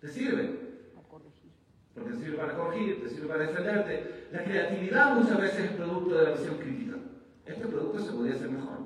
Te 0.00 0.08
sirve. 0.08 0.68
Porque 1.94 2.10
te 2.10 2.16
sirve 2.16 2.36
para 2.36 2.54
corregir, 2.54 3.02
te 3.02 3.08
sirve 3.08 3.28
para 3.28 3.46
defenderte. 3.46 4.28
La 4.32 4.44
creatividad 4.44 5.14
muchas 5.14 5.40
veces 5.40 5.60
es 5.64 5.70
producto 5.72 6.14
de 6.16 6.24
la 6.24 6.30
visión 6.30 6.56
crítica. 6.58 6.96
Este 7.46 7.66
producto 7.66 7.98
se 8.00 8.12
podría 8.12 8.34
hacer 8.34 8.50
mejor. 8.50 8.78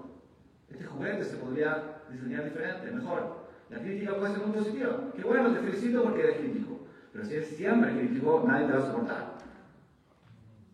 Este 0.70 0.84
juguete 0.84 1.24
se 1.24 1.36
podría 1.36 2.01
diseñar 2.12 2.44
diferente, 2.44 2.90
mejor. 2.90 3.42
La 3.70 3.78
crítica 3.78 4.16
puede 4.16 4.34
ser 4.34 4.46
muy 4.46 4.56
positiva. 4.56 4.90
Qué 5.16 5.22
bueno, 5.22 5.52
te 5.52 5.60
felicito 5.60 6.02
porque 6.02 6.22
eres 6.22 6.36
crítico. 6.38 6.80
Pero 7.12 7.24
si 7.24 7.34
eres 7.34 7.48
siempre 7.48 7.96
crítico, 7.96 8.44
nadie 8.46 8.66
te 8.66 8.72
va 8.72 8.78
a 8.78 8.86
soportar. 8.86 9.32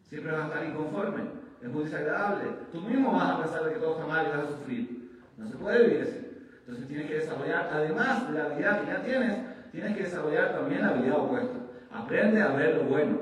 Siempre 0.09 0.33
vas 0.33 0.43
a 0.43 0.47
estar 0.47 0.65
inconforme. 0.65 1.23
Es 1.63 1.69
muy 1.69 1.85
desagradable. 1.85 2.45
Tú 2.73 2.81
mismo 2.81 3.13
vas 3.13 3.31
a 3.31 3.43
pensar 3.43 3.73
que 3.73 3.79
todo 3.79 3.93
está 3.93 4.07
mal 4.07 4.27
y 4.27 4.37
vas 4.37 4.47
a 4.47 4.53
sufrir. 4.53 5.21
No 5.37 5.49
se 5.49 5.57
puede 5.57 5.87
vivir 5.87 6.03
así. 6.03 6.49
Entonces 6.61 6.89
tienes 6.89 7.07
que 7.07 7.15
desarrollar, 7.15 7.71
además 7.73 8.29
de 8.29 8.39
la 8.39 8.45
habilidad 8.45 8.81
que 8.81 8.87
ya 8.87 9.03
tienes, 9.03 9.39
tienes 9.73 9.97
que 9.97 10.03
desarrollar 10.03 10.53
también 10.55 10.83
la 10.83 10.89
habilidad 10.89 11.19
opuesta. 11.19 11.59
Aprende 11.91 12.43
a 12.43 12.49
ver 12.49 12.77
lo 12.77 12.85
bueno. 12.85 13.19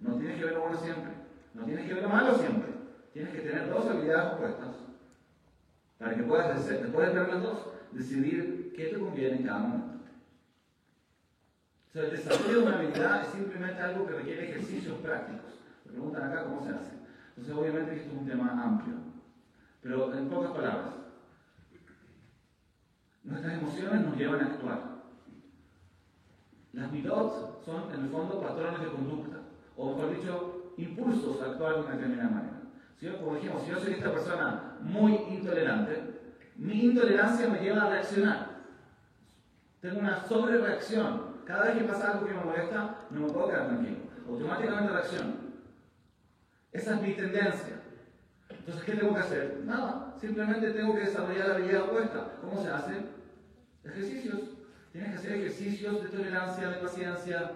No 0.00 0.16
tienes 0.16 0.38
que 0.38 0.44
ver 0.44 0.54
lo 0.54 0.60
bueno 0.62 0.78
siempre. 0.78 1.12
No 1.54 1.64
tienes 1.64 1.86
que 1.86 1.94
ver 1.94 2.02
lo 2.02 2.08
malo 2.08 2.34
siempre. 2.34 2.70
Tienes 3.12 3.34
que 3.34 3.40
tener 3.40 3.68
dos 3.68 3.86
habilidades 3.86 4.34
opuestas 4.34 4.89
para 6.00 6.14
que 6.14 6.22
puedas, 6.22 6.66
después 6.66 7.08
de 7.08 7.12
tener 7.12 7.28
las 7.28 7.42
dos, 7.42 7.66
decidir 7.92 8.72
qué 8.74 8.86
te 8.86 8.98
conviene 8.98 9.36
en 9.36 9.46
cada 9.46 9.58
momento. 9.58 10.00
O 11.88 11.92
sea, 11.92 12.04
el 12.04 12.10
desarrollo 12.10 12.60
de 12.60 12.66
una 12.66 12.78
habilidad 12.78 13.22
es 13.22 13.28
simplemente 13.28 13.82
algo 13.82 14.06
que 14.06 14.14
requiere 14.14 14.50
ejercicios 14.50 14.98
prácticos. 15.00 15.60
Me 15.84 15.92
preguntan 15.92 16.22
acá 16.22 16.44
cómo 16.44 16.64
se 16.64 16.70
hace. 16.70 16.92
Entonces, 17.36 17.54
obviamente, 17.54 17.96
esto 17.96 18.12
es 18.12 18.18
un 18.18 18.26
tema 18.26 18.64
amplio. 18.64 18.94
Pero, 19.82 20.14
en 20.14 20.28
pocas 20.30 20.52
palabras, 20.52 20.94
nuestras 23.22 23.54
emociones 23.58 24.00
nos 24.00 24.16
llevan 24.16 24.40
a 24.40 24.46
actuar. 24.46 25.02
Las 26.72 26.92
midot 26.92 27.62
son, 27.62 27.92
en 27.92 28.04
el 28.04 28.08
fondo, 28.08 28.40
patrones 28.40 28.80
de 28.80 28.86
conducta, 28.86 29.36
o 29.76 29.94
mejor 29.94 30.16
dicho, 30.16 30.72
impulsos 30.78 31.42
a 31.42 31.46
actuar 31.50 31.74
de 31.74 31.80
una 31.80 31.96
determinada 31.96 32.30
manera. 32.30 32.62
Si 32.98 33.04
yo, 33.04 33.18
como 33.18 33.34
dijimos, 33.34 33.62
si 33.64 33.70
yo 33.70 33.78
soy 33.78 33.92
esta 33.94 34.12
persona 34.12 34.69
muy 34.82 35.14
intolerante, 35.30 36.02
mi 36.56 36.84
intolerancia 36.84 37.48
me 37.48 37.60
lleva 37.60 37.84
a 37.84 37.90
reaccionar. 37.90 38.50
Tengo 39.80 40.00
una 40.00 40.22
sobrereacción. 40.24 41.30
Cada 41.44 41.64
vez 41.64 41.78
que 41.78 41.84
pasa 41.84 42.12
algo 42.12 42.26
que 42.26 42.34
me 42.34 42.44
molesta, 42.44 42.98
no 43.10 43.20
me 43.20 43.32
puedo 43.32 43.48
quedar 43.48 43.66
tranquilo. 43.68 43.96
Automáticamente 44.28 44.92
reacciono. 44.92 45.32
Esa 46.72 46.94
es 46.94 47.02
mi 47.02 47.14
tendencia. 47.14 47.80
Entonces, 48.50 48.84
¿qué 48.84 48.92
tengo 48.92 49.14
que 49.14 49.20
hacer? 49.20 49.62
Nada. 49.64 50.14
Simplemente 50.20 50.70
tengo 50.72 50.94
que 50.94 51.00
desarrollar 51.00 51.48
la 51.48 51.54
habilidad 51.54 51.82
opuesta. 51.84 52.32
¿Cómo 52.40 52.62
se 52.62 52.68
hace? 52.68 52.92
Ejercicios. 53.84 54.40
Tienes 54.92 55.10
que 55.10 55.16
hacer 55.16 55.32
ejercicios 55.32 56.02
de 56.02 56.08
tolerancia, 56.08 56.68
de 56.68 56.76
paciencia. 56.76 57.52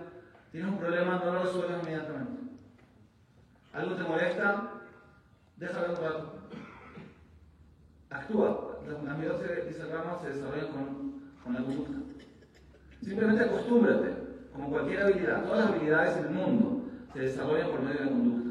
Tienes 0.51 0.71
un 0.71 0.79
problema, 0.79 1.21
no 1.25 1.33
lo 1.33 1.43
resuelves 1.43 1.83
inmediatamente. 1.83 2.43
¿Algo 3.73 3.97
te 3.97 4.03
molesta? 4.05 4.71
Déjalo 5.57 5.91
un 5.91 5.97
rato. 5.97 6.49
Actúa. 8.15 8.79
Las 8.87 9.19
medidas 9.19 9.41
de 9.41 9.71
Israel 9.71 10.03
se 10.23 10.29
desarrollan 10.29 10.69
con, 10.69 11.23
con 11.43 11.55
la 11.55 11.63
conducta. 11.63 11.99
Simplemente 13.03 13.45
acostúmbrate, 13.45 14.11
como 14.53 14.71
cualquier 14.71 15.03
habilidad. 15.03 15.43
Todas 15.43 15.65
las 15.65 15.69
habilidades 15.71 16.17
en 16.19 16.25
el 16.27 16.31
mundo 16.31 16.85
se 17.13 17.21
desarrollan 17.21 17.71
por 17.71 17.83
medio 17.83 17.99
de 17.99 18.05
la 18.05 18.11
conducta. 18.11 18.51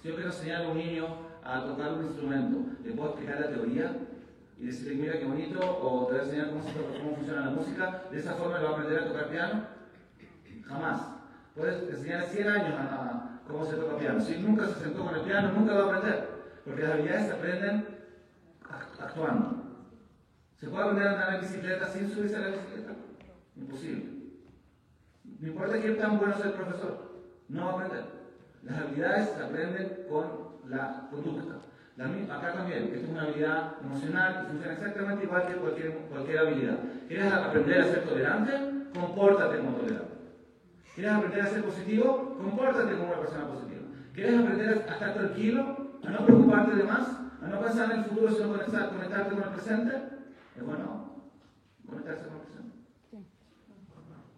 Si 0.00 0.08
yo 0.08 0.14
quiero 0.14 0.30
enseñar 0.30 0.62
a 0.62 0.68
un 0.68 0.78
niño 0.78 1.06
a 1.44 1.64
tocar 1.64 1.92
un 1.92 2.04
instrumento, 2.06 2.58
le 2.84 2.92
puedo 2.92 3.10
explicar 3.10 3.40
la 3.40 3.48
teoría 3.50 3.96
y 4.58 4.66
decirle, 4.66 4.94
mira 4.94 5.18
qué 5.18 5.24
bonito, 5.26 5.60
o 5.60 6.06
te 6.06 6.12
voy 6.12 6.20
a 6.20 6.24
enseñar 6.24 6.50
cómo, 6.50 6.62
cómo 6.62 7.16
funciona 7.16 7.44
la 7.46 7.50
música, 7.50 8.04
de 8.10 8.18
esa 8.18 8.34
forma 8.34 8.58
le 8.58 8.64
va 8.64 8.70
a 8.70 8.72
aprender 8.72 8.98
a 8.98 9.08
tocar 9.08 9.28
piano. 9.28 9.62
Jamás. 10.64 11.00
Puedes 11.54 11.82
enseñar 11.90 12.22
a 12.22 12.26
100 12.26 12.48
años 12.48 12.74
a, 12.78 12.82
a 12.82 13.40
cómo 13.46 13.66
se 13.66 13.76
toca 13.76 13.98
piano. 13.98 14.20
Si 14.20 14.38
nunca 14.38 14.66
se 14.68 14.80
sentó 14.80 15.04
con 15.04 15.14
el 15.14 15.20
piano, 15.22 15.52
nunca 15.52 15.74
va 15.74 15.82
a 15.82 15.96
aprender. 15.96 16.28
Porque 16.64 16.82
las 16.82 16.92
habilidades 16.92 17.26
se 17.26 17.32
aprenden 17.32 18.01
actuando. 19.00 19.62
¿Se 20.56 20.68
puede 20.68 20.84
aprender 20.84 21.08
a 21.08 21.12
andar 21.12 21.34
en 21.34 21.40
bicicleta 21.40 21.88
sin 21.88 22.08
subirse 22.08 22.36
a 22.36 22.40
la 22.40 22.48
bicicleta? 22.48 22.92
Imposible. 23.56 24.04
No 25.40 25.48
importa 25.48 25.80
quién 25.80 25.98
tan 25.98 26.18
bueno 26.18 26.36
sea 26.36 26.46
el 26.46 26.52
profesor, 26.52 27.22
no 27.48 27.64
va 27.64 27.70
a 27.70 27.74
aprender. 27.74 28.04
Las 28.62 28.78
habilidades 28.78 29.30
se 29.30 29.42
aprenden 29.42 30.06
con 30.08 30.26
la 30.68 31.08
conducta. 31.10 31.56
Acá 32.02 32.54
también, 32.54 32.84
esto 32.84 33.04
es 33.04 33.10
una 33.10 33.22
habilidad 33.22 33.74
emocional 33.82 34.42
y 34.42 34.50
funciona 34.50 34.72
exactamente 34.72 35.24
igual 35.24 35.46
que 35.46 35.54
cualquier, 35.54 35.92
cualquier 36.10 36.38
habilidad. 36.38 36.78
¿Quieres 37.06 37.32
aprender 37.32 37.80
a 37.80 37.84
ser 37.84 38.04
tolerante? 38.04 38.52
Compórtate 38.94 39.58
como 39.58 39.76
tolerante. 39.76 40.12
¿Quieres 40.94 41.12
aprender 41.12 41.42
a 41.42 41.46
ser 41.46 41.64
positivo? 41.64 42.36
Compórtate 42.38 42.92
como 42.96 43.08
una 43.08 43.20
persona 43.20 43.46
positiva. 43.46 43.82
¿Quieres 44.14 44.40
aprender 44.40 44.68
a 44.88 44.92
estar 44.92 45.14
tranquilo? 45.14 45.98
¿A 46.04 46.10
no 46.10 46.24
preocuparte 46.24 46.76
de 46.76 46.84
más? 46.84 47.21
¿A 47.42 47.48
no 47.48 47.60
pensar 47.60 47.90
en 47.90 47.98
el 47.98 48.04
futuro 48.04 48.32
sino 48.32 48.52
conectar, 48.52 48.90
conectarte 48.90 49.34
con 49.34 49.42
el 49.42 49.50
presente? 49.50 50.02
Es 50.56 50.64
bueno 50.64 51.22
conectarse 51.88 52.26
con 52.26 52.36
el 52.36 52.42
presente. 52.42 52.76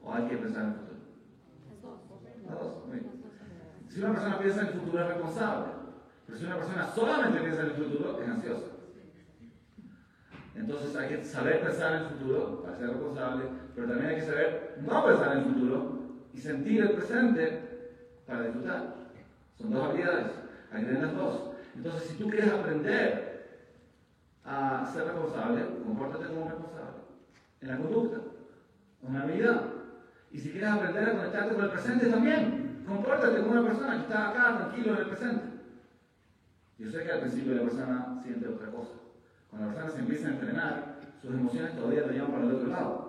¿O 0.02 0.14
hay 0.14 0.28
que 0.28 0.36
pensar 0.38 0.62
en 0.62 0.68
el 0.70 0.74
futuro? 0.76 0.94
Las 2.46 2.58
dos. 2.60 2.90
Bien. 2.90 3.10
Si 3.88 4.00
una 4.00 4.12
persona 4.12 4.38
piensa 4.38 4.60
en 4.62 4.66
el 4.66 4.72
futuro 4.72 5.02
es 5.02 5.08
responsable, 5.08 5.66
pero 6.26 6.38
si 6.38 6.44
una 6.46 6.56
persona 6.56 6.86
solamente 6.86 7.40
piensa 7.40 7.60
en 7.60 7.66
el 7.66 7.72
futuro 7.74 8.20
es 8.22 8.28
ansiosa. 8.28 8.66
Entonces 10.54 10.96
hay 10.96 11.08
que 11.08 11.24
saber 11.24 11.62
pensar 11.62 11.94
en 11.94 12.02
el 12.02 12.08
futuro 12.08 12.62
para 12.62 12.76
ser 12.76 12.88
responsable, 12.88 13.44
pero 13.74 13.88
también 13.88 14.10
hay 14.10 14.16
que 14.16 14.26
saber 14.26 14.78
no 14.80 15.04
pensar 15.04 15.32
en 15.32 15.38
el 15.38 15.44
futuro 15.44 15.98
y 16.32 16.38
sentir 16.38 16.80
el 16.80 16.92
presente 16.92 18.22
para 18.26 18.42
disfrutar. 18.44 18.94
Son 19.58 19.70
dos 19.70 19.84
habilidades, 19.84 20.32
hay 20.72 20.80
que 20.80 20.86
tener 20.86 21.02
las 21.02 21.14
dos. 21.14 21.53
Entonces, 21.74 22.08
si 22.08 22.14
tú 22.16 22.28
quieres 22.28 22.52
aprender 22.52 23.34
a 24.44 24.90
ser 24.92 25.04
responsable, 25.04 25.62
compórtate 25.84 26.26
como 26.26 26.48
responsable. 26.48 26.98
En 27.60 27.68
la 27.68 27.78
conducta, 27.78 28.18
una 29.02 29.22
habilidad. 29.22 29.62
Y 30.30 30.38
si 30.38 30.50
quieres 30.50 30.70
aprender 30.70 31.08
a 31.08 31.12
conectarte 31.12 31.54
con 31.54 31.64
el 31.64 31.70
presente 31.70 32.06
también, 32.06 32.82
compórtate 32.86 33.40
como 33.40 33.52
una 33.52 33.64
persona 33.64 33.94
que 33.94 34.02
está 34.02 34.30
acá, 34.30 34.56
tranquilo 34.58 34.94
en 34.94 34.98
el 34.98 35.06
presente. 35.06 35.44
Yo 36.78 36.90
sé 36.90 37.04
que 37.04 37.12
al 37.12 37.20
principio 37.20 37.54
la 37.54 37.62
persona 37.62 38.20
siente 38.22 38.48
otra 38.48 38.70
cosa. 38.70 38.92
Cuando 39.48 39.68
la 39.68 39.74
persona 39.74 39.94
se 39.94 40.00
empieza 40.00 40.28
a 40.28 40.32
entrenar, 40.32 41.00
sus 41.22 41.34
emociones 41.34 41.76
todavía 41.76 42.02
lo 42.02 42.12
llevan 42.12 42.32
para 42.32 42.44
el 42.44 42.54
otro 42.54 42.68
lado. 42.68 43.04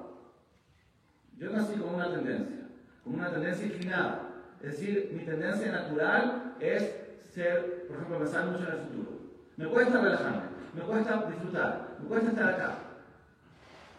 Yo 1.38 1.50
nací 1.52 1.74
con 1.74 1.96
una 1.96 2.12
tendencia, 2.12 2.68
con 3.04 3.16
una 3.16 3.32
tendencia 3.32 3.66
inclinada. 3.66 4.30
Es 4.62 4.72
decir, 4.72 5.12
mi 5.14 5.26
tendencia 5.26 5.72
natural 5.72 6.56
es 6.60 6.96
ser, 7.34 7.75
por 7.88 7.98
ejemplo, 7.98 8.20
pensar 8.20 8.46
mucho 8.48 8.64
en 8.64 8.72
el 8.72 8.80
futuro. 8.80 9.12
Me 9.58 9.66
cuesta 9.68 10.02
relajarme, 10.02 10.42
me 10.74 10.82
cuesta 10.82 11.26
disfrutar, 11.30 11.98
me 12.02 12.08
cuesta 12.08 12.30
estar 12.30 12.50
acá. 12.50 12.76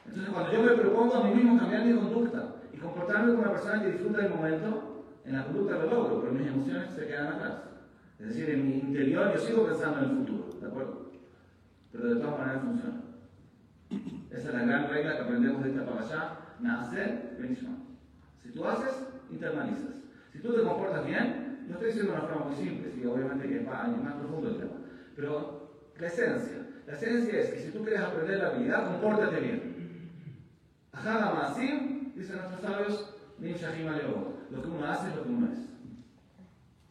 Entonces, 0.06 0.32
cuando 0.32 0.52
yo 0.52 0.62
me 0.62 0.72
propongo 0.72 1.14
a 1.14 1.24
mí 1.24 1.34
mismo 1.34 1.58
cambiar 1.58 1.84
mi 1.84 1.94
conducta 1.94 2.46
y 2.72 2.76
comportarme 2.76 3.32
como 3.32 3.42
una 3.42 3.52
persona 3.52 3.82
que 3.82 3.92
disfruta 3.92 4.22
del 4.22 4.34
momento, 4.34 5.04
en 5.24 5.36
la 5.36 5.44
conducta 5.44 5.78
lo 5.78 5.90
logro, 5.90 6.20
pero 6.20 6.32
mis 6.32 6.46
emociones 6.46 6.90
se 6.90 7.06
quedan 7.06 7.28
atrás. 7.28 7.54
Es 8.18 8.28
decir, 8.28 8.50
en 8.50 8.66
mi 8.66 8.78
interior 8.78 9.32
yo 9.34 9.38
sigo 9.38 9.66
pensando 9.66 9.98
en 9.98 10.04
el 10.04 10.16
futuro, 10.16 10.48
¿de 10.60 10.66
acuerdo? 10.66 11.10
Pero 11.92 12.14
de 12.14 12.20
todas 12.20 12.38
maneras 12.38 12.62
funciona. 12.62 13.00
Esa 14.30 14.48
es 14.48 14.54
la 14.54 14.62
gran 14.62 14.88
regla 14.88 15.16
que 15.16 15.22
aprendemos 15.22 15.62
de 15.62 15.70
esta 15.70 15.84
para 15.84 16.00
allá. 16.00 16.38
Nacer, 16.60 17.36
bendición. 17.38 17.76
Si 18.42 18.50
tú 18.50 18.64
haces, 18.66 19.06
internalizas. 19.30 19.96
Si 20.32 20.38
tú 20.38 20.54
te 20.54 20.62
comportas 20.62 21.04
bien, 21.04 21.45
no 21.66 21.74
estoy 21.74 21.86
diciendo 21.88 22.12
una 22.12 22.22
forma 22.22 22.46
muy 22.46 22.56
simple, 22.56 22.90
sí, 22.92 23.04
obviamente 23.04 23.48
que 23.48 23.58
es 23.58 23.66
más, 23.66 23.88
más 24.02 24.14
profundo 24.14 24.48
el 24.48 24.56
tema, 24.58 24.76
pero 25.14 25.70
la 25.98 26.06
esencia. 26.06 26.66
La 26.86 26.92
esencia 26.92 27.40
es 27.40 27.50
que 27.50 27.60
si 27.60 27.70
tú 27.72 27.82
quieres 27.82 28.00
aprender 28.00 28.38
la 28.38 28.48
habilidad, 28.48 28.86
compórtate 28.92 29.40
bien. 29.40 29.76
Ajada 30.92 31.34
Masim, 31.34 32.12
dicen 32.14 32.36
nuestros 32.36 32.60
sabios, 32.60 33.12
lo 34.50 34.62
que 34.62 34.68
uno 34.68 34.86
hace 34.86 35.08
es 35.08 35.16
lo 35.16 35.22
que 35.24 35.28
uno 35.28 35.52
es. 35.52 35.58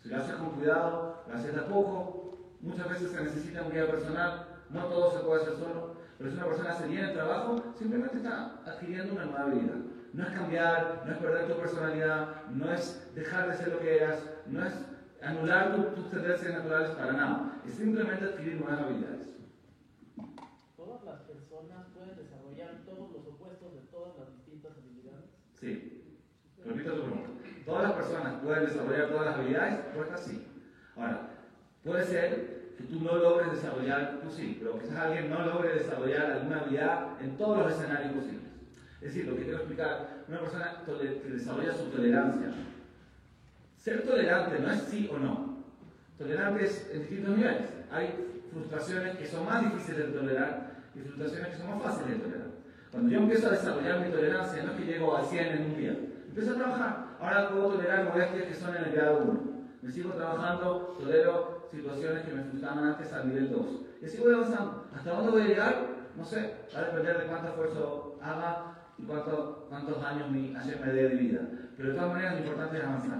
Si 0.01 0.09
lo 0.09 0.17
haces 0.17 0.35
con 0.35 0.51
cuidado, 0.51 1.23
lo 1.27 1.33
haces 1.33 1.53
de 1.53 1.61
a 1.61 1.67
poco, 1.67 2.37
muchas 2.61 2.89
veces 2.89 3.11
se 3.11 3.23
necesita 3.23 3.63
un 3.63 3.71
guía 3.71 3.89
personal, 3.89 4.47
no 4.69 4.85
todo 4.85 5.11
se 5.11 5.23
puede 5.25 5.41
hacer 5.41 5.55
solo, 5.55 5.95
pero 6.17 6.29
si 6.29 6.37
una 6.37 6.45
persona 6.45 6.71
hace 6.71 6.87
bien 6.87 7.05
el 7.05 7.13
trabajo, 7.13 7.73
simplemente 7.77 8.17
está 8.17 8.61
adquiriendo 8.65 9.13
una 9.13 9.25
nueva 9.25 9.41
habilidad. 9.41 9.77
No 10.15 10.23
es 10.23 10.29
cambiar, 10.29 11.03
no 11.05 11.11
es 11.11 11.17
perder 11.17 11.47
tu 11.47 11.59
personalidad, 11.59 12.45
no 12.49 12.71
es 12.71 13.13
dejar 13.13 13.49
de 13.49 13.57
ser 13.57 13.67
lo 13.67 13.79
que 13.79 13.97
eras, 13.97 14.23
no 14.47 14.65
es 14.65 14.73
anular 15.21 15.93
tus 15.93 16.09
tendencias 16.09 16.53
naturales 16.53 16.91
para 16.91 17.11
nada. 17.11 17.61
Es 17.67 17.73
simplemente 17.73 18.23
adquirir 18.23 18.61
nuevas 18.61 18.79
habilidades. 18.79 19.27
¿Todas 20.77 21.03
las 21.03 21.19
personas 21.19 21.87
pueden 21.93 22.15
desarrollar 22.15 22.85
todos 22.85 23.11
los 23.11 23.27
opuestos 23.27 23.73
de 23.73 23.81
todas 23.91 24.17
las 24.17 24.31
distintas 24.37 24.71
habilidades? 24.77 25.25
Sí. 25.59 26.21
Repito 26.63 26.93
tu 26.93 27.01
pregunta. 27.01 27.29
¿Todas 27.65 27.83
las 27.83 27.91
personas 27.91 28.41
pueden 28.41 28.65
desarrollar 28.67 29.09
todas 29.09 29.25
las 29.25 29.35
habilidades? 29.35 29.83
Respuesta 29.83 30.17
sí. 30.17 30.47
Ahora, 30.95 31.29
puede 31.83 32.05
ser 32.05 32.71
que 32.77 32.83
tú 32.85 33.01
no 33.01 33.17
logres 33.17 33.51
desarrollar, 33.51 34.21
tú 34.23 34.31
sí, 34.31 34.55
pero 34.61 34.79
quizás 34.79 34.95
alguien 34.95 35.29
no 35.29 35.45
logre 35.45 35.73
desarrollar 35.73 36.31
alguna 36.31 36.61
habilidad 36.61 37.21
en 37.21 37.37
todos 37.37 37.57
los 37.57 37.73
escenarios 37.73 38.13
posibles. 38.13 38.44
Es 39.01 39.13
decir, 39.13 39.27
lo 39.27 39.35
que 39.35 39.43
quiero 39.43 39.57
explicar, 39.57 40.23
una 40.27 40.39
persona 40.39 40.81
que 40.85 41.29
desarrolla 41.29 41.73
su 41.73 41.85
tolerancia. 41.85 42.47
Ser 43.77 44.01
tolerante 44.03 44.59
no 44.59 44.71
es 44.71 44.81
sí 44.83 45.09
o 45.13 45.17
no. 45.17 45.63
Tolerante 46.17 46.65
es 46.65 46.89
en 46.91 47.01
distintos 47.01 47.37
niveles. 47.37 47.69
Hay 47.91 48.43
frustraciones 48.51 49.17
que 49.17 49.27
son 49.27 49.45
más 49.45 49.61
difíciles 49.63 50.07
de 50.07 50.13
tolerar 50.13 50.71
y 50.95 50.99
frustraciones 51.01 51.49
que 51.49 51.57
son 51.57 51.69
más 51.69 51.83
fáciles 51.83 52.17
de 52.17 52.23
tolerar. 52.23 52.47
Cuando 52.91 53.11
yo 53.11 53.19
empiezo 53.19 53.47
a 53.47 53.51
desarrollar 53.51 53.99
mi 53.99 54.11
tolerancia, 54.11 54.63
no 54.63 54.71
es 54.71 54.77
que 54.79 54.85
llego 54.85 55.15
a 55.15 55.23
100 55.23 55.47
en 55.47 55.65
un 55.65 55.77
día. 55.77 55.91
Empiezo 56.29 56.51
a 56.53 56.55
trabajar. 56.55 57.05
Ahora 57.19 57.49
puedo 57.49 57.71
tolerar 57.73 58.05
molestias 58.05 58.47
que 58.47 58.53
son 58.55 58.75
en 58.75 58.85
el 58.85 58.91
grado 58.93 59.17
1. 59.19 59.55
Me 59.81 59.91
sigo 59.91 60.13
trabajando, 60.13 60.95
tolero 60.99 61.67
situaciones 61.69 62.25
que 62.25 62.33
me 62.33 62.43
frustraban 62.43 62.85
antes 62.85 63.11
al 63.13 63.27
nivel 63.27 63.51
2. 63.51 63.65
Y 64.01 64.05
así 64.05 64.17
voy 64.17 64.33
avanzando. 64.33 64.87
¿Hasta 64.95 65.11
dónde 65.11 65.31
voy 65.31 65.41
a 65.41 65.47
llegar? 65.47 65.87
No 66.17 66.25
sé. 66.25 66.55
Va 66.73 66.79
a 66.79 66.85
depender 66.85 67.19
de 67.19 67.27
cuánto 67.27 67.49
esfuerzo 67.49 68.17
haga 68.21 68.74
cuánto, 69.07 69.65
cuántos 69.69 70.03
años 70.03 70.31
mi 70.31 70.55
ayer 70.55 70.79
me 70.79 70.93
dé 70.93 71.09
de 71.09 71.15
vida. 71.15 71.41
Pero 71.77 71.89
de 71.89 71.95
todas 71.95 72.11
maneras 72.11 72.33
lo 72.33 72.39
importante 72.39 72.77
es 72.77 72.83
avanzar. 72.83 73.19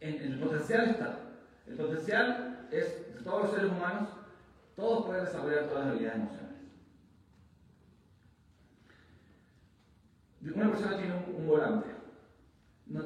En, 0.00 0.14
en 0.14 0.32
el 0.32 0.38
potencial 0.40 0.88
está. 0.88 1.18
El 1.66 1.76
potencial 1.76 2.66
es, 2.70 3.14
de 3.14 3.22
todos 3.22 3.42
los 3.42 3.50
seres 3.52 3.70
humanos, 3.70 4.08
todos 4.76 5.06
pueden 5.06 5.24
desarrollar 5.24 5.68
todas 5.68 5.84
las 5.84 5.92
habilidades 5.92 6.20
emocionales. 6.20 6.54
Una 10.54 10.70
persona 10.70 10.96
tiene 10.98 11.14
un, 11.14 11.34
un 11.36 11.46
volante. 11.46 11.88
No, 12.86 13.02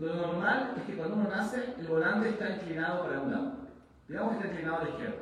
lo 0.00 0.14
normal 0.14 0.74
es 0.76 0.82
que 0.84 0.96
cuando 0.96 1.16
uno 1.16 1.28
nace, 1.28 1.74
el 1.78 1.86
volante 1.86 2.28
está 2.28 2.50
inclinado 2.50 3.04
para 3.04 3.20
un 3.20 3.32
lado. 3.32 3.52
Digamos 4.06 4.32
que 4.32 4.36
está 4.38 4.50
inclinado 4.50 4.80
a 4.80 4.84
la 4.84 4.90
izquierda. 4.90 5.16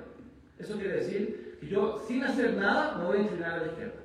Eso 0.58 0.74
quiere 0.74 0.96
decir 0.96 1.58
que 1.60 1.68
yo, 1.68 2.04
sin 2.06 2.24
hacer 2.24 2.54
nada, 2.54 2.98
me 2.98 3.04
voy 3.04 3.18
a 3.18 3.22
inclinar 3.22 3.52
a 3.52 3.58
la 3.58 3.66
izquierda. 3.66 4.00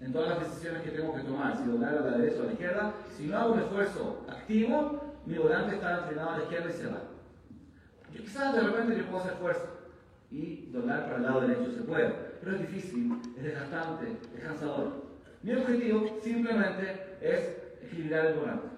En 0.00 0.12
todas 0.12 0.28
las 0.28 0.48
decisiones 0.48 0.82
que 0.82 0.90
tengo 0.90 1.14
que 1.14 1.22
tomar, 1.22 1.56
si 1.56 1.64
doblar 1.64 1.96
a 1.96 2.00
la 2.00 2.18
derecha 2.18 2.40
o 2.40 2.42
a 2.42 2.46
la 2.46 2.52
izquierda, 2.52 2.94
si 3.16 3.26
no 3.26 3.38
hago 3.38 3.52
un 3.54 3.60
esfuerzo 3.60 4.26
activo, 4.28 5.14
mi 5.24 5.38
volante 5.38 5.76
está 5.76 6.00
inclinado 6.02 6.30
a 6.30 6.38
la 6.38 6.42
izquierda 6.44 6.70
y 6.70 6.72
se 6.72 6.86
va. 6.86 7.02
Yo 8.12 8.22
quizás 8.22 8.54
de 8.54 8.60
repente 8.60 8.96
yo 8.96 9.06
puedo 9.06 9.24
hacer 9.24 9.34
fuerza 9.34 9.66
y 10.30 10.66
doblar 10.70 11.04
para 11.04 11.16
el 11.16 11.22
lado 11.22 11.40
derecho, 11.40 11.72
se 11.72 11.82
puede, 11.82 12.10
pero 12.40 12.56
es 12.56 12.60
difícil, 12.60 13.20
es 13.36 13.42
desgastante, 13.42 14.16
es 14.36 14.44
cansador. 14.44 15.06
Mi 15.42 15.54
objetivo 15.54 16.18
simplemente 16.22 17.16
es 17.20 17.56
equilibrar 17.82 18.26
el 18.26 18.34
volante, 18.34 18.68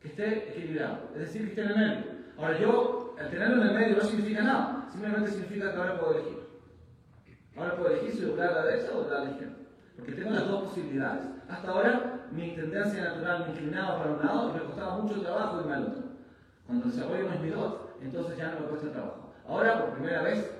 que 0.00 0.08
esté 0.08 0.50
equilibrado, 0.50 1.10
es 1.14 1.20
decir, 1.20 1.42
que 1.42 1.48
esté 1.48 1.62
en 1.62 1.68
el 1.70 1.76
medio. 1.76 2.04
Ahora 2.36 2.58
yo, 2.58 3.16
el 3.18 3.30
tenerlo 3.30 3.62
en 3.62 3.68
el 3.68 3.74
medio 3.74 3.96
no 3.96 4.02
significa 4.02 4.42
nada, 4.42 4.88
simplemente 4.90 5.30
significa 5.30 5.72
que 5.72 5.78
ahora 5.78 6.00
puedo 6.00 6.14
elegir. 6.14 6.38
Ahora 7.56 7.76
puedo 7.76 7.90
elegir 7.90 8.12
si 8.12 8.20
doblar 8.22 8.48
a 8.48 8.54
la 8.54 8.66
derecha 8.66 8.92
o 8.92 9.02
doblar 9.02 9.20
a 9.20 9.24
la 9.24 9.30
izquierda, 9.30 9.56
porque 10.00 10.14
tengo 10.14 10.30
las 10.30 10.48
dos 10.48 10.62
posibilidades. 10.62 11.26
Hasta 11.48 11.70
ahora 11.70 12.28
mi 12.32 12.54
tendencia 12.54 13.04
natural 13.04 13.44
me 13.44 13.52
inclinaba 13.52 13.98
para 13.98 14.14
un 14.14 14.26
lado 14.26 14.50
y 14.50 14.52
me 14.54 14.64
costaba 14.64 14.98
mucho 14.98 15.20
trabajo 15.20 15.60
irme 15.60 15.74
al 15.74 15.84
otro. 15.84 16.02
Cuando 16.66 16.86
desarrollo 16.86 17.28
mis 17.28 17.40
midot, 17.40 17.98
entonces 18.00 18.38
ya 18.38 18.52
no 18.52 18.60
me 18.60 18.66
cuesta 18.66 18.92
trabajo. 18.92 19.34
Ahora, 19.46 19.84
por 19.84 19.94
primera 19.94 20.22
vez, 20.22 20.50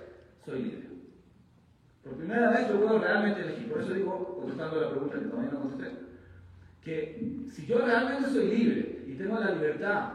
soy 0.45 0.63
libre. 0.63 0.91
Por 2.05 2.17
primera 2.17 2.51
vez 2.51 2.69
yo 2.69 2.81
puedo 2.81 2.99
realmente 2.99 3.41
elegir. 3.41 3.71
Por 3.71 3.81
eso 3.81 3.95
digo, 3.95 4.37
contestando 4.41 4.81
la 4.81 4.91
pregunta 4.91 5.19
que 5.19 5.27
todavía 5.27 5.51
no 5.53 5.61
contesté, 5.61 5.99
que 6.83 7.47
si 7.51 7.67
yo 7.67 7.79
realmente 7.79 8.31
soy 8.31 8.49
libre 8.49 9.05
y 9.07 9.15
tengo 9.15 9.39
la 9.39 9.53
libertad 9.53 10.11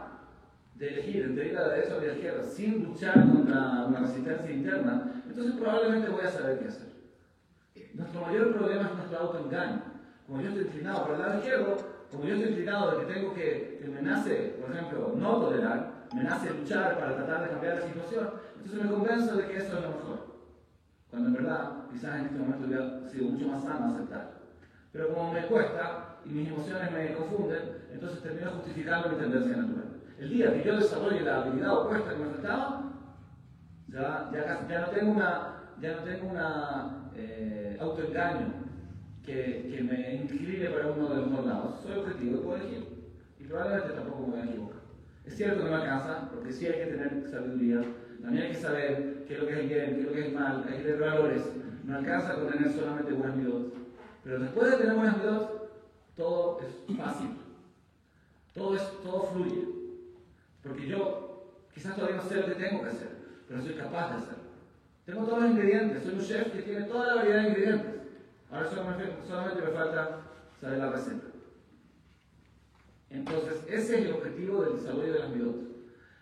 de 0.74 0.88
elegir 0.88 1.24
entre 1.24 1.48
ir 1.48 1.56
a 1.56 1.62
la 1.62 1.68
derecha 1.74 1.94
o 1.94 1.98
a 1.98 2.02
la 2.02 2.12
izquierda 2.12 2.42
sin 2.44 2.84
luchar 2.84 3.14
contra 3.14 3.86
una 3.86 4.00
resistencia 4.00 4.50
interna, 4.50 5.22
entonces 5.26 5.54
probablemente 5.54 6.10
voy 6.10 6.24
a 6.24 6.30
saber 6.30 6.58
qué 6.58 6.68
hacer. 6.68 6.85
Nuestro 7.96 8.20
mayor 8.20 8.52
problema 8.54 8.88
es 8.90 8.94
nuestro 8.94 9.18
autoengaño. 9.18 9.82
Como 10.26 10.42
yo 10.42 10.48
estoy 10.48 10.64
inclinado 10.64 11.02
para 11.02 11.14
el 11.14 11.20
lado 11.20 11.38
izquierdo, 11.38 11.76
como 12.10 12.24
yo 12.24 12.34
estoy 12.34 12.50
inclinado 12.50 12.90
de 12.90 13.06
que 13.06 13.12
tengo 13.12 13.34
que, 13.34 13.78
que 13.80 13.88
me 13.88 14.02
nace, 14.02 14.58
por 14.60 14.70
ejemplo, 14.70 15.14
no 15.16 15.40
tolerar, 15.40 16.06
me 16.14 16.22
nace 16.22 16.50
luchar 16.50 16.98
para 16.98 17.16
tratar 17.16 17.44
de 17.44 17.50
cambiar 17.50 17.76
la 17.76 17.86
situación, 17.86 18.30
entonces 18.56 18.84
me 18.84 18.90
convenzo 18.90 19.36
de 19.36 19.46
que 19.46 19.56
eso 19.56 19.78
es 19.78 19.82
lo 19.82 19.88
mejor. 19.88 20.36
Cuando 21.10 21.28
en 21.28 21.34
verdad, 21.34 21.70
quizás 21.90 22.16
en 22.16 22.26
este 22.26 22.38
momento 22.38 22.66
hubiera 22.66 23.08
sido 23.08 23.30
mucho 23.30 23.48
más 23.48 23.64
sano 23.64 23.94
aceptar. 23.94 24.30
Pero 24.92 25.14
como 25.14 25.32
me 25.32 25.46
cuesta 25.46 26.18
y 26.26 26.28
mis 26.28 26.48
emociones 26.48 26.92
me 26.92 27.14
confunden, 27.14 27.78
entonces 27.90 28.22
termino 28.22 28.50
justificando 28.50 29.08
mi 29.08 29.16
tendencia 29.16 29.56
natural. 29.56 30.02
El 30.18 30.30
día 30.30 30.52
que 30.52 30.64
yo 30.64 30.76
desarrolle 30.76 31.22
la 31.22 31.42
habilidad 31.42 31.78
opuesta 31.78 32.10
que 32.10 32.16
me 32.16 32.30
faltaba, 32.30 32.82
ya, 33.88 34.30
ya, 34.32 34.66
ya 34.68 34.80
no 34.80 34.86
tengo 34.88 35.12
una, 35.12 35.62
ya 35.80 35.96
no 35.96 36.02
tengo 36.02 36.28
una 36.28 37.05
eh, 37.16 37.76
autoengaño 37.80 38.66
que, 39.24 39.80
me 39.82 40.14
incline 40.14 40.70
para 40.70 40.92
uno 40.92 41.08
de 41.08 41.16
los 41.16 41.30
dos 41.32 41.46
lados. 41.46 41.80
Soy 41.82 41.98
objetivo 41.98 42.36
y 42.36 42.40
puedo 42.44 42.56
elegir. 42.56 42.86
Y 43.40 43.44
probablemente 43.44 43.94
tampoco 43.94 44.26
me 44.26 44.32
voy 44.32 44.40
a 44.40 44.44
equivocar. 44.44 44.80
Es 45.24 45.36
cierto 45.36 45.64
que 45.64 45.70
no 45.70 45.76
alcanza, 45.76 46.30
porque 46.30 46.52
sí 46.52 46.66
hay 46.66 46.84
que 46.84 46.92
tener 46.92 47.28
sabiduría, 47.28 47.82
también 48.22 48.44
hay 48.44 48.52
que 48.52 48.58
saber 48.58 49.24
qué 49.26 49.34
es 49.34 49.40
lo 49.40 49.46
que 49.46 49.60
es 49.60 49.68
bien, 49.68 49.94
qué 49.94 50.00
es 50.00 50.06
lo 50.06 50.12
que 50.12 50.26
es 50.28 50.32
mal, 50.32 50.64
hay 50.68 50.76
que 50.76 50.82
tener 50.84 51.00
valores. 51.00 51.42
No 51.84 51.96
alcanza 51.96 52.34
con 52.34 52.48
tener 52.48 52.72
solamente 52.72 53.12
buenas 53.12 53.36
midot. 53.36 53.74
Pero 54.24 54.38
después 54.38 54.70
de 54.70 54.76
tener 54.76 54.94
buenas 54.94 55.18
midot, 55.18 55.56
todo 56.16 56.60
es 56.60 56.96
fácil. 56.96 57.30
Todo, 58.54 58.76
es, 58.76 59.02
todo 59.02 59.24
fluye. 59.24 59.68
Porque 60.62 60.86
yo 60.86 61.60
quizás 61.74 61.94
todavía 61.94 62.16
no 62.16 62.22
sé 62.22 62.36
lo 62.36 62.46
que 62.46 62.54
tengo 62.54 62.82
que 62.82 62.88
hacer, 62.88 63.08
pero 63.46 63.62
soy 63.62 63.74
capaz 63.74 64.10
de 64.10 64.16
hacerlo. 64.16 64.45
Tengo 65.06 65.24
todos 65.24 65.40
los 65.40 65.50
ingredientes, 65.52 66.02
soy 66.02 66.14
un 66.14 66.20
chef 66.20 66.52
que 66.52 66.62
tiene 66.62 66.84
toda 66.86 67.06
la 67.06 67.14
variedad 67.14 67.42
de 67.42 67.48
ingredientes. 67.50 67.92
Ahora 68.50 68.68
solamente, 68.68 69.62
me 69.62 69.70
falta 69.70 70.20
saber 70.60 70.78
la 70.78 70.90
receta. 70.90 71.26
Entonces, 73.10 73.62
ese 73.68 74.00
es 74.00 74.06
el 74.06 74.12
objetivo 74.14 74.64
del 74.64 74.76
desarrollo 74.76 75.12
de 75.12 75.18
las 75.20 75.30
midot. 75.30 75.56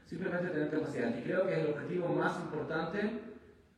Simplemente 0.05 0.51
tener 0.51 0.71
capacidad. 0.71 1.17
Y 1.17 1.23
creo 1.23 1.47
que 1.47 1.53
es 1.55 1.59
el 1.61 1.71
objetivo 1.71 2.09
más 2.09 2.39
importante 2.41 3.21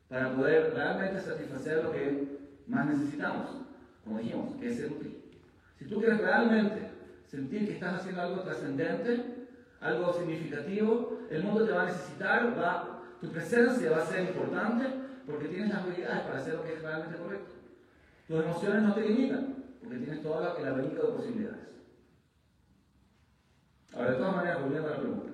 para 0.09 0.35
poder 0.35 0.75
realmente 0.75 1.21
satisfacer 1.21 1.85
lo 1.85 1.93
que 1.93 2.39
más 2.67 2.87
necesitamos. 2.87 3.49
Como 4.05 4.19
dijimos, 4.19 4.57
que 4.57 4.71
es 4.71 4.77
ser 4.77 4.91
útil. 4.91 5.23
Si 5.79 5.85
tú 5.85 6.01
quieres 6.01 6.21
realmente 6.21 6.91
sentir 7.27 7.65
que 7.65 7.75
estás 7.75 8.01
haciendo 8.01 8.23
algo 8.23 8.43
trascendente, 8.43 9.47
algo 9.81 10.13
significativo, 10.15 11.21
el 11.31 11.45
mundo 11.45 11.65
te 11.65 11.73
va 11.73 11.83
a 11.83 11.87
necesitar, 11.87 12.59
va, 12.59 12.96
tu 13.27 13.33
presencia 13.33 13.91
va 13.91 14.03
a 14.03 14.07
ser 14.07 14.29
importante 14.29 14.85
porque 15.27 15.49
tienes 15.49 15.71
las 15.71 15.83
habilidades 15.83 16.23
para 16.23 16.39
hacer 16.39 16.55
lo 16.55 16.63
que 16.63 16.75
es 16.75 16.83
realmente 16.83 17.19
correcto. 17.19 17.53
Tus 18.29 18.45
emociones 18.45 18.83
no 18.83 18.95
te 18.95 19.01
limitan 19.01 19.65
porque 19.83 19.99
tienes 19.99 20.23
todo 20.23 20.57
el 20.57 20.67
abanico 20.67 21.07
de 21.07 21.13
posibilidades. 21.13 21.67
Ahora, 23.93 24.11
de 24.11 24.17
todas 24.17 24.37
maneras, 24.37 24.63
volviendo 24.63 24.89
a 24.89 24.91
la 24.91 25.01
pregunta. 25.01 25.33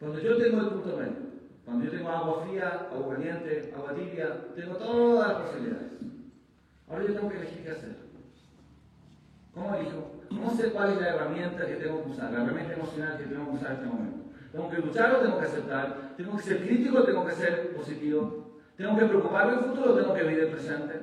Cuando 0.00 0.20
yo 0.20 0.36
tengo 0.36 0.60
el 0.60 0.68
punto 0.68 0.96
medio, 0.96 1.28
cuando 1.64 1.84
yo 1.84 1.90
tengo 1.90 2.08
agua 2.08 2.46
fría, 2.46 2.88
agua 2.92 3.14
caliente, 3.14 3.72
agua 3.74 3.94
tibia, 3.94 4.54
tengo 4.54 4.76
todas 4.76 5.28
las 5.28 5.42
posibilidades. 5.42 5.92
Ahora 6.88 7.04
yo 7.04 7.14
tengo 7.14 7.28
que 7.30 7.36
elegir 7.36 7.64
qué 7.64 7.70
hacer. 7.70 7.96
¿Cómo 9.54 9.74
elijo? 9.74 10.12
¿Cómo 10.28 10.50
sé 10.56 10.70
cuál 10.72 10.92
es 10.92 11.00
la 11.00 11.08
herramienta 11.08 11.66
que 11.66 11.74
tengo 11.74 12.04
que 12.04 12.10
usar, 12.10 12.32
la 12.32 12.44
herramienta 12.44 12.74
emocional 12.74 13.18
que 13.18 13.24
tengo 13.24 13.50
que 13.50 13.56
usar 13.56 13.70
en 13.70 13.76
este 13.76 13.86
momento? 13.86 14.27
¿Tengo 14.52 14.70
que 14.70 14.78
luchar 14.78 15.14
o 15.14 15.18
tengo 15.18 15.38
que 15.38 15.46
aceptar? 15.46 16.14
¿Tengo 16.16 16.36
que 16.36 16.42
ser 16.42 16.66
crítico 16.66 16.98
o 16.98 17.04
tengo 17.04 17.26
que 17.26 17.34
ser 17.34 17.76
positivo? 17.76 18.60
¿Tengo 18.76 18.96
que 18.96 19.06
preocuparme 19.06 19.52
del 19.52 19.64
futuro 19.64 19.92
o 19.92 19.96
tengo 19.96 20.14
que 20.14 20.22
vivir 20.22 20.40
el 20.40 20.50
presente? 20.50 20.94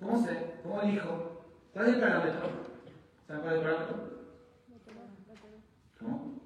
¿Cómo 0.00 0.24
sé? 0.24 0.54
¿Cómo 0.62 0.80
elijo? 0.82 1.44
¿Cuál 1.72 1.88
es 1.88 1.94
el 1.94 2.00
parámetro? 2.00 2.50
¿Saben 3.26 3.42
cuál 3.42 3.54
es 3.54 3.60
el 3.60 3.66
parámetro? 3.66 3.96
¿Cómo? 5.98 6.40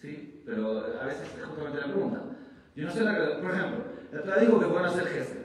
Sí, 0.00 0.42
pero 0.46 1.00
a 1.00 1.06
veces 1.06 1.28
es 1.34 1.44
justamente 1.44 1.80
la 1.80 1.92
pregunta. 1.92 2.22
Yo 2.76 2.86
no 2.86 2.92
sé, 2.92 3.02
la, 3.02 3.40
por 3.40 3.50
ejemplo, 3.50 3.84
la 4.12 4.20
otra 4.20 4.36
dijo 4.36 4.60
que 4.60 4.66
bueno 4.66 4.86
hacer 4.86 5.06
gestos. 5.06 5.42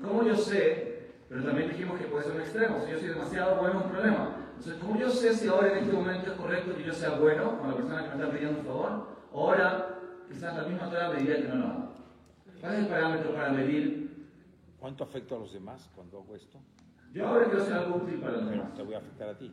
¿Cómo 0.00 0.22
yo 0.22 0.36
sé? 0.36 1.08
Pero 1.28 1.42
también 1.44 1.70
dijimos 1.70 1.98
que 1.98 2.06
puede 2.06 2.24
ser 2.24 2.34
un 2.34 2.40
extremo. 2.42 2.84
Si 2.84 2.92
yo 2.92 2.98
soy 2.98 3.08
demasiado 3.08 3.56
bueno 3.56 3.80
es 3.80 3.86
un 3.86 3.90
problema. 3.90 4.41
Entonces, 4.64 4.80
¿cómo 4.80 4.96
yo 4.96 5.10
sé 5.10 5.34
si 5.34 5.48
ahora 5.48 5.72
en 5.72 5.78
este 5.78 5.92
momento 5.92 6.30
es 6.30 6.36
correcto 6.36 6.76
que 6.76 6.84
yo 6.84 6.92
sea 6.92 7.18
bueno 7.18 7.58
con 7.58 7.68
la 7.70 7.74
persona 7.74 8.02
que 8.04 8.08
me 8.10 8.22
está 8.22 8.30
pidiendo 8.32 8.60
un 8.60 8.64
favor? 8.64 9.08
O 9.32 9.50
ahora, 9.50 9.98
quizás 10.28 10.56
la 10.56 10.62
misma 10.62 10.86
otra 10.86 11.08
me 11.10 11.16
diría 11.16 11.36
que 11.42 11.48
no 11.48 11.54
lo 11.56 11.66
hago. 11.66 11.92
¿Cuál 12.60 12.72
es 12.74 12.78
el 12.78 12.86
parámetro 12.86 13.34
para 13.34 13.48
medir? 13.50 14.28
¿Cuánto 14.78 15.02
afecto 15.02 15.34
a 15.34 15.38
los 15.40 15.52
demás 15.52 15.90
cuando 15.96 16.20
hago 16.20 16.36
esto? 16.36 16.58
Yo 17.12 17.26
ahora 17.26 17.46
quiero 17.46 17.60
hacer 17.62 17.74
algo 17.74 17.96
útil 17.96 18.20
para 18.20 18.32
los 18.34 18.40
Pero 18.42 18.50
demás. 18.52 18.74
te 18.74 18.82
voy 18.84 18.94
a 18.94 18.98
afectar 18.98 19.28
a 19.30 19.36
ti. 19.36 19.52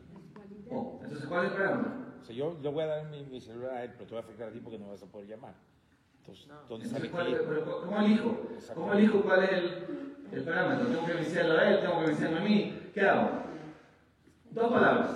Oh, 0.70 1.00
entonces, 1.02 1.26
¿cuál 1.26 1.44
es 1.46 1.50
el 1.50 1.56
parámetro? 1.58 1.92
O 2.20 2.24
sea, 2.24 2.36
yo 2.36 2.58
le 2.62 2.68
voy 2.68 2.82
a 2.84 2.86
dar 2.86 3.06
mi, 3.10 3.24
mi 3.24 3.40
celular 3.40 3.70
a 3.74 3.82
él, 3.84 3.90
pero 3.94 4.04
te 4.04 4.10
voy 4.14 4.18
a 4.18 4.24
afectar 4.24 4.48
a 4.48 4.52
ti 4.52 4.60
porque 4.60 4.78
no 4.78 4.90
vas 4.90 5.02
a 5.02 5.06
poder 5.06 5.26
llamar. 5.26 5.54
Entonces, 6.20 6.46
¿dónde 6.68 6.86
está 6.86 6.98
el 6.98 7.04
Entonces, 7.06 7.10
¿cuál 7.10 7.26
es- 7.26 7.32
equilibrio? 7.34 7.64
pero 7.64 7.80
¿Cómo 7.84 8.00
elijo? 8.00 8.36
¿Cómo 8.76 8.92
elijo 8.92 9.22
cuál 9.22 9.42
es 9.42 9.50
el, 9.54 9.86
el 10.34 10.44
parámetro? 10.44 10.86
¿Tengo 10.86 11.04
que 11.06 11.14
iniciarlo 11.14 11.58
a 11.58 11.68
él? 11.68 11.80
¿Tengo 11.80 11.98
que 11.98 12.04
iniciarlo 12.06 12.36
a 12.36 12.40
mí? 12.42 12.78
¿Qué 12.94 13.00
hago? 13.00 13.50
Dos 14.52 14.72
palabras. 14.72 15.10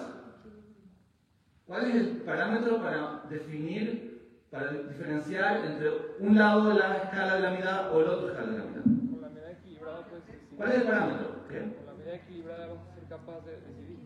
¿Cuál 1.66 1.90
es 1.90 1.94
el 1.96 2.08
parámetro 2.18 2.80
para 2.80 3.22
definir, 3.28 4.38
para 4.50 4.70
diferenciar 4.70 5.64
entre 5.64 5.90
un 6.20 6.38
lado 6.38 6.68
de 6.68 6.74
la 6.74 6.96
escala 6.98 7.34
de 7.36 7.40
la 7.40 7.50
mitad 7.50 7.92
o 7.92 8.00
el 8.00 8.08
otro 8.08 8.28
escala 8.28 8.52
de 8.52 8.58
la 8.58 8.64
mitad? 8.64 8.82
Con 8.82 9.22
la 9.22 9.28
medida 9.30 9.50
equilibrada 9.50 10.06
puedes 10.06 10.26
decidir. 10.26 10.56
¿Cuál 10.56 10.70
es 10.70 10.76
el 10.76 10.82
parámetro? 10.84 11.26
¿Qué? 11.48 11.58
Con 11.74 11.86
la 11.86 11.92
medida 11.94 12.14
equilibrada 12.14 12.66
vas 12.68 12.78
a 12.78 12.94
ser 12.94 13.04
capaz 13.08 13.40
de 13.44 13.52
decidir. 13.60 13.98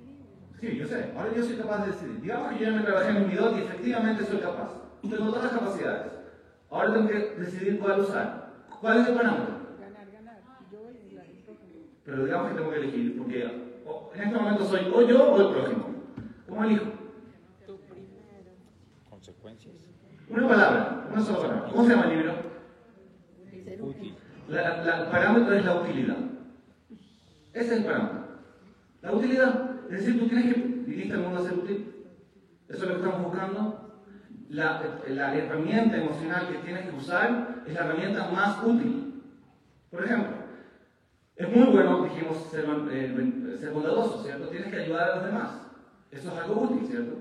Sí, 0.61 0.77
yo 0.77 0.87
sé. 0.87 1.13
Ahora 1.15 1.35
yo 1.37 1.43
soy 1.43 1.57
capaz 1.57 1.85
de 1.85 1.93
decidir. 1.93 2.21
Digamos 2.23 2.53
que 2.53 2.59
yo 2.59 2.71
ya 2.71 2.77
me 2.77 2.83
trabajé 2.83 3.11
en 3.11 3.29
mi 3.29 3.35
dot 3.35 3.57
y 3.57 3.61
efectivamente 3.61 4.25
soy 4.25 4.39
capaz. 4.39 4.71
Tengo 5.03 5.29
todas 5.29 5.45
las 5.45 5.53
capacidades. 5.53 6.13
Ahora 6.71 6.95
tengo 6.95 7.09
que 7.09 7.19
decidir 7.37 7.79
cuál 7.79 8.01
usar. 8.01 8.65
¿Cuál 8.81 9.01
es 9.01 9.09
el 9.09 9.15
parámetro? 9.15 9.55
Ganar, 9.79 10.11
ganar. 10.11 10.41
Yo 10.73 10.91
y 10.91 11.15
la 11.15 11.25
el 11.25 11.39
prójimo. 11.45 11.85
Pero 12.05 12.25
digamos 12.25 12.49
que 12.49 12.57
tengo 12.57 12.71
que 12.71 12.77
elegir, 12.79 13.19
porque 13.19 13.68
en 14.19 14.23
este 14.29 14.37
momento 14.39 14.65
soy 14.65 14.91
o 14.93 15.03
yo 15.03 15.33
o 15.33 15.41
el 15.41 15.55
prójimo. 15.57 15.87
¿Cómo 16.49 16.65
elijo? 16.65 16.87
Consecuencias. 19.11 19.75
Una 20.29 20.49
palabra, 20.49 21.09
una 21.11 21.21
sola 21.23 21.39
palabra. 21.39 21.69
¿Cómo 21.71 21.85
se 21.85 21.91
llama 21.91 22.05
el 22.11 22.17
libro? 22.19 22.33
Útil. 23.81 24.15
La- 24.49 24.83
la- 24.85 25.05
el 25.05 25.11
parámetro 25.11 25.55
es 25.55 25.65
la 25.65 25.75
utilidad. 25.81 26.17
Ese 27.53 27.67
es 27.67 27.73
el 27.81 27.85
parámetro. 27.85 28.19
La 29.03 29.13
utilidad. 29.13 29.71
Es 29.91 30.01
decir, 30.05 30.19
tú 30.19 30.27
tienes 30.29 30.55
que 30.55 30.61
viniste 30.61 31.15
al 31.15 31.21
mundo 31.21 31.39
a 31.39 31.43
ser 31.43 31.55
útil. 31.59 31.95
Eso 32.69 32.83
es 32.83 32.89
lo 32.89 32.89
que 32.89 33.03
estamos 33.05 33.23
buscando. 33.25 33.85
La, 34.51 34.83
la 35.09 35.35
herramienta 35.37 35.97
emocional 35.99 36.49
que 36.49 36.59
tienes 36.59 36.89
que 36.89 36.97
usar 36.97 37.63
es 37.67 37.75
la 37.75 37.81
herramienta 37.81 38.31
más 38.31 38.63
útil. 38.65 39.23
Por 39.91 40.05
ejemplo, 40.05 40.31
es 41.39 41.57
muy 41.57 41.67
bueno, 41.67 42.03
dijimos, 42.03 42.37
ser, 42.51 42.65
eh, 42.91 43.57
ser 43.61 43.71
bondadoso, 43.71 44.25
¿cierto? 44.25 44.49
Tienes 44.49 44.73
que 44.73 44.81
ayudar 44.81 45.11
a 45.11 45.17
los 45.17 45.27
demás. 45.27 45.51
Eso 46.11 46.33
es 46.33 46.39
algo 46.39 46.63
útil, 46.63 46.85
¿cierto? 46.89 47.17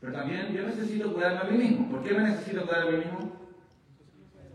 Pero 0.00 0.12
también 0.12 0.52
yo 0.52 0.62
necesito 0.64 1.12
cuidarme 1.14 1.40
a 1.40 1.44
mí 1.44 1.58
mismo. 1.58 1.90
¿Por 1.90 2.02
qué 2.02 2.12
me 2.12 2.24
necesito 2.24 2.66
cuidar 2.66 2.86
a 2.86 2.90
mí 2.90 2.98
mismo? 2.98 3.32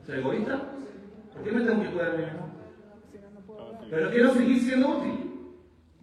¿Soy 0.05 0.19
egoísta? 0.19 0.61
¿Por 1.33 1.43
qué 1.43 1.51
me 1.51 1.61
tengo 1.61 1.81
que 1.81 1.89
cuidar 1.89 2.11
a 2.11 2.17
mí 2.17 2.23
mismo? 2.23 2.49
Pero 3.89 4.11
quiero 4.11 4.33
seguir 4.33 4.59
siendo 4.61 4.89
útil. 4.99 5.31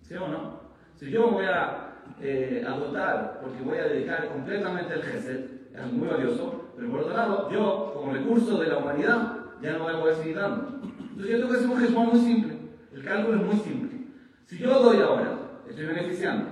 ¿Sí 0.02 0.14
o 0.14 0.26
no? 0.26 0.60
Si 0.96 1.10
yo 1.10 1.28
me 1.28 1.32
voy 1.32 1.44
a 1.44 1.94
eh, 2.20 2.64
agotar 2.66 3.38
porque 3.40 3.62
voy 3.62 3.78
a 3.78 3.84
dedicar 3.84 4.28
completamente 4.28 4.94
el 4.94 5.02
GESET, 5.02 5.74
es 5.74 5.92
muy 5.92 6.08
valioso, 6.08 6.72
pero 6.76 6.90
por 6.90 7.00
otro 7.00 7.16
lado, 7.16 7.50
yo, 7.50 7.92
como 7.94 8.12
recurso 8.12 8.58
de 8.58 8.68
la 8.68 8.78
humanidad, 8.78 9.36
ya 9.62 9.72
no 9.74 9.84
voy 9.84 9.94
a 9.94 10.00
poder 10.00 10.16
seguir 10.16 10.36
dando. 10.36 10.80
Entonces 10.82 11.30
yo 11.30 11.38
tengo 11.38 11.50
que 11.50 11.56
hacer 11.56 11.70
un 11.70 11.78
gestor 11.78 12.06
muy 12.06 12.20
simple. 12.20 12.59
El 13.00 13.06
cálculo 13.06 13.36
es 13.40 13.46
muy 13.46 13.56
simple. 13.56 13.98
Si 14.44 14.58
yo 14.58 14.78
doy 14.78 14.98
ahora, 14.98 15.38
estoy 15.66 15.86
beneficiando. 15.86 16.50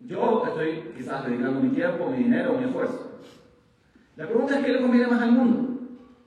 Yo 0.00 0.44
estoy 0.48 0.92
quizás 0.96 1.24
dedicando 1.26 1.60
mi 1.60 1.68
tiempo, 1.68 2.10
mi 2.10 2.24
dinero, 2.24 2.58
mi 2.58 2.64
esfuerzo. 2.64 3.20
La 4.16 4.26
pregunta 4.26 4.58
es 4.58 4.64
qué 4.66 4.72
le 4.72 4.80
conviene 4.82 5.06
más 5.06 5.22
al 5.22 5.30
mundo. 5.30 5.80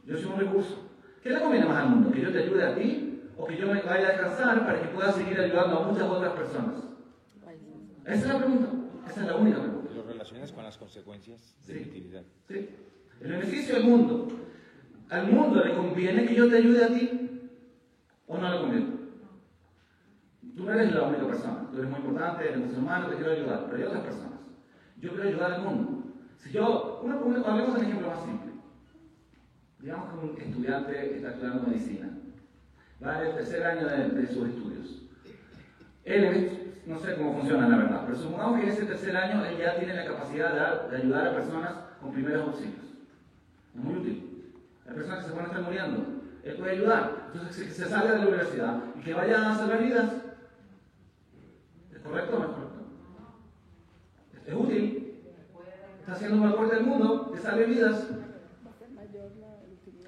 Yo 0.06 0.16
soy 0.18 0.32
un 0.32 0.40
recurso. 0.40 0.90
¿Qué 1.22 1.30
le 1.30 1.42
conviene 1.42 1.66
más 1.66 1.84
al 1.84 1.90
mundo? 1.90 2.10
¿Que 2.12 2.22
yo 2.22 2.32
te 2.32 2.44
ayude 2.44 2.64
a 2.66 2.74
ti 2.76 3.22
o 3.38 3.46
que 3.46 3.58
yo 3.58 3.68
me 3.68 3.82
vaya 3.82 4.08
a 4.08 4.12
descansar 4.12 4.66
para 4.66 4.82
que 4.82 4.88
pueda 4.88 5.12
seguir 5.12 5.38
ayudando 5.42 5.80
a 5.80 5.88
muchas 5.88 6.04
otras 6.10 6.34
personas? 6.34 6.76
Esa 8.06 8.16
es 8.16 8.28
la 8.28 8.38
pregunta. 8.38 8.68
Esa 9.10 9.22
es 9.22 9.28
la 9.28 9.36
única 9.36 9.60
pregunta. 9.62 9.90
Lo 9.94 10.04
relacionas 10.04 10.52
con 10.54 10.64
las 10.64 10.78
consecuencias 10.78 11.54
de 11.68 11.74
Sí. 11.74 11.80
la 11.82 11.88
utilidad. 11.88 12.24
¿Sí? 12.48 12.70
El 13.20 13.32
beneficio 13.32 13.76
del 13.76 13.84
mundo. 13.84 14.28
¿Al 15.10 15.28
mundo 15.28 15.62
le 15.66 15.76
conviene 15.76 16.26
que 16.26 16.36
yo 16.36 16.48
te 16.50 16.58
ayude 16.58 16.86
a 16.86 16.88
ti 16.88 17.26
o 18.30 18.38
no 18.38 18.50
le 18.50 18.60
conviene? 18.60 19.00
Tú 20.56 20.64
no 20.64 20.72
eres 20.72 20.94
la 20.94 21.04
única 21.04 21.28
persona. 21.28 21.68
Tú 21.72 21.78
eres 21.80 21.90
muy 21.90 22.00
importante, 22.00 22.48
eres 22.48 22.58
un 22.62 22.70
ser 22.70 22.80
humano, 22.80 23.08
te 23.08 23.16
quiero 23.16 23.32
ayudar, 23.32 23.66
pero 23.66 23.78
hay 23.78 23.84
otras 23.84 24.04
personas. 24.04 24.40
Yo 24.98 25.10
quiero 25.10 25.30
ayudar 25.30 25.52
al 25.54 25.62
mundo. 25.64 26.04
Si 26.38 26.52
yo, 26.52 27.02
una, 27.04 27.16
hablemos 27.16 27.74
de 27.74 27.80
un 27.80 27.86
ejemplo 27.86 28.08
más 28.08 28.24
simple. 28.24 28.52
Digamos 29.80 30.10
que 30.10 30.26
un 30.26 30.42
estudiante 30.42 31.16
está 31.16 31.32
estudiando 31.32 31.68
medicina. 31.68 32.10
Va 33.04 33.22
en 33.22 33.28
el 33.28 33.36
tercer 33.36 33.66
año 33.66 33.88
de, 33.88 34.10
de 34.10 34.28
sus 34.28 34.48
estudios. 34.48 35.04
Él, 36.04 36.82
no 36.86 37.00
sé 37.00 37.16
cómo 37.16 37.34
funciona 37.34 37.68
la 37.68 37.78
verdad, 37.78 38.04
pero 38.06 38.18
supongamos 38.18 38.60
que 38.60 38.66
en 38.66 38.72
ese 38.72 38.86
tercer 38.86 39.16
año 39.16 39.46
él 39.46 39.58
ya 39.58 39.78
tiene 39.78 39.96
la 39.96 40.06
capacidad 40.06 40.88
de, 40.88 40.90
de 40.90 41.04
ayudar 41.04 41.28
a 41.28 41.34
personas 41.34 41.74
con 42.02 42.12
primeros 42.12 42.48
auxilios. 42.48 42.86
Es 43.76 43.82
muy 43.82 43.96
útil. 43.96 44.54
Hay 44.88 44.94
personas 44.94 45.20
que 45.20 45.26
se 45.26 45.32
pueden 45.32 45.48
estar 45.48 45.64
muriendo. 45.64 46.06
Él 46.44 46.56
puede 46.58 46.72
ayudar. 46.72 47.19
Entonces, 47.34 47.68
que 47.68 47.74
se 47.74 47.86
salga 47.86 48.14
de 48.14 48.20
la 48.20 48.28
universidad 48.28 48.84
y 48.96 49.02
que 49.02 49.14
vaya 49.14 49.52
a 49.52 49.56
salvar 49.56 49.84
vidas. 49.84 50.12
¿Es 51.94 52.00
correcto 52.00 52.36
o 52.36 52.40
no 52.40 52.46
es 52.46 52.52
correcto? 52.52 52.80
Es 54.46 54.54
útil. 54.56 55.22
Está 56.00 56.14
haciendo 56.14 56.38
un 56.38 56.48
aporte 56.48 56.76
al 56.76 56.84
mundo 56.84 57.32
que 57.32 57.44
la 57.44 57.56
utilidad. 57.56 58.04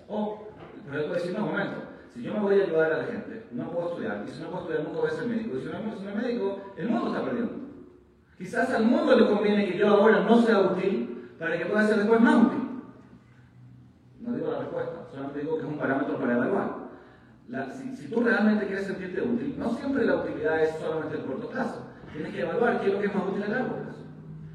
O, 0.08 0.48
pero 0.86 1.00
él 1.00 1.06
puede 1.06 1.22
decir, 1.22 1.38
no, 1.38 1.46
un 1.46 1.52
momento, 1.52 1.78
si 2.14 2.22
yo 2.24 2.34
me 2.34 2.40
voy 2.40 2.60
a 2.60 2.64
ayudar 2.64 2.92
a 2.92 2.98
la 2.98 3.04
gente, 3.06 3.46
no 3.52 3.72
puedo 3.72 3.90
estudiar, 3.90 4.26
y 4.28 4.32
si 4.32 4.42
no 4.42 4.50
puedo 4.50 4.64
estudiar, 4.64 4.84
nunca 4.84 5.00
voy 5.00 5.10
a 5.10 5.14
ser 5.14 5.28
médico, 5.28 5.58
y 5.58 5.62
si 5.62 5.68
no, 5.70 5.94
es 5.94 6.16
médico, 6.16 6.62
el 6.76 6.90
mundo 6.90 7.08
está 7.08 7.24
perdiendo. 7.24 7.54
Quizás 8.38 8.70
al 8.72 8.86
mundo 8.86 9.16
le 9.16 9.28
conviene 9.28 9.72
que 9.72 9.78
yo 9.78 9.88
ahora 9.88 10.22
no 10.22 10.42
sea 10.42 10.60
útil 10.60 11.30
para 11.40 11.58
que 11.58 11.66
pueda 11.66 11.88
ser 11.88 11.98
después 11.98 12.20
más 12.20 12.46
útil. 12.46 12.60
No 14.20 14.34
digo 14.34 14.52
la 14.52 14.60
respuesta, 14.60 15.08
solamente 15.12 15.40
digo 15.40 15.58
que 15.58 15.64
es 15.64 15.70
un 15.70 15.78
parámetro 15.78 16.20
para 16.20 16.34
evaluar. 16.34 16.81
La- 17.52 17.70
si, 17.70 18.08
tú 18.08 18.22
realmente 18.22 18.66
quieres 18.66 18.88
sentirte 18.88 19.22
útil, 19.22 19.56
no 19.60 19.70
siempre 19.72 20.06
la 20.06 20.16
utilidad 20.16 20.62
es 20.64 20.76
solamente 20.80 21.18
el 21.18 21.26
corto 21.26 21.50
plazo. 21.50 21.86
Tienes 22.14 22.34
que 22.34 22.42
evaluar 22.42 22.80
qué 22.80 22.88
es 22.88 22.94
lo 22.94 23.00
que 23.02 23.08
es 23.08 23.16
más 23.16 23.28
útil 23.28 23.44
a 23.44 23.48
largo 23.48 23.76
plazo. 23.76 24.00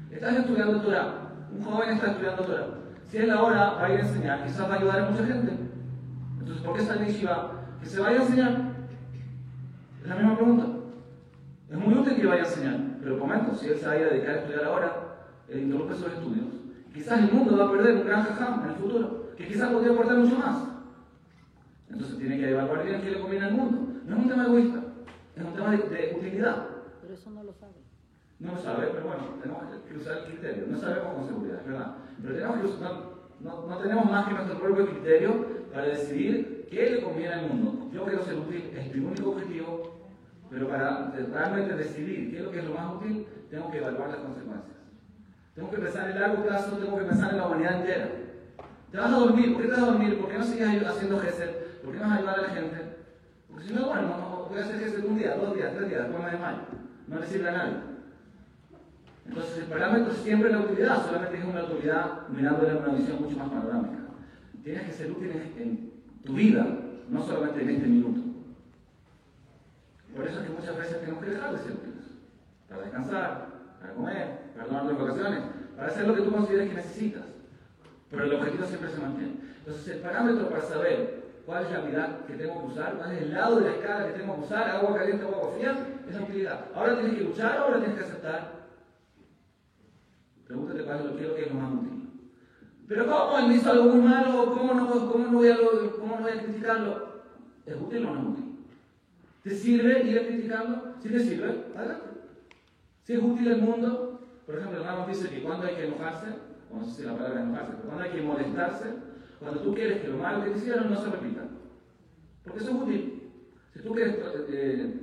Estás 0.09 0.35
estudiando 0.35 0.81
Torah, 0.81 1.13
un 1.55 1.63
joven 1.63 1.89
está 1.91 2.07
estudiando 2.07 2.43
Torah. 2.43 2.67
Si 3.05 3.17
él 3.17 3.29
ahora 3.29 3.73
va 3.73 3.85
a 3.85 3.93
ir 3.93 3.99
a 3.99 4.03
enseñar, 4.03 4.43
quizás 4.43 4.67
va 4.69 4.73
a 4.73 4.77
ayudar 4.79 4.99
a 4.99 5.09
mucha 5.11 5.25
gente. 5.25 5.51
Entonces, 6.39 6.65
¿por 6.65 6.75
qué 6.75 6.81
en 6.81 7.05
Yeshiva? 7.05 7.51
Que 7.81 7.85
se 7.87 7.99
vaya 8.01 8.19
a 8.19 8.23
enseñar. 8.23 8.61
Es 10.01 10.07
la 10.07 10.15
misma 10.15 10.35
pregunta. 10.35 10.65
Es 11.69 11.77
muy 11.77 11.93
útil 11.93 12.15
que 12.15 12.25
vaya 12.25 12.43
a 12.43 12.45
enseñar, 12.45 12.77
pero 13.01 13.19
comento, 13.19 13.53
si 13.53 13.67
él 13.67 13.77
se 13.77 13.85
va 13.85 13.91
a 13.91 13.95
dedicar 13.95 14.29
a 14.29 14.39
estudiar 14.39 14.63
ahora, 14.65 14.93
interrumpe 15.53 15.93
sus 15.93 16.07
estudios. 16.07 16.47
Quizás 16.93 17.19
el 17.19 17.31
mundo 17.31 17.57
va 17.57 17.65
a 17.65 17.71
perder 17.71 17.97
un 17.97 18.05
gran 18.05 18.23
jajam 18.23 18.63
en 18.63 18.69
el 18.71 18.75
futuro, 18.75 19.29
que 19.37 19.47
quizás 19.47 19.69
podría 19.69 19.91
aportar 19.93 20.17
mucho 20.17 20.37
más. 20.39 20.66
Entonces 21.97 22.19
tiene 22.19 22.37
que 22.37 22.51
evaluar 22.51 22.85
bien 22.85 23.01
qué 23.01 23.09
le 23.09 23.19
conviene 23.19 23.45
al 23.45 23.53
mundo. 23.55 23.87
No 24.05 24.15
es 24.15 24.21
un 24.21 24.29
tema 24.29 24.45
egoísta, 24.45 24.83
es 25.35 25.43
un 25.43 25.53
tema 25.55 25.71
de, 25.71 25.77
de 25.77 26.15
utilidad. 26.15 26.67
Pero 27.01 27.13
eso 27.15 27.31
no 27.31 27.43
lo 27.43 27.51
sabe. 27.53 27.73
No 28.39 28.51
lo 28.51 28.59
sabe, 28.59 28.89
pero 28.93 29.07
bueno, 29.07 29.23
tenemos 29.41 29.63
que 29.89 29.97
usar 29.97 30.17
el 30.19 30.25
criterio. 30.25 30.67
No 30.67 30.77
sabemos 30.77 31.15
con 31.15 31.27
seguridad, 31.27 31.59
es 31.59 31.65
verdad. 31.65 31.95
Pero 32.21 32.35
tenemos 32.35 32.57
que 32.57 32.65
usar, 32.67 32.91
no, 33.39 33.65
no 33.65 33.77
tenemos 33.79 34.05
más 34.11 34.27
que 34.27 34.33
nuestro 34.35 34.59
propio 34.59 34.85
criterio 34.91 35.45
para 35.73 35.85
decidir 35.87 36.67
qué 36.69 36.91
le 36.91 37.01
conviene 37.01 37.33
al 37.33 37.49
mundo. 37.49 37.89
Yo 37.91 38.03
quiero 38.03 38.23
ser 38.23 38.35
útil, 38.35 38.71
es 38.77 38.95
mi 38.95 39.03
único 39.03 39.31
objetivo, 39.31 39.99
pero 40.51 40.67
para 40.69 41.11
realmente 41.33 41.73
decidir 41.77 42.29
qué 42.29 42.37
es 42.37 42.43
lo 42.43 42.51
que 42.51 42.59
es 42.59 42.65
lo 42.65 42.75
más 42.75 42.93
útil, 42.93 43.25
tengo 43.49 43.71
que 43.71 43.79
evaluar 43.79 44.09
las 44.09 44.19
consecuencias. 44.19 44.77
Tengo 45.55 45.71
que 45.71 45.77
pensar 45.77 46.11
en 46.11 46.19
largo 46.19 46.43
plazo, 46.43 46.77
tengo 46.77 46.95
que 46.95 47.05
pensar 47.05 47.31
en 47.31 47.37
la 47.37 47.47
humanidad 47.47 47.79
entera. 47.79 48.09
Te 48.91 48.97
vas 48.99 49.11
a 49.11 49.17
dormir, 49.17 49.53
¿por 49.53 49.63
qué 49.63 49.67
te 49.67 49.73
vas 49.73 49.81
a 49.81 49.91
dormir? 49.91 50.19
¿Por 50.19 50.29
qué 50.29 50.37
no 50.37 50.43
sigues 50.43 50.85
haciendo 50.85 51.19
gesed? 51.19 51.66
¿Por 51.87 51.95
qué 51.95 52.01
vas 52.01 52.11
a 52.11 52.15
ayudar 52.15 52.39
a 52.39 52.41
la 52.41 52.49
gente? 52.49 52.77
Porque 53.49 53.63
si 53.63 53.73
no, 53.73 53.85
bueno, 53.85 54.01
no, 54.01 54.47
voy 54.49 54.59
a 54.59 54.61
hacer 54.61 54.77
gesed 54.77 55.05
un 55.05 55.17
día, 55.17 55.37
dos 55.37 55.55
días, 55.55 55.71
tres 55.73 55.87
días, 55.87 56.03
después 56.03 56.21
me 56.21 56.31
desmayo. 56.31 56.57
No 57.07 57.17
le 57.17 57.25
sirve 57.25 57.47
a 57.47 57.51
nadie. 57.53 57.75
Entonces 59.25 59.57
el 59.59 59.63
parámetro 59.67 60.11
es 60.11 60.17
siempre 60.17 60.51
la 60.51 60.59
utilidad, 60.59 61.05
solamente 61.05 61.37
es 61.37 61.45
una 61.45 61.63
utilidad 61.63 62.27
mirándole 62.27 62.71
en 62.71 62.77
una 62.79 62.93
visión 62.93 63.21
mucho 63.21 63.37
más 63.37 63.47
panorámica. 63.47 63.99
Tienes 64.65 64.83
que 64.83 64.91
ser 64.91 65.11
útil 65.11 65.31
en, 65.31 65.93
tu 66.25 66.33
vida, 66.33 66.67
no 67.07 67.23
solamente 67.23 67.61
en 67.61 67.69
este 67.69 67.87
minuto. 67.87 68.19
Por 70.13 70.27
eso 70.27 70.41
es 70.41 70.45
que 70.45 70.53
muchas 70.53 70.77
veces 70.77 70.99
tenemos 70.99 71.23
que 71.23 71.29
dejar 71.29 71.53
de 71.53 71.59
ser 71.59 71.71
útiles. 71.71 72.05
Para 72.67 72.81
descansar, 72.81 73.47
para 73.79 73.93
comer, 73.93 74.39
para 74.53 74.67
tomar 74.67 74.89
tus 74.89 74.99
vacaciones, 74.99 75.39
para 75.77 75.87
hacer 75.87 76.05
lo 76.05 76.15
que 76.15 76.21
tú 76.23 76.33
consideres 76.33 76.67
que 76.67 76.75
necesitas. 76.75 77.23
Pero 78.11 78.25
el 78.25 78.33
objetivo 78.33 78.65
siempre 78.65 78.89
se 78.89 78.99
mantiene. 78.99 79.35
Entonces 79.59 79.87
el 79.87 80.01
parámetro 80.01 80.49
para 80.49 80.63
saber 80.63 81.26
cuál 81.47 81.63
es 81.63 81.71
la 81.71 81.77
habilidad 81.77 82.25
que 82.25 82.33
tengo 82.33 82.59
que 82.59 82.73
usar, 82.73 82.97
cuál 82.97 83.11
es 83.13 83.21
el 83.21 83.33
lado 83.33 83.55
de 83.55 83.69
la 83.69 83.75
escala 83.77 84.07
que 84.07 84.19
tengo 84.19 84.35
que 84.35 84.41
usar, 84.41 84.69
agua 84.69 84.97
caliente 84.97 85.23
o 85.23 85.27
agua 85.29 85.53
fría, 85.55 85.77
es 86.05 86.15
la 86.15 86.21
utilidad. 86.21 86.65
Ahora 86.75 86.99
tienes 86.99 87.15
que 87.15 87.23
luchar, 87.23 87.57
ahora 87.57 87.79
tienes 87.79 87.97
que 87.97 88.03
aceptar. 88.03 88.67
Pregúntate 90.45 90.83
cuál 90.83 90.99
es 90.99 91.05
lo 91.05 91.15
que 91.15 91.41
es 91.43 91.47
lo 91.47 91.59
más 91.59 91.73
útil. 91.73 92.09
Pero 92.85 93.07
¿cómo? 93.07 93.37
Él 93.39 93.47
me 93.47 93.55
hizo 93.55 93.71
algo 93.71 93.85
muy 93.85 94.01
malo, 94.01 94.53
¿cómo 94.57 94.73
no, 94.73 95.09
cómo 95.09 95.25
no, 95.25 95.37
voy, 95.37 95.49
a, 95.49 95.57
cómo 95.97 96.15
no 96.17 96.21
voy 96.23 96.31
a 96.31 96.43
criticarlo? 96.43 97.23
¿Es 97.65 97.75
útil 97.77 98.05
o 98.05 98.13
no 98.13 98.19
es 98.19 98.27
útil? 98.27 98.65
¿Te 99.43 99.49
sirve 99.51 100.03
ir 100.03 100.19
a 100.19 100.27
criticarlo? 100.27 100.81
Si 101.01 101.09
te 101.09 101.19
sirve, 101.21 101.65
adelante. 101.73 102.09
Si 103.03 103.13
es 103.13 103.23
útil 103.23 103.47
el 103.47 103.61
mundo, 103.61 104.19
por 104.45 104.57
ejemplo, 104.57 104.83
Ramos 104.83 105.07
dice 105.07 105.29
que 105.29 105.41
cuando 105.41 105.65
hay 105.65 105.75
que 105.75 105.87
enojarse, 105.87 106.27
o 106.69 106.77
no 106.77 106.85
sé 106.85 106.91
si 106.91 107.03
la 107.07 107.13
palabra 107.13 107.39
es 107.39 107.45
enojarse, 107.45 107.71
pero 107.71 107.87
cuando 107.87 108.03
hay 108.03 108.11
que 108.11 108.21
molestarse, 108.21 109.06
cuando 109.39 109.61
tú 109.61 109.73
quieres 109.73 110.01
que 110.01 110.07
lo 110.07 110.17
malo 110.17 110.43
que 110.43 110.51
te 110.51 110.57
hicieron 110.57 110.89
no 110.89 110.99
se 110.99 111.09
repita. 111.09 111.41
Porque 112.43 112.59
eso 112.59 112.71
es 112.71 112.75
útil. 112.75 113.31
Si 113.73 113.79
tú 113.79 113.93
quieres 113.93 114.17
eh, 114.49 114.93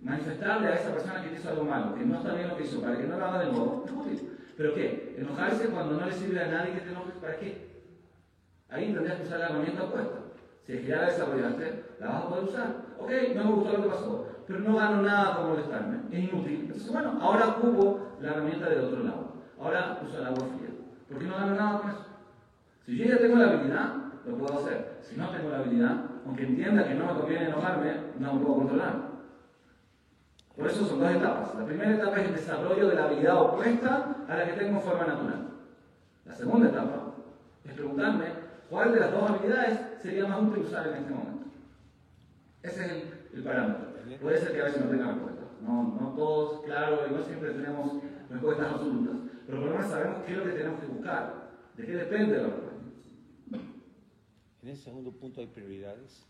manifestarle 0.00 0.68
a 0.68 0.74
esa 0.74 0.92
persona 0.92 1.22
que 1.22 1.28
te 1.30 1.40
hizo 1.40 1.48
algo 1.50 1.64
malo, 1.64 1.94
que 1.94 2.04
no 2.04 2.16
está 2.16 2.34
bien 2.34 2.48
lo 2.48 2.56
que 2.56 2.64
hizo, 2.64 2.80
para 2.80 2.96
que 2.96 3.04
no 3.04 3.18
lo 3.18 3.26
haga 3.26 3.44
de 3.44 3.52
nuevo, 3.52 3.84
es 3.86 3.92
útil. 3.92 4.38
¿Pero 4.56 4.74
qué? 4.74 5.16
Enojarse 5.18 5.68
cuando 5.68 5.98
no 5.98 6.06
le 6.06 6.12
sirve 6.12 6.40
a 6.40 6.48
nadie 6.48 6.74
que 6.74 6.80
te 6.80 6.90
enojes, 6.90 7.14
¿para 7.20 7.36
qué? 7.36 7.72
Ahí 8.68 8.92
tendrías 8.92 9.18
que 9.18 9.24
usar 9.24 9.40
la 9.40 9.48
herramienta 9.48 9.84
opuesta. 9.84 10.18
Si 10.64 10.72
es 10.72 10.80
que 10.80 10.86
ya 10.86 10.96
la 10.96 11.06
desarrollaste, 11.06 11.84
la 11.98 12.06
vas 12.06 12.24
a 12.24 12.28
poder 12.28 12.44
usar. 12.44 12.76
Ok, 12.98 13.10
no 13.34 13.44
me 13.44 13.50
gustó 13.52 13.76
lo 13.76 13.82
que 13.82 13.88
pasó, 13.88 14.26
pero 14.46 14.60
no 14.60 14.76
gano 14.76 15.02
nada 15.02 15.36
con 15.36 15.48
molestarme, 15.50 15.98
es 16.10 16.24
inútil. 16.24 16.60
Entonces, 16.62 16.92
bueno, 16.92 17.18
ahora 17.20 17.48
ocupo 17.48 18.16
la 18.20 18.30
herramienta 18.30 18.68
del 18.70 18.84
otro 18.84 19.02
lado. 19.02 19.32
Ahora 19.58 20.00
uso 20.04 20.18
el 20.18 20.26
agua 20.26 20.46
fría. 20.56 20.70
¿Por 21.08 21.18
qué 21.18 21.24
no 21.26 21.36
gano 21.36 21.54
nada 21.54 21.80
con 21.80 21.90
eso? 21.90 22.11
Si 22.84 22.96
yo 22.96 23.04
ya 23.06 23.18
tengo 23.18 23.36
la 23.36 23.50
habilidad, 23.50 23.94
lo 24.26 24.36
puedo 24.36 24.58
hacer. 24.58 24.98
Si 25.02 25.16
no 25.16 25.30
tengo 25.30 25.50
la 25.50 25.58
habilidad, 25.58 26.04
aunque 26.26 26.44
entienda 26.44 26.86
que 26.86 26.94
no 26.94 27.06
me 27.06 27.20
conviene 27.20 27.46
enojarme, 27.46 27.94
no 28.18 28.34
me 28.34 28.40
puedo 28.40 28.56
controlar. 28.56 29.12
Por 30.56 30.66
eso 30.66 30.84
son 30.84 31.00
dos 31.00 31.10
etapas. 31.10 31.54
La 31.54 31.64
primera 31.64 31.94
etapa 31.94 32.20
es 32.20 32.28
el 32.28 32.34
desarrollo 32.34 32.88
de 32.88 32.94
la 32.94 33.04
habilidad 33.04 33.40
opuesta 33.40 34.16
a 34.28 34.36
la 34.36 34.46
que 34.46 34.52
tengo 34.52 34.78
en 34.78 34.82
forma 34.82 35.06
natural. 35.06 35.48
La 36.26 36.34
segunda 36.34 36.68
etapa 36.68 37.14
es 37.64 37.72
preguntarme 37.72 38.26
cuál 38.68 38.92
de 38.92 39.00
las 39.00 39.12
dos 39.12 39.30
habilidades 39.30 39.80
sería 40.02 40.26
más 40.26 40.42
útil 40.42 40.64
usar 40.64 40.86
en 40.88 40.94
este 40.94 41.10
momento. 41.14 41.46
Ese 42.62 42.84
es 42.84 43.04
el, 43.34 43.42
parámetro. 43.42 43.88
Puede 44.20 44.38
ser 44.38 44.52
que 44.52 44.60
a 44.60 44.64
veces 44.64 44.84
no 44.84 44.90
tenga 44.90 45.06
respuesta. 45.06 45.42
No, 45.62 45.82
no 46.00 46.14
todos, 46.14 46.62
claro, 46.64 47.06
y 47.08 47.14
no 47.14 47.22
siempre 47.22 47.50
tenemos 47.50 47.92
respuestas 48.30 48.72
absolutas. 48.72 49.16
Pero 49.46 49.58
por 49.58 49.68
lo 49.68 49.74
menos 49.74 49.90
sabemos 49.90 50.18
qué 50.24 50.32
es 50.32 50.38
lo 50.38 50.44
que 50.44 50.50
tenemos 50.50 50.80
que 50.80 50.86
buscar. 50.86 51.34
¿De 51.76 51.86
qué 51.86 51.92
depende 51.92 52.36
la 52.36 52.44
respuesta? 52.44 52.71
En 54.62 54.68
ese 54.68 54.84
segundo 54.84 55.10
punto 55.10 55.40
hay 55.40 55.46
prioridades. 55.48 56.24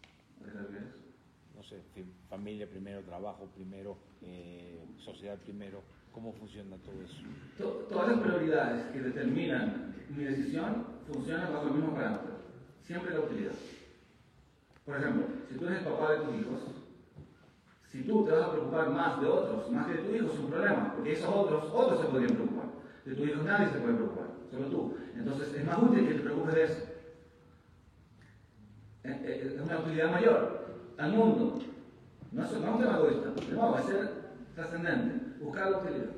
No 1.55 1.63
sé, 1.63 1.81
familia 2.29 2.67
primero, 2.69 3.03
trabajo 3.03 3.47
primero, 3.55 3.97
eh, 4.23 4.83
sociedad 4.99 5.37
primero. 5.39 5.83
¿Cómo 6.13 6.33
funciona 6.33 6.77
todo 6.79 6.95
eso? 7.03 7.17
To- 7.59 7.87
Todas 7.89 8.09
las 8.13 8.21
prioridades 8.21 8.87
que 8.93 9.01
determinan 9.01 9.95
mi 10.11 10.25
decisión 10.25 10.87
funcionan 11.07 11.53
bajo 11.53 11.69
el 11.69 11.75
mismo 11.75 11.95
parámetro. 11.95 12.33
Siempre 12.85 13.15
la 13.15 13.21
utilidad. 13.21 13.53
Por 14.85 14.97
ejemplo, 14.97 15.27
si 15.49 15.55
tú 15.59 15.67
eres 15.67 15.79
el 15.79 15.85
papá 15.85 16.13
de 16.13 16.19
tus 16.25 16.35
hijos, 16.41 16.61
si 17.91 18.03
tú 18.03 18.25
te 18.25 18.33
vas 18.33 18.43
a 18.49 18.53
preocupar 18.53 18.91
más 18.91 19.21
de 19.21 19.27
otros, 19.27 19.71
más 19.71 19.87
que 19.87 19.95
de 19.95 20.03
tu 20.03 20.15
hijo, 20.15 20.33
es 20.33 20.39
un 20.41 20.51
problema, 20.51 20.95
porque 20.95 21.13
esos 21.13 21.29
otros, 21.29 21.65
otros 21.73 22.01
se 22.01 22.07
podrían 22.07 22.35
preocupar. 22.35 22.67
De 23.05 23.15
tu 23.15 23.25
hijo 23.25 23.43
nadie 23.43 23.69
se 23.73 23.79
puede 23.79 23.95
preocupar, 23.95 24.27
solo 24.51 24.67
tú. 24.69 24.97
Entonces 25.15 25.55
es 25.55 25.65
más 25.65 25.83
útil 25.83 26.09
que 26.09 26.15
te 26.15 26.21
preocupes 26.21 26.55
de 26.55 26.65
eso. 26.65 26.77
Eh, 29.05 29.21
eh, 29.25 29.53
Es 29.55 29.61
una 29.61 29.79
utilidad 29.79 30.11
mayor 30.11 30.67
al 30.99 31.13
mundo. 31.13 31.59
No 32.31 32.45
es, 32.45 32.53
no 32.53 32.59
es 32.59 32.75
un 32.75 32.79
tema 32.79 32.97
egoísta, 32.97 33.33
nuevo, 33.53 33.79
es 33.79 33.85
ser 33.85 34.11
trascendente, 34.55 35.45
buscar 35.45 35.71
la 35.71 35.79
utilidad. 35.79 36.11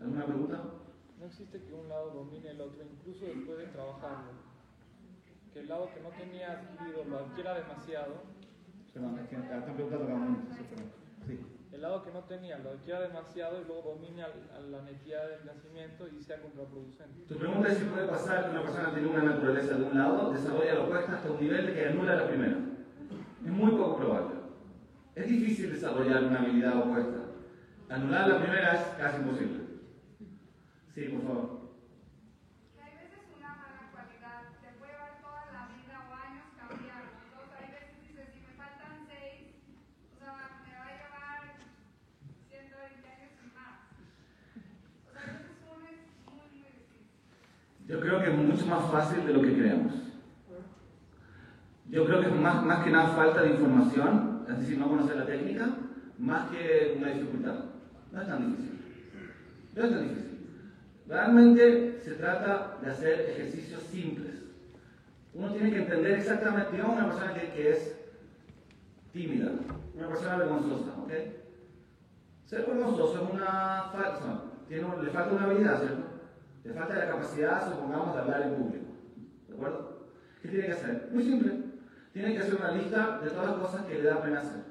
¿Alguna 0.00 0.26
pregunta? 0.26 0.60
No 1.18 1.26
existe 1.26 1.62
que 1.62 1.72
un 1.72 1.88
lado 1.88 2.10
domine 2.10 2.50
el 2.50 2.60
otro, 2.60 2.82
incluso 2.84 3.24
después 3.24 3.58
de 3.58 3.66
trabajarlo. 3.68 4.32
Que 5.52 5.60
el 5.60 5.68
lado 5.68 5.88
que 5.94 6.00
no 6.00 6.10
tenía 6.10 6.52
adquirido 6.52 7.04
lo 7.04 7.18
adquiera 7.18 7.54
demasiado. 7.54 8.14
Perdón, 8.92 9.18
es 9.18 9.28
que 9.28 9.36
están 9.36 9.74
preguntando 9.74 10.06
cada 10.06 10.18
momento. 10.18 10.54
Sí. 11.26 11.40
El 11.74 11.82
lado 11.82 12.02
que 12.04 12.12
no 12.12 12.20
tenía 12.24 12.56
lo 12.58 12.70
adquiera 12.70 13.00
demasiado 13.00 13.60
y 13.60 13.64
luego 13.64 13.94
domine 13.98 14.22
al- 14.22 14.48
a 14.56 14.60
la 14.60 14.82
necesidad 14.82 15.28
del 15.28 15.44
nacimiento 15.44 16.06
y 16.08 16.22
sea 16.22 16.40
contraproducente. 16.40 17.24
Tu 17.26 17.36
pregunta 17.36 17.68
es 17.68 17.78
si 17.78 17.84
puede 17.84 18.06
pasar 18.06 18.44
que 18.44 18.50
una 18.50 18.62
persona 18.62 18.92
tiene 18.94 19.08
una 19.08 19.22
naturaleza 19.24 19.74
de 19.76 19.82
un 19.84 19.98
lado, 19.98 20.32
desarrolla 20.32 20.74
la 20.74 20.80
opuesta 20.82 21.12
hasta 21.16 21.30
un 21.32 21.40
nivel 21.40 21.74
que 21.74 21.86
anula 21.88 22.14
la 22.16 22.28
primera. 22.28 22.56
Es 23.44 23.50
muy 23.50 23.72
poco 23.72 23.96
probable. 23.96 24.34
Es 25.16 25.26
difícil 25.28 25.72
desarrollar 25.72 26.24
una 26.24 26.40
habilidad 26.40 26.78
opuesta. 26.78 27.18
Anular 27.90 28.28
la 28.28 28.38
primera 28.38 28.72
es 28.74 28.80
casi 28.96 29.16
imposible. 29.18 29.60
Sí, 30.94 31.02
por 31.08 31.22
favor. 31.22 31.60
Que 32.74 32.82
hay 32.82 32.94
veces 33.02 33.20
una 33.36 33.48
mala 33.50 33.90
cualidad 33.92 34.42
te 34.62 34.78
puede 34.78 34.92
llevar 34.92 35.20
toda 35.20 35.42
la 35.52 35.66
vida 35.74 36.06
o 36.08 36.14
años 36.14 36.46
cambiar. 36.56 37.02
Entonces 37.18 37.54
hay 37.60 37.70
veces 37.74 37.98
dices, 38.00 38.26
si 38.32 38.40
me 38.46 38.54
faltan 38.56 39.04
seis, 39.10 39.58
o 40.14 40.18
sea, 40.18 40.32
me 40.64 40.72
va 40.78 40.86
a 40.86 40.96
llevar 40.96 41.40
120 42.48 43.04
años 43.04 43.32
y 43.44 43.46
más. 43.54 43.74
O 45.04 45.12
sea, 45.12 45.22
a 45.22 45.26
veces 45.34 45.52
uno 45.68 45.84
es 45.84 46.00
muy, 46.24 46.48
muy 46.48 46.48
difícil. 46.72 47.04
Yo 47.86 48.00
creo 48.00 48.18
que 48.18 48.23
es 48.23 48.23
mucho 48.36 48.66
más 48.66 48.90
fácil 48.90 49.26
de 49.26 49.32
lo 49.32 49.42
que 49.42 49.54
creemos. 49.54 49.92
Yo 51.88 52.04
creo 52.06 52.20
que 52.20 52.26
es 52.26 52.34
más, 52.34 52.64
más 52.64 52.84
que 52.84 52.90
nada 52.90 53.08
falta 53.08 53.42
de 53.42 53.50
información, 53.50 54.44
es 54.48 54.58
decir, 54.58 54.78
no 54.78 54.88
conocer 54.88 55.16
la 55.16 55.26
técnica, 55.26 55.68
más 56.18 56.50
que 56.50 56.94
una 56.98 57.10
dificultad. 57.10 57.54
No 58.12 58.20
es 58.20 58.28
tan 58.28 58.50
difícil. 58.50 58.80
No 59.74 59.84
es 59.84 59.90
tan 59.90 60.02
difícil. 60.08 60.24
Realmente 61.06 62.00
se 62.02 62.12
trata 62.12 62.78
de 62.82 62.90
hacer 62.90 63.20
ejercicios 63.30 63.82
simples. 63.82 64.42
Uno 65.34 65.52
tiene 65.52 65.70
que 65.70 65.78
entender 65.78 66.12
exactamente, 66.12 66.72
digamos 66.72 66.96
una 66.96 67.10
persona 67.10 67.34
que, 67.34 67.50
que 67.50 67.70
es 67.70 67.96
tímida, 69.12 69.50
una 69.94 70.08
persona 70.08 70.36
vergonzosa, 70.36 70.92
¿ok? 71.02 71.12
Ser 72.46 72.66
vergonzoso 72.66 73.24
es 73.24 73.32
una 73.32 73.90
falta, 73.92 74.42
tiene, 74.68 74.86
le 75.02 75.10
falta 75.10 75.34
una 75.34 75.44
habilidad, 75.44 75.78
¿cierto? 75.78 76.02
Le 76.64 76.72
falta 76.72 76.94
la 76.94 77.08
capacidad, 77.08 77.70
supongamos, 77.70 78.14
de 78.14 78.20
hablar 78.22 78.42
en 78.42 78.54
público. 78.54 78.86
¿De 79.48 79.54
acuerdo? 79.54 80.08
¿Qué 80.40 80.48
tiene 80.48 80.66
que 80.66 80.72
hacer? 80.72 81.08
Muy 81.12 81.22
simple. 81.22 81.62
Tiene 82.14 82.32
que 82.32 82.40
hacer 82.40 82.54
una 82.54 82.72
lista 82.72 83.20
de 83.22 83.30
todas 83.30 83.50
las 83.50 83.56
cosas 83.56 83.84
que 83.84 83.94
le 83.94 84.08
da 84.08 84.22
pena 84.22 84.40
hacer. 84.40 84.62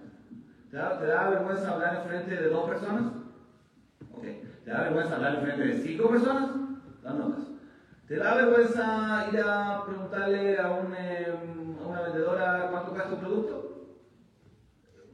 ¿Te 0.72 0.78
da, 0.78 1.00
te 1.00 1.06
da 1.06 1.30
vergüenza 1.30 1.72
hablar 1.72 1.96
en 1.98 2.08
frente 2.10 2.36
de 2.36 2.50
dos 2.50 2.68
personas? 2.68 3.04
Ok. 4.12 4.24
¿Te 4.66 4.72
da 4.72 4.82
vergüenza 4.82 5.16
hablar 5.16 5.36
en 5.36 5.42
frente 5.42 5.64
de 5.68 5.82
cinco 5.84 6.10
personas? 6.10 6.50
Las 7.04 7.16
notas. 7.16 7.44
¿Te 8.08 8.18
da 8.18 8.36
vergüenza 8.36 9.28
ir 9.32 9.40
a 9.46 9.84
preguntarle 9.86 10.60
a, 10.60 10.72
un, 10.72 10.96
eh, 10.98 11.28
a 11.82 11.88
una 11.88 12.02
vendedora 12.02 12.70
cuánto 12.72 12.92
cuesta 12.92 13.14
un 13.14 13.20
producto? 13.20 13.98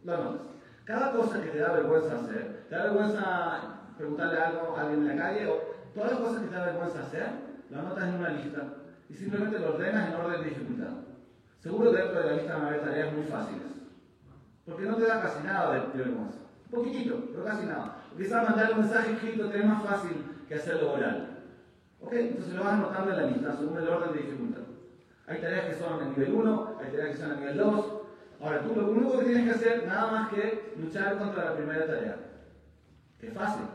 Las 0.05 0.19
notas. 0.19 0.47
Cada 0.85 1.11
cosa 1.11 1.41
que 1.41 1.49
te 1.49 1.59
da 1.59 1.73
vergüenza 1.73 2.15
hacer, 2.15 2.65
te 2.69 2.75
da 2.75 2.83
vergüenza 2.85 3.61
preguntarle 3.97 4.39
algo 4.39 4.77
a 4.77 4.81
alguien 4.81 5.01
en 5.01 5.17
la 5.17 5.23
calle, 5.23 5.47
o 5.47 5.78
todas 5.93 6.11
las 6.11 6.19
cosas 6.19 6.41
que 6.41 6.47
te 6.47 6.55
da 6.55 6.65
vergüenza 6.65 7.01
hacer, 7.01 7.27
las 7.69 7.83
notas 7.83 8.03
en 8.07 8.15
una 8.15 8.29
lista 8.29 8.61
y 9.09 9.13
simplemente 9.13 9.59
lo 9.59 9.75
ordenas 9.75 10.09
en 10.09 10.15
orden 10.15 10.41
de 10.41 10.49
dificultad. 10.49 10.91
Seguro 11.59 11.91
dentro 11.91 12.21
de 12.21 12.25
la 12.25 12.33
lista 12.33 12.53
van 12.53 12.63
a 12.63 12.67
haber 12.67 12.81
tareas 12.81 13.13
muy 13.13 13.25
fáciles, 13.25 13.67
porque 14.65 14.85
no 14.85 14.95
te 14.95 15.05
da 15.05 15.21
casi 15.21 15.43
nada 15.43 15.73
de, 15.73 15.97
vergüenza. 15.97 16.39
Un 16.65 16.71
poquitito, 16.71 17.25
pero 17.31 17.43
casi 17.43 17.65
nada. 17.65 17.97
Quizás 18.15 18.49
mandar 18.49 18.73
un 18.73 18.79
mensaje 18.79 19.13
escrito 19.13 19.49
te 19.49 19.59
es 19.59 19.65
más 19.65 19.83
fácil 19.83 20.23
que 20.47 20.55
hacerlo 20.55 20.93
oral. 20.93 21.37
Ok, 21.99 22.13
entonces 22.13 22.53
lo 22.53 22.63
vas 22.63 22.73
anotando 22.73 23.11
en 23.11 23.17
la 23.17 23.27
lista 23.27 23.55
según 23.57 23.77
el 23.77 23.87
orden 23.87 24.13
de 24.13 24.19
dificultad. 24.19 24.61
Hay 25.27 25.41
tareas 25.41 25.65
que 25.65 25.75
son 25.75 26.01
a 26.01 26.05
nivel 26.05 26.33
1, 26.33 26.77
hay 26.79 26.91
tareas 26.91 27.09
que 27.15 27.21
son 27.21 27.31
a 27.31 27.35
nivel 27.35 27.57
2. 27.57 27.85
Ahora, 28.41 28.61
tú 28.61 28.75
lo 28.75 28.91
único 28.91 29.19
que 29.19 29.25
tienes 29.25 29.43
que 29.43 29.51
hacer, 29.51 29.87
nada 29.87 30.11
más 30.11 30.29
que 30.29 30.73
luchar 30.77 31.17
contra 31.17 31.45
la 31.45 31.55
primera 31.55 31.85
tarea. 31.85 32.15
Que 33.19 33.27
es 33.27 33.33
fácil. 33.33 33.65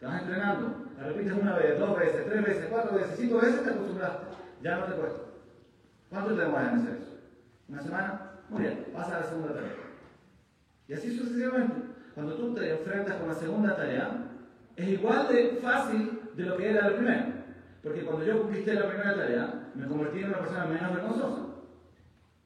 Vas 0.00 0.22
entrenando. 0.22 0.85
La 0.98 1.08
repites 1.08 1.32
una 1.32 1.56
vez, 1.56 1.78
dos 1.78 1.98
veces, 1.98 2.26
tres 2.26 2.44
veces, 2.44 2.66
cuatro 2.70 2.96
veces, 2.96 3.16
cinco 3.18 3.36
veces, 3.36 3.62
te 3.62 3.70
acostumbraste. 3.70 4.26
Ya 4.62 4.76
no 4.78 4.86
te 4.86 4.92
cuesta. 4.92 5.20
¿Cuánto 6.08 6.34
te 6.34 6.40
demoras 6.40 6.72
en 6.72 6.78
hacer 6.78 6.94
eso? 6.96 7.18
¿Una 7.68 7.82
semana? 7.82 8.30
Muy 8.48 8.62
bien, 8.62 8.86
pasa 8.92 9.16
a 9.16 9.20
la 9.20 9.26
segunda 9.26 9.54
tarea. 9.54 9.72
Y 10.88 10.92
así 10.94 11.16
sucesivamente. 11.16 11.74
Cuando 12.14 12.34
tú 12.34 12.54
te 12.54 12.70
enfrentas 12.70 13.16
con 13.16 13.28
la 13.28 13.34
segunda 13.34 13.76
tarea, 13.76 14.26
es 14.76 14.88
igual 14.88 15.28
de 15.28 15.58
fácil 15.62 16.20
de 16.34 16.42
lo 16.44 16.56
que 16.56 16.70
era 16.70 16.88
la 16.88 16.96
primera. 16.96 17.44
Porque 17.82 18.04
cuando 18.04 18.24
yo 18.24 18.42
conquisté 18.42 18.74
la 18.74 18.88
primera 18.88 19.14
tarea, 19.14 19.70
me 19.74 19.86
convertí 19.86 20.20
en 20.20 20.28
una 20.28 20.38
persona 20.38 20.64
menos 20.66 20.94
vergonzosa. 20.94 21.42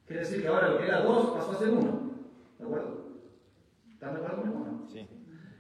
Quiere 0.07 0.23
decir 0.23 0.43
que 0.43 0.49
ahora 0.49 0.71
lo 0.71 0.79
que 0.79 0.87
era 0.87 1.03
dos 1.03 1.31
pasó 1.31 1.53
a 1.53 1.59
ser 1.59 1.69
uno. 1.69 2.11
¿De 2.59 2.65
acuerdo? 2.65 3.07
¿Están 3.91 4.15
de 4.15 4.17
acuerdo 4.17 4.43
conmigo? 4.43 4.87
Sí. 4.91 5.09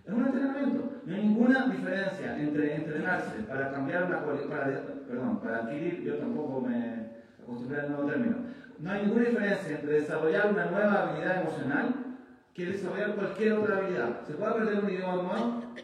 Es 0.04 0.12
un 0.12 0.26
entrenamiento. 0.26 0.99
No 1.10 1.16
hay 1.16 1.22
ninguna 1.24 1.66
diferencia 1.66 2.38
entre 2.38 2.76
entrenarse 2.76 3.42
para 3.48 3.72
cambiar 3.72 4.04
una 4.04 4.24
para, 4.24 4.66
perdón, 5.08 5.40
para 5.40 5.56
adquirir, 5.56 6.04
yo 6.04 6.18
tampoco 6.18 6.60
me 6.60 7.08
acostumbré 7.42 7.80
al 7.80 7.90
nuevo 7.90 8.08
término. 8.08 8.36
No 8.78 8.90
hay 8.92 9.06
ninguna 9.06 9.24
diferencia 9.24 9.80
entre 9.80 9.92
desarrollar 9.94 10.52
una 10.52 10.66
nueva 10.66 11.02
habilidad 11.02 11.40
emocional 11.42 12.16
que 12.54 12.66
desarrollar 12.66 13.16
cualquier 13.16 13.54
otra 13.54 13.78
habilidad. 13.78 14.20
¿Se 14.24 14.34
puede 14.34 14.50
aprender 14.52 14.84
un 14.84 14.88
idioma 14.90 15.14
nuevo? 15.16 15.74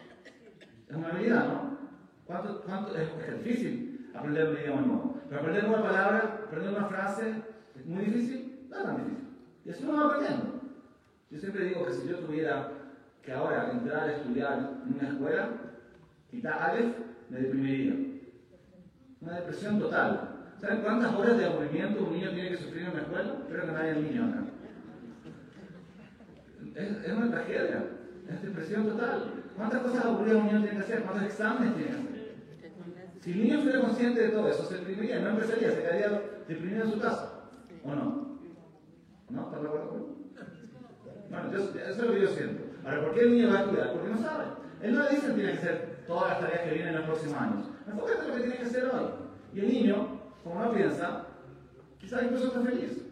Es 0.87 0.95
una 0.95 1.09
habilidad, 1.09 1.45
¿no? 1.45 1.77
¿Cuánto, 2.23 2.61
cuánto 2.61 2.95
es, 2.95 3.09
es 3.27 3.43
difícil 3.43 4.09
aprender 4.15 4.47
un 4.47 4.57
idioma 4.57 4.81
nuevo? 4.81 5.21
Pero 5.27 5.41
aprender 5.41 5.65
una 5.65 5.83
palabra, 5.83 6.39
aprender 6.47 6.73
una 6.73 6.85
frase, 6.85 7.33
es 7.75 7.85
muy 7.85 8.05
difícil, 8.05 8.65
no 8.69 8.77
es 8.77 8.83
tan 8.85 8.95
difícil. 8.95 9.27
Y 9.65 9.69
así 9.71 9.83
uno 9.83 9.97
va 9.97 10.05
aprendiendo. 10.05 10.61
Yo 11.29 11.37
siempre 11.37 11.65
digo 11.65 11.85
que 11.85 11.91
si 11.91 12.07
yo 12.07 12.19
tuviera 12.19 12.76
que 13.27 13.33
ahora 13.33 13.71
entrar 13.73 14.07
a 14.07 14.13
estudiar 14.13 14.79
en 14.85 14.93
una 14.93 15.09
escuela, 15.09 15.49
quitar 16.31 16.61
Aleph, 16.61 16.95
me 17.29 17.41
deprimiría. 17.41 17.93
Una 19.19 19.35
depresión 19.35 19.79
total. 19.79 20.29
¿Saben 20.61 20.81
cuántas 20.81 21.13
horas 21.13 21.37
de 21.37 21.45
aburrimiento 21.45 22.05
un 22.05 22.13
niño 22.13 22.31
tiene 22.31 22.51
que 22.51 22.57
sufrir 22.57 22.83
en 22.83 22.91
una 22.91 23.01
escuela? 23.01 23.33
Espero 23.41 23.65
que 23.65 23.71
nadie 23.73 23.91
es 23.91 23.97
niño 23.97 24.25
acá. 24.27 24.43
Es, 26.73 27.05
es 27.05 27.11
una 27.11 27.29
tragedia, 27.29 27.83
es 28.29 28.41
depresión 28.43 28.87
total. 28.87 29.33
¿Cuántas 29.57 29.81
cosas 29.81 30.05
aburridas 30.05 30.37
un 30.37 30.45
niño 30.45 30.61
tiene 30.61 30.77
que 30.77 30.83
hacer? 30.83 31.03
¿Cuántos 31.03 31.23
exámenes 31.25 31.75
tiene 31.75 31.89
que 31.89 31.97
hacer? 31.97 32.35
Si 33.19 33.31
el 33.31 33.43
niño 33.43 33.61
fuera 33.61 33.81
consciente 33.81 34.21
de 34.21 34.29
todo 34.29 34.47
eso, 34.47 34.63
se 34.63 34.77
deprimiría, 34.77 35.19
no 35.19 35.31
empezaría, 35.31 35.71
se 35.71 35.81
quedaría 35.81 36.21
deprimido 36.47 36.85
en 36.85 36.91
su 36.93 36.99
casa. 37.01 37.41
¿O 37.83 37.93
no? 37.93 38.39
¿No? 39.29 39.47
¿Estás 39.47 39.61
de 39.61 39.67
acuerdo 39.67 39.89
conmigo? 39.89 40.15
Bueno, 41.29 41.51
yo, 41.51 41.57
eso 41.57 41.89
es 41.89 41.97
lo 41.97 42.13
que 42.13 42.21
yo 42.21 42.27
siento. 42.29 42.66
Ahora, 42.87 43.01
¿por 43.01 43.13
qué 43.13 43.19
el 43.19 43.31
niño 43.31 43.49
va 43.51 43.59
a 43.59 43.61
estudiar? 43.63 43.91
Porque 43.91 44.09
no 44.09 44.17
sabe. 44.17 44.45
Él 44.81 44.95
no 44.95 45.03
le 45.03 45.09
dice 45.09 45.27
que 45.27 45.33
tiene 45.33 45.51
que 45.51 45.57
hacer 45.57 46.03
todas 46.07 46.29
las 46.29 46.39
tareas 46.39 46.61
que 46.61 46.73
vienen 46.73 46.87
en 46.87 46.95
los 46.95 47.05
próximos 47.05 47.41
años. 47.41 47.69
Enfócate 47.85 48.21
en 48.21 48.27
lo 48.27 48.33
que 48.33 48.41
tiene 48.41 48.57
que 48.57 48.63
hacer 48.63 48.85
hoy. 48.85 49.05
Y 49.53 49.59
el 49.59 49.67
niño, 49.67 50.07
como 50.41 50.63
no 50.63 50.71
piensa, 50.71 51.25
quizás 51.99 52.23
incluso 52.23 52.47
está 52.47 52.61
feliz. 52.61 53.03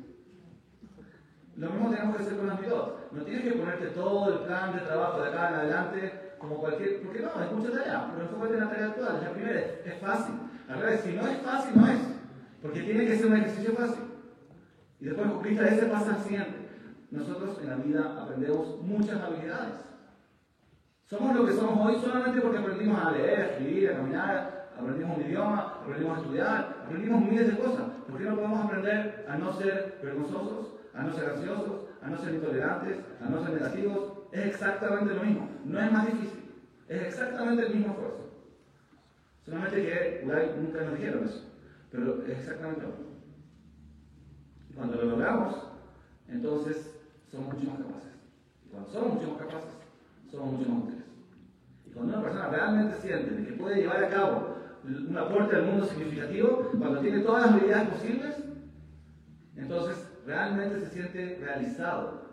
Lo 1.58 1.70
mismo 1.70 1.90
tenemos 1.90 2.16
que 2.16 2.24
hacer 2.24 2.38
con 2.38 2.48
las 2.48 2.62
mitot. 2.62 3.12
No 3.12 3.24
tienes 3.24 3.44
que 3.44 3.60
ponerte 3.60 3.88
todo 3.88 4.34
el 4.34 4.40
plan 4.46 4.74
de 4.76 4.80
trabajo 4.80 5.22
de 5.22 5.28
acá 5.28 5.50
en 5.50 5.56
adelante 5.56 6.36
como 6.40 6.58
cualquier. 6.58 7.02
Porque 7.02 7.20
no, 7.20 7.44
es 7.44 7.52
mucha 7.52 7.72
tarea. 7.72 8.12
Pero 8.14 8.28
enfócate 8.28 8.54
en 8.54 8.60
la 8.62 8.70
tarea 8.70 8.88
actual. 8.88 9.22
La 9.22 9.32
primera 9.34 9.60
es, 9.60 9.88
es 9.88 10.00
fácil. 10.00 10.36
Al 10.70 10.80
revés, 10.80 11.02
si 11.02 11.12
no 11.12 11.28
es 11.28 11.38
fácil, 11.40 11.72
no 11.76 11.88
es. 11.88 12.00
Porque 12.62 12.80
tiene 12.80 13.06
que 13.06 13.18
ser 13.18 13.26
un 13.26 13.36
ejercicio 13.36 13.74
fácil. 13.74 14.04
Y 15.02 15.06
después 15.06 15.30
cumpliste 15.30 15.68
ese 15.68 15.86
pasa 15.88 16.16
al 16.16 16.22
siguiente. 16.22 16.65
Nosotros 17.12 17.60
en 17.62 17.70
la 17.70 17.76
vida 17.76 18.22
aprendemos 18.22 18.82
muchas 18.82 19.22
habilidades. 19.22 19.76
Somos 21.06 21.36
lo 21.36 21.46
que 21.46 21.54
somos 21.54 21.86
hoy 21.86 22.02
solamente 22.02 22.42
porque 22.42 22.58
aprendimos 22.58 23.00
a 23.00 23.12
leer, 23.12 23.40
a 23.40 23.46
escribir, 23.52 23.92
a 23.92 23.98
caminar, 23.98 24.70
aprendimos 24.78 25.18
un 25.18 25.24
idioma, 25.24 25.80
aprendimos 25.82 26.18
a 26.18 26.22
estudiar, 26.22 26.84
aprendimos 26.84 27.22
miles 27.22 27.48
de 27.48 27.64
cosas. 27.64 27.86
¿Por 28.08 28.18
qué 28.18 28.24
no 28.24 28.36
podemos 28.36 28.66
aprender 28.66 29.26
a 29.30 29.38
no 29.38 29.54
ser 29.54 30.00
vergonzosos, 30.02 30.74
a 30.94 31.04
no 31.04 31.14
ser 31.14 31.30
ansiosos, 31.30 31.82
a 32.02 32.10
no 32.10 32.18
ser 32.18 32.34
intolerantes, 32.34 32.98
a 33.22 33.30
no 33.30 33.44
ser 33.44 33.54
negativos? 33.54 34.14
Es 34.32 34.46
exactamente 34.48 35.14
lo 35.14 35.24
mismo. 35.24 35.50
No 35.64 35.80
es 35.80 35.92
más 35.92 36.06
difícil. 36.08 36.44
Es 36.88 37.02
exactamente 37.04 37.68
el 37.68 37.76
mismo 37.76 37.94
esfuerzo. 37.94 38.32
Solamente 39.46 39.84
que 39.84 40.24
nunca 40.60 40.82
nos 40.82 40.98
dijeron 40.98 41.24
eso. 41.26 41.44
Pero 41.92 42.24
es 42.26 42.40
exactamente 42.40 42.82
lo 42.82 42.88
mismo. 42.90 43.06
Cuando 44.76 44.96
lo 44.98 45.06
logramos, 45.06 45.56
entonces 46.28 46.95
somos 47.32 47.54
mucho 47.54 47.72
más 47.72 47.80
capaces. 47.80 48.12
Y 48.66 48.70
cuando 48.70 48.90
somos 48.90 49.14
mucho 49.14 49.28
más 49.30 49.38
capaces, 49.40 49.74
somos 50.32 50.54
mucho 50.54 50.70
más 50.70 50.84
útiles. 50.84 51.06
Y 51.86 51.90
cuando 51.92 52.14
una 52.14 52.24
persona 52.24 52.48
realmente 52.50 52.98
siente 53.02 53.46
que 53.46 53.54
puede 53.54 53.82
llevar 53.82 54.04
a 54.04 54.10
cabo 54.10 54.56
un 54.84 55.18
aporte 55.18 55.56
al 55.56 55.66
mundo 55.66 55.86
significativo, 55.86 56.70
cuando 56.78 57.00
tiene 57.00 57.20
todas 57.20 57.46
las 57.46 57.52
habilidades 57.54 57.90
posibles, 57.90 58.36
entonces 59.56 60.08
realmente 60.26 60.80
se 60.80 60.90
siente 60.90 61.40
realizado. 61.42 62.30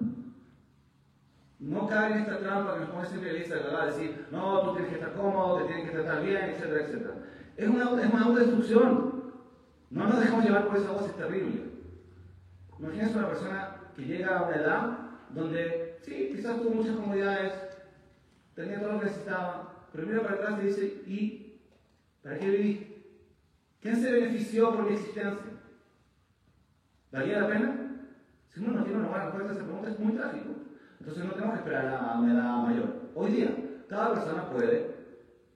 No 1.58 1.86
cae 1.86 2.12
en 2.12 2.18
esta 2.18 2.38
trampa 2.38 2.74
que 2.74 2.80
nos 2.80 2.90
pone 2.90 3.06
siempre 3.06 3.30
Elisa, 3.30 3.54
¿verdad? 3.54 3.86
Decir, 3.86 4.26
no, 4.32 4.62
tú 4.62 4.72
tienes 4.72 4.90
que 4.90 4.98
estar 4.98 5.14
cómodo, 5.14 5.58
te 5.58 5.66
tienes 5.66 5.90
que 5.90 5.96
tratar 5.96 6.22
bien, 6.22 6.50
etcétera, 6.50 6.84
etcétera. 6.84 7.14
Es 7.56 7.68
una, 7.68 7.84
es 8.02 8.12
una 8.12 8.24
autodestrucción. 8.24 9.32
No 9.90 10.06
nos 10.06 10.20
dejamos 10.20 10.44
llevar 10.44 10.66
por 10.66 10.76
esa 10.76 10.90
voz, 10.90 11.06
es 11.06 11.16
terrible. 11.16 11.70
Imagínense 12.78 13.16
una 13.16 13.28
persona 13.28 13.71
que 13.96 14.02
llega 14.02 14.38
a 14.38 14.42
una 14.48 14.56
edad 14.56 14.98
donde, 15.30 15.98
sí, 16.02 16.30
quizás 16.34 16.60
tuvo 16.60 16.70
muchas 16.70 16.96
comodidades, 16.96 17.52
tenía 18.54 18.80
todo 18.80 18.92
lo 18.92 19.00
que 19.00 19.06
necesitaba, 19.06 19.88
pero 19.92 20.06
mira 20.06 20.22
para 20.22 20.34
atrás 20.34 20.60
y 20.62 20.66
dice, 20.66 21.02
¿y 21.06 21.60
para 22.22 22.38
qué 22.38 22.50
viví? 22.50 23.04
¿Quién 23.80 23.96
se 23.96 24.12
benefició 24.12 24.74
por 24.74 24.84
mi 24.84 24.92
existencia? 24.92 25.52
¿Valía 27.10 27.40
la 27.40 27.48
pena? 27.48 27.82
Si 28.48 28.60
uno 28.60 28.72
no 28.72 28.84
tiene 28.84 29.00
una 29.00 29.08
buena 29.08 29.24
respuesta 29.24 29.50
a 29.50 29.54
esa 29.54 29.64
pregunta, 29.64 29.90
es 29.90 29.98
muy 29.98 30.12
trágico. 30.12 30.50
Entonces 31.00 31.24
no 31.24 31.32
tenemos 31.32 31.54
que 31.54 31.60
esperar 31.60 31.86
a 31.88 32.18
una 32.18 32.32
edad 32.32 32.56
mayor. 32.58 33.10
Hoy 33.14 33.32
día, 33.32 33.56
cada 33.88 34.14
persona 34.14 34.48
puede 34.50 34.94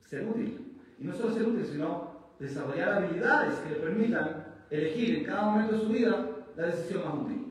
ser 0.05 0.27
útil. 0.27 0.77
Y 0.99 1.05
no 1.05 1.15
solo 1.15 1.33
ser 1.33 1.47
útil, 1.47 1.65
sino 1.65 2.35
desarrollar 2.39 2.95
habilidades 2.95 3.55
que 3.61 3.71
le 3.71 3.77
permitan 3.77 4.45
elegir 4.71 5.19
en 5.19 5.25
cada 5.25 5.43
momento 5.43 5.75
de 5.75 5.81
su 5.81 5.89
vida 5.89 6.27
la 6.57 6.67
decisión 6.67 7.05
más 7.05 7.15
útil. 7.15 7.46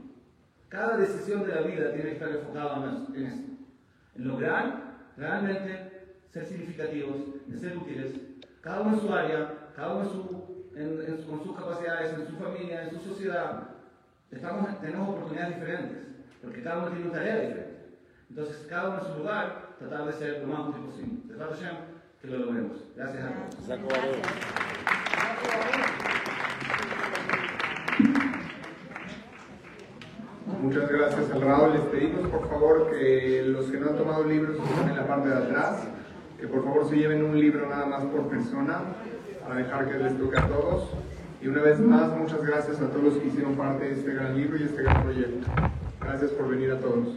Cada 0.70 0.97
decisión 0.97 1.43
de 1.43 1.55
la 1.55 1.61
vida 1.61 1.91
tiene 1.93 2.09
que 2.09 2.13
estar 2.13 2.30
enfocada 2.30 3.05
en 3.13 3.26
esto. 3.26 3.51
En 4.16 4.28
lograr 4.28 4.97
realmente 5.18 6.16
ser 6.32 6.45
significativos, 6.45 7.16
en 7.47 7.59
ser 7.59 7.78
útiles, 7.78 8.11
cada 8.61 8.82
uno 8.82 8.95
en 8.95 9.01
su 9.01 9.13
área, 9.13 9.70
cada 9.76 9.93
uno 9.93 10.03
en 10.03 10.09
su, 10.09 10.72
en, 10.76 11.13
en, 11.13 11.24
con 11.24 11.43
sus 11.43 11.55
capacidades, 11.55 12.13
en 12.13 12.28
su 12.28 12.36
familia, 12.36 12.84
en 12.84 12.91
su 12.91 12.99
sociedad. 12.99 13.70
Estamos, 14.32 14.82
tenemos 14.82 15.09
oportunidades 15.09 15.55
diferentes, 15.55 16.03
porque 16.41 16.63
cada 16.63 16.80
uno 16.80 16.88
tiene 16.89 17.05
una 17.05 17.13
tarea 17.13 17.39
diferente. 17.39 17.76
Entonces, 18.30 18.68
cada 18.68 18.89
uno 18.89 18.99
en 18.99 19.05
su 19.05 19.18
lugar, 19.20 19.76
tratar 19.80 20.05
de 20.05 20.13
ser 20.13 20.41
lo 20.41 20.47
más 20.47 20.70
útil 20.70 20.84
posible. 20.84 21.16
De 21.28 21.36
que 22.22 22.28
lo 22.28 22.38
logremos. 22.39 22.78
Gracias 22.95 23.24
a 23.24 23.78
todos. 23.78 24.18
Muchas 30.66 30.89
gracias 30.89 31.32
al 31.32 31.41
Raúl. 31.41 31.74
Les 31.74 31.82
pedimos 31.84 32.28
por 32.28 32.49
favor 32.49 32.89
que 32.89 33.43
los 33.45 33.68
que 33.68 33.78
no 33.78 33.89
han 33.89 33.97
tomado 33.97 34.24
libros 34.24 34.57
estén 34.57 34.89
en 34.89 34.95
la 34.95 35.05
parte 35.05 35.30
de 35.30 35.36
atrás, 35.36 35.84
que 36.39 36.47
por 36.47 36.63
favor 36.63 36.89
se 36.89 36.95
lleven 36.95 37.24
un 37.24 37.39
libro 37.39 37.70
nada 37.70 37.86
más 37.86 38.03
por 38.05 38.28
persona 38.30 38.80
para 39.43 39.57
dejar 39.57 39.88
que 39.88 39.99
les 39.99 40.18
toque 40.18 40.39
a 40.39 40.47
todos. 40.47 40.89
Y 41.39 41.49
una 41.49 41.61
vez 41.61 41.80
más, 41.80 42.18
muchas 42.18 42.43
gracias 42.43 42.82
a 42.82 42.89
todos 42.89 43.03
los 43.03 43.13
que 43.18 43.28
hicieron 43.28 43.53
parte 43.53 43.86
de 43.86 43.91
este 43.91 44.11
gran 44.11 44.36
libro 44.36 44.57
y 44.57 44.63
este 44.63 44.82
gran 44.82 45.03
proyecto. 45.03 45.47
Gracias 46.01 46.32
por 46.32 46.49
venir 46.49 46.72
a 46.72 46.80
todos. 46.80 47.09